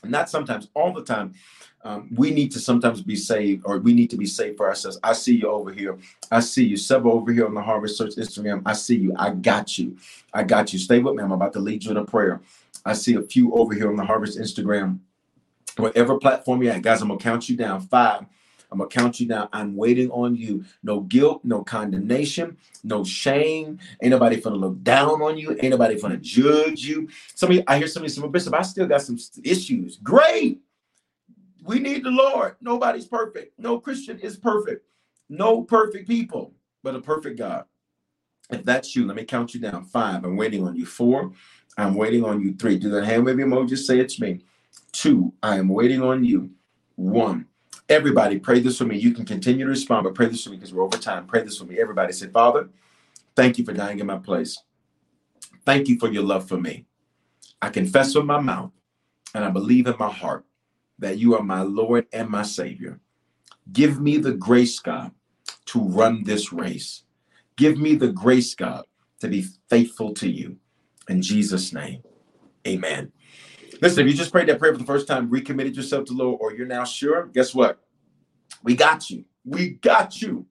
not 0.03 0.29
sometimes, 0.29 0.69
all 0.73 0.91
the 0.91 1.03
time, 1.03 1.35
um, 1.83 2.09
we 2.13 2.31
need 2.31 2.51
to 2.51 2.59
sometimes 2.59 3.01
be 3.01 3.15
saved 3.15 3.63
or 3.65 3.77
we 3.79 3.93
need 3.93 4.09
to 4.09 4.17
be 4.17 4.25
saved 4.25 4.57
for 4.57 4.67
ourselves. 4.67 4.99
I 5.03 5.13
see 5.13 5.37
you 5.37 5.49
over 5.49 5.71
here. 5.71 5.97
I 6.29 6.41
see 6.41 6.65
you. 6.65 6.77
Several 6.77 7.13
over 7.13 7.31
here 7.31 7.45
on 7.45 7.53
the 7.53 7.61
Harvest 7.61 7.97
Church 7.97 8.15
Instagram. 8.15 8.61
I 8.65 8.73
see 8.73 8.97
you. 8.97 9.13
I 9.17 9.31
got 9.31 9.77
you. 9.77 9.97
I 10.33 10.43
got 10.43 10.73
you. 10.73 10.79
Stay 10.79 10.99
with 10.99 11.15
me. 11.15 11.23
I'm 11.23 11.31
about 11.31 11.53
to 11.53 11.59
lead 11.59 11.83
you 11.83 11.91
in 11.91 11.97
a 11.97 12.05
prayer. 12.05 12.41
I 12.85 12.93
see 12.93 13.15
a 13.15 13.21
few 13.21 13.53
over 13.53 13.73
here 13.73 13.89
on 13.89 13.95
the 13.95 14.05
Harvest 14.05 14.37
Instagram. 14.37 14.99
Whatever 15.77 16.17
platform 16.17 16.61
you're 16.61 16.73
at, 16.73 16.81
guys, 16.81 17.01
I'm 17.01 17.09
to 17.09 17.17
count 17.17 17.47
you 17.47 17.55
down. 17.55 17.81
Five. 17.81 18.25
I'm 18.71 18.77
gonna 18.77 18.89
count 18.89 19.19
you 19.19 19.27
down. 19.27 19.49
I'm 19.51 19.75
waiting 19.75 20.11
on 20.11 20.35
you. 20.35 20.63
No 20.83 21.01
guilt, 21.01 21.41
no 21.43 21.63
condemnation, 21.63 22.57
no 22.83 23.03
shame. 23.03 23.79
Ain't 24.01 24.11
nobody 24.11 24.39
gonna 24.39 24.57
look 24.57 24.83
down 24.83 25.21
on 25.21 25.37
you. 25.37 25.57
Ain't 25.59 25.71
nobody 25.71 25.99
gonna 25.99 26.17
judge 26.17 26.81
you. 26.81 27.09
Somebody, 27.33 27.63
I 27.67 27.77
hear 27.77 27.87
somebody 27.87 28.13
say, 28.13 28.21
well, 28.21 28.29
Bishop, 28.29 28.53
I 28.53 28.61
still 28.61 28.85
got 28.85 29.01
some 29.01 29.17
issues. 29.43 29.97
Great. 29.97 30.61
We 31.63 31.79
need 31.79 32.03
the 32.03 32.11
Lord. 32.11 32.55
Nobody's 32.61 33.07
perfect. 33.07 33.57
No 33.59 33.79
Christian 33.79 34.19
is 34.19 34.37
perfect. 34.37 34.85
No 35.29 35.61
perfect 35.61 36.07
people, 36.07 36.53
but 36.83 36.95
a 36.95 37.01
perfect 37.01 37.37
God. 37.37 37.65
If 38.49 38.65
that's 38.65 38.95
you, 38.95 39.05
let 39.05 39.15
me 39.15 39.25
count 39.25 39.53
you 39.53 39.59
down. 39.59 39.83
Five, 39.83 40.23
I'm 40.23 40.35
waiting 40.35 40.65
on 40.65 40.75
you. 40.75 40.85
Four, 40.85 41.31
I'm 41.77 41.93
waiting 41.93 42.23
on 42.23 42.41
you. 42.41 42.55
Three, 42.55 42.77
do 42.77 42.89
the 42.89 43.05
hand 43.05 43.25
wave 43.25 43.35
emoji, 43.35 43.77
say 43.77 43.99
it's 43.99 44.19
me. 44.19 44.41
Two, 44.91 45.33
I 45.43 45.57
am 45.57 45.69
waiting 45.69 46.01
on 46.01 46.23
you. 46.23 46.49
One, 46.95 47.45
everybody 47.87 48.39
pray 48.39 48.59
this 48.59 48.77
for 48.77 48.85
me. 48.85 48.97
You 48.97 49.13
can 49.13 49.25
continue 49.25 49.65
to 49.65 49.69
respond, 49.69 50.05
but 50.05 50.15
pray 50.15 50.27
this 50.27 50.43
for 50.43 50.49
me 50.49 50.57
because 50.57 50.73
we're 50.73 50.83
over 50.83 50.97
time. 50.97 51.27
Pray 51.27 51.43
this 51.43 51.57
for 51.57 51.65
me. 51.65 51.79
Everybody 51.79 52.11
say, 52.11 52.27
Father, 52.27 52.69
thank 53.35 53.57
you 53.57 53.65
for 53.65 53.73
dying 53.73 53.99
in 53.99 54.07
my 54.07 54.17
place. 54.17 54.59
Thank 55.65 55.87
you 55.87 55.99
for 55.99 56.11
your 56.11 56.23
love 56.23 56.47
for 56.47 56.59
me. 56.59 56.85
I 57.61 57.69
confess 57.69 58.15
with 58.15 58.25
my 58.25 58.39
mouth 58.39 58.71
and 59.35 59.45
I 59.45 59.51
believe 59.51 59.85
in 59.85 59.95
my 59.99 60.11
heart 60.11 60.45
that 60.99 61.17
you 61.17 61.35
are 61.35 61.43
my 61.43 61.61
Lord 61.61 62.07
and 62.13 62.29
my 62.29 62.43
Savior. 62.43 62.99
Give 63.71 63.99
me 63.99 64.17
the 64.17 64.33
grace, 64.33 64.79
God, 64.79 65.11
to 65.67 65.79
run 65.79 66.23
this 66.23 66.51
race. 66.53 67.03
Give 67.55 67.77
me 67.77 67.95
the 67.95 68.11
grace, 68.11 68.55
God, 68.55 68.85
to 69.21 69.27
be 69.27 69.45
faithful 69.69 70.13
to 70.15 70.29
you. 70.29 70.57
In 71.07 71.21
Jesus' 71.21 71.73
name, 71.73 72.03
amen. 72.67 73.11
Listen, 73.81 74.05
if 74.05 74.11
you 74.11 74.17
just 74.17 74.31
prayed 74.31 74.47
that 74.49 74.59
prayer 74.59 74.73
for 74.73 74.79
the 74.79 74.85
first 74.85 75.07
time, 75.07 75.29
recommitted 75.29 75.75
yourself 75.75 76.05
to 76.05 76.13
the 76.13 76.23
Lord, 76.23 76.37
or 76.41 76.53
you're 76.53 76.67
now 76.67 76.83
sure, 76.83 77.27
guess 77.27 77.53
what? 77.55 77.79
We 78.63 78.75
got 78.75 79.09
you. 79.09 79.25
We 79.45 79.71
got 79.71 80.21
you. 80.21 80.45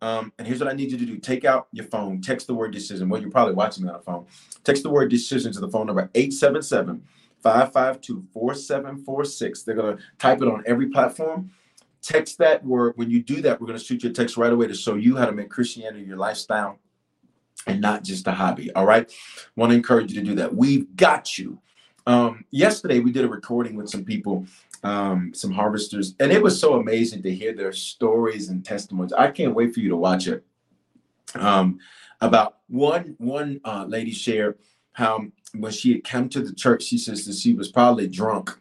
Um, 0.00 0.32
and 0.38 0.46
here's 0.46 0.60
what 0.60 0.68
I 0.68 0.74
need 0.74 0.92
you 0.92 0.98
to 0.98 1.06
do 1.06 1.16
take 1.16 1.44
out 1.44 1.68
your 1.72 1.86
phone, 1.86 2.20
text 2.20 2.46
the 2.46 2.54
word 2.54 2.72
decision. 2.72 3.08
Well, 3.08 3.20
you're 3.20 3.30
probably 3.30 3.54
watching 3.54 3.84
me 3.84 3.90
on 3.90 3.96
a 3.96 4.02
phone. 4.02 4.26
Text 4.62 4.82
the 4.82 4.90
word 4.90 5.10
decision 5.10 5.52
to 5.52 5.60
the 5.60 5.68
phone 5.68 5.86
number 5.86 6.10
877 6.14 7.02
552 7.44 8.26
4746. 8.32 9.62
They're 9.62 9.74
going 9.74 9.98
to 9.98 10.02
type 10.18 10.40
it 10.40 10.48
on 10.48 10.64
every 10.66 10.88
platform. 10.88 11.50
Text 12.00 12.38
that 12.38 12.64
word. 12.64 12.94
When 12.96 13.10
you 13.10 13.22
do 13.22 13.42
that, 13.42 13.60
we're 13.60 13.66
going 13.66 13.78
to 13.78 13.84
shoot 13.84 14.02
you 14.02 14.10
a 14.10 14.12
text 14.12 14.38
right 14.38 14.52
away 14.52 14.66
to 14.66 14.74
show 14.74 14.94
you 14.94 15.16
how 15.16 15.26
to 15.26 15.32
make 15.32 15.50
Christianity 15.50 16.06
your 16.06 16.16
lifestyle 16.16 16.78
and 17.66 17.82
not 17.82 18.02
just 18.02 18.26
a 18.26 18.32
hobby. 18.32 18.72
All 18.72 18.86
right. 18.86 19.12
Want 19.56 19.70
to 19.70 19.76
encourage 19.76 20.12
you 20.12 20.20
to 20.20 20.26
do 20.26 20.34
that. 20.36 20.54
We've 20.54 20.96
got 20.96 21.38
you. 21.38 21.60
Um, 22.06 22.46
yesterday, 22.50 23.00
we 23.00 23.12
did 23.12 23.24
a 23.24 23.28
recording 23.28 23.76
with 23.76 23.90
some 23.90 24.04
people, 24.04 24.46
um, 24.82 25.32
some 25.34 25.52
harvesters, 25.52 26.14
and 26.20 26.32
it 26.32 26.42
was 26.42 26.58
so 26.58 26.74
amazing 26.74 27.22
to 27.22 27.34
hear 27.34 27.54
their 27.54 27.72
stories 27.72 28.48
and 28.48 28.64
testimonies. 28.64 29.12
I 29.12 29.30
can't 29.30 29.54
wait 29.54 29.72
for 29.72 29.80
you 29.80 29.90
to 29.90 29.96
watch 29.96 30.28
it. 30.28 30.44
Um, 31.34 31.78
about 32.20 32.58
one 32.68 33.16
one 33.18 33.60
uh, 33.64 33.86
lady 33.86 34.12
shared 34.12 34.58
how 34.92 35.26
when 35.54 35.72
she 35.72 35.92
had 35.92 36.04
come 36.04 36.28
to 36.30 36.40
the 36.40 36.54
church, 36.54 36.84
she 36.84 36.98
says 36.98 37.24
that 37.26 37.36
she 37.36 37.54
was 37.54 37.70
probably 37.70 38.08
drunk, 38.08 38.58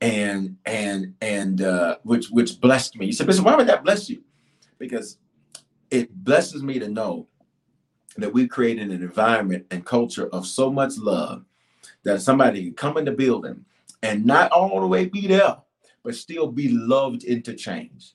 and 0.00 0.56
and 0.66 1.14
and 1.20 1.62
uh, 1.62 1.96
which 2.02 2.28
which 2.28 2.60
blessed 2.60 2.96
me. 2.96 3.06
You 3.06 3.12
said, 3.12 3.26
Bishop, 3.26 3.44
why 3.44 3.56
would 3.56 3.68
that 3.68 3.84
bless 3.84 4.08
you? 4.08 4.22
Because 4.78 5.18
it 5.90 6.14
blesses 6.24 6.62
me 6.62 6.78
to 6.78 6.88
know 6.88 7.28
that 8.16 8.32
we 8.32 8.46
created 8.46 8.90
an 8.90 9.02
environment 9.02 9.66
and 9.70 9.84
culture 9.84 10.28
of 10.28 10.46
so 10.46 10.70
much 10.70 10.96
love 10.98 11.44
that 12.04 12.22
somebody 12.22 12.64
can 12.64 12.74
come 12.74 12.96
in 12.96 13.04
the 13.04 13.12
building 13.12 13.64
and 14.02 14.24
not 14.24 14.52
all 14.52 14.80
the 14.80 14.86
way 14.86 15.06
be 15.06 15.26
there, 15.26 15.56
but 16.02 16.14
still 16.14 16.46
be 16.46 16.68
loved 16.68 17.24
into 17.24 17.54
change. 17.54 18.12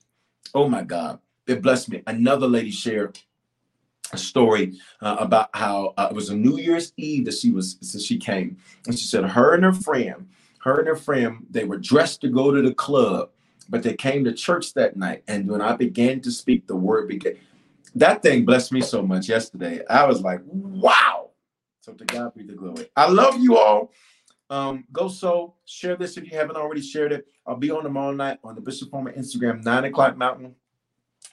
Oh 0.54 0.68
my 0.68 0.82
God, 0.82 1.18
it 1.46 1.62
blessed 1.62 1.90
me. 1.90 2.02
Another 2.06 2.46
lady 2.46 2.70
shared 2.70 3.18
a 4.12 4.18
story 4.18 4.78
uh, 5.00 5.16
about 5.18 5.50
how 5.54 5.94
uh, 5.96 6.08
it 6.10 6.14
was 6.14 6.30
a 6.30 6.36
New 6.36 6.58
Year's 6.58 6.92
Eve 6.96 7.24
that 7.26 7.34
she 7.34 7.50
was 7.50 7.78
so 7.80 7.98
she 7.98 8.18
came, 8.18 8.56
and 8.86 8.98
she 8.98 9.06
said 9.06 9.24
her 9.24 9.54
and 9.54 9.64
her 9.64 9.72
friend, 9.72 10.28
her 10.60 10.78
and 10.78 10.88
her 10.88 10.96
friend, 10.96 11.46
they 11.50 11.64
were 11.64 11.78
dressed 11.78 12.20
to 12.22 12.28
go 12.28 12.50
to 12.50 12.62
the 12.62 12.74
club, 12.74 13.30
but 13.68 13.82
they 13.82 13.94
came 13.94 14.24
to 14.24 14.32
church 14.32 14.74
that 14.74 14.96
night. 14.96 15.22
And 15.28 15.50
when 15.50 15.60
I 15.60 15.74
began 15.74 16.20
to 16.20 16.30
speak, 16.30 16.66
the 16.66 16.76
word 16.76 17.08
began. 17.08 17.36
That 17.94 18.22
thing 18.22 18.44
blessed 18.44 18.72
me 18.72 18.80
so 18.80 19.02
much 19.02 19.28
yesterday. 19.28 19.84
I 19.88 20.06
was 20.06 20.20
like, 20.20 20.40
wow. 20.44 21.30
So 21.80 21.92
to 21.94 22.04
God 22.04 22.34
be 22.34 22.44
the 22.44 22.52
glory. 22.52 22.88
I 22.96 23.08
love 23.08 23.40
you 23.40 23.56
all. 23.56 23.90
Um, 24.50 24.84
go 24.92 25.08
so 25.08 25.54
share 25.64 25.96
this 25.96 26.16
if 26.16 26.24
you 26.24 26.36
haven't 26.36 26.56
already 26.56 26.82
shared 26.82 27.12
it. 27.12 27.26
I'll 27.46 27.56
be 27.56 27.70
on 27.70 27.84
tomorrow 27.84 28.12
night 28.12 28.38
on 28.44 28.54
the 28.54 28.60
Bishop 28.60 28.90
Foreman 28.90 29.14
Instagram, 29.14 29.64
nine 29.64 29.84
o'clock 29.84 30.16
Mountain, 30.16 30.54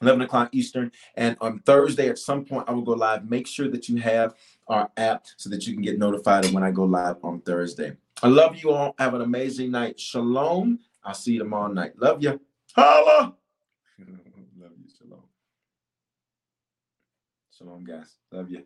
11 0.02 0.22
o'clock 0.22 0.50
Eastern. 0.52 0.92
And 1.16 1.38
on 1.42 1.60
Thursday, 1.60 2.10
at 2.10 2.20
some 2.20 2.46
point, 2.46 2.66
I 2.68 2.72
will 2.72 2.82
go 2.82 2.94
live. 2.94 3.30
Make 3.30 3.48
sure 3.48 3.70
that 3.70 3.90
you 3.90 3.98
have 3.98 4.36
our 4.68 4.90
app 4.98 5.26
so 5.38 5.50
that 5.50 5.66
you 5.66 5.74
can 5.74 5.82
get 5.82 5.98
notified 5.98 6.46
of 6.46 6.54
when 6.54 6.64
I 6.64 6.72
go 6.72 6.84
live 6.84 7.18
on 7.24 7.42
Thursday. 7.42 7.96
I 8.22 8.28
love 8.28 8.58
you 8.58 8.72
all. 8.72 8.96
Have 9.00 9.14
an 9.14 9.22
amazing 9.22 9.72
night. 9.72 10.00
Shalom. 10.00 10.80
I'll 11.04 11.14
see 11.14 11.34
you 11.34 11.40
tomorrow 11.40 11.72
night. 11.72 11.94
Love 11.98 12.22
you. 12.22 12.40
Holla. 12.76 13.36
love 14.00 14.72
you. 14.78 14.90
Shalom. 14.98 15.24
Shalom, 17.58 17.84
guys. 17.84 18.16
Love 18.32 18.52
you. 18.52 18.64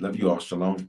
Love 0.00 0.16
you 0.16 0.30
all. 0.30 0.38
Shalom. 0.38 0.88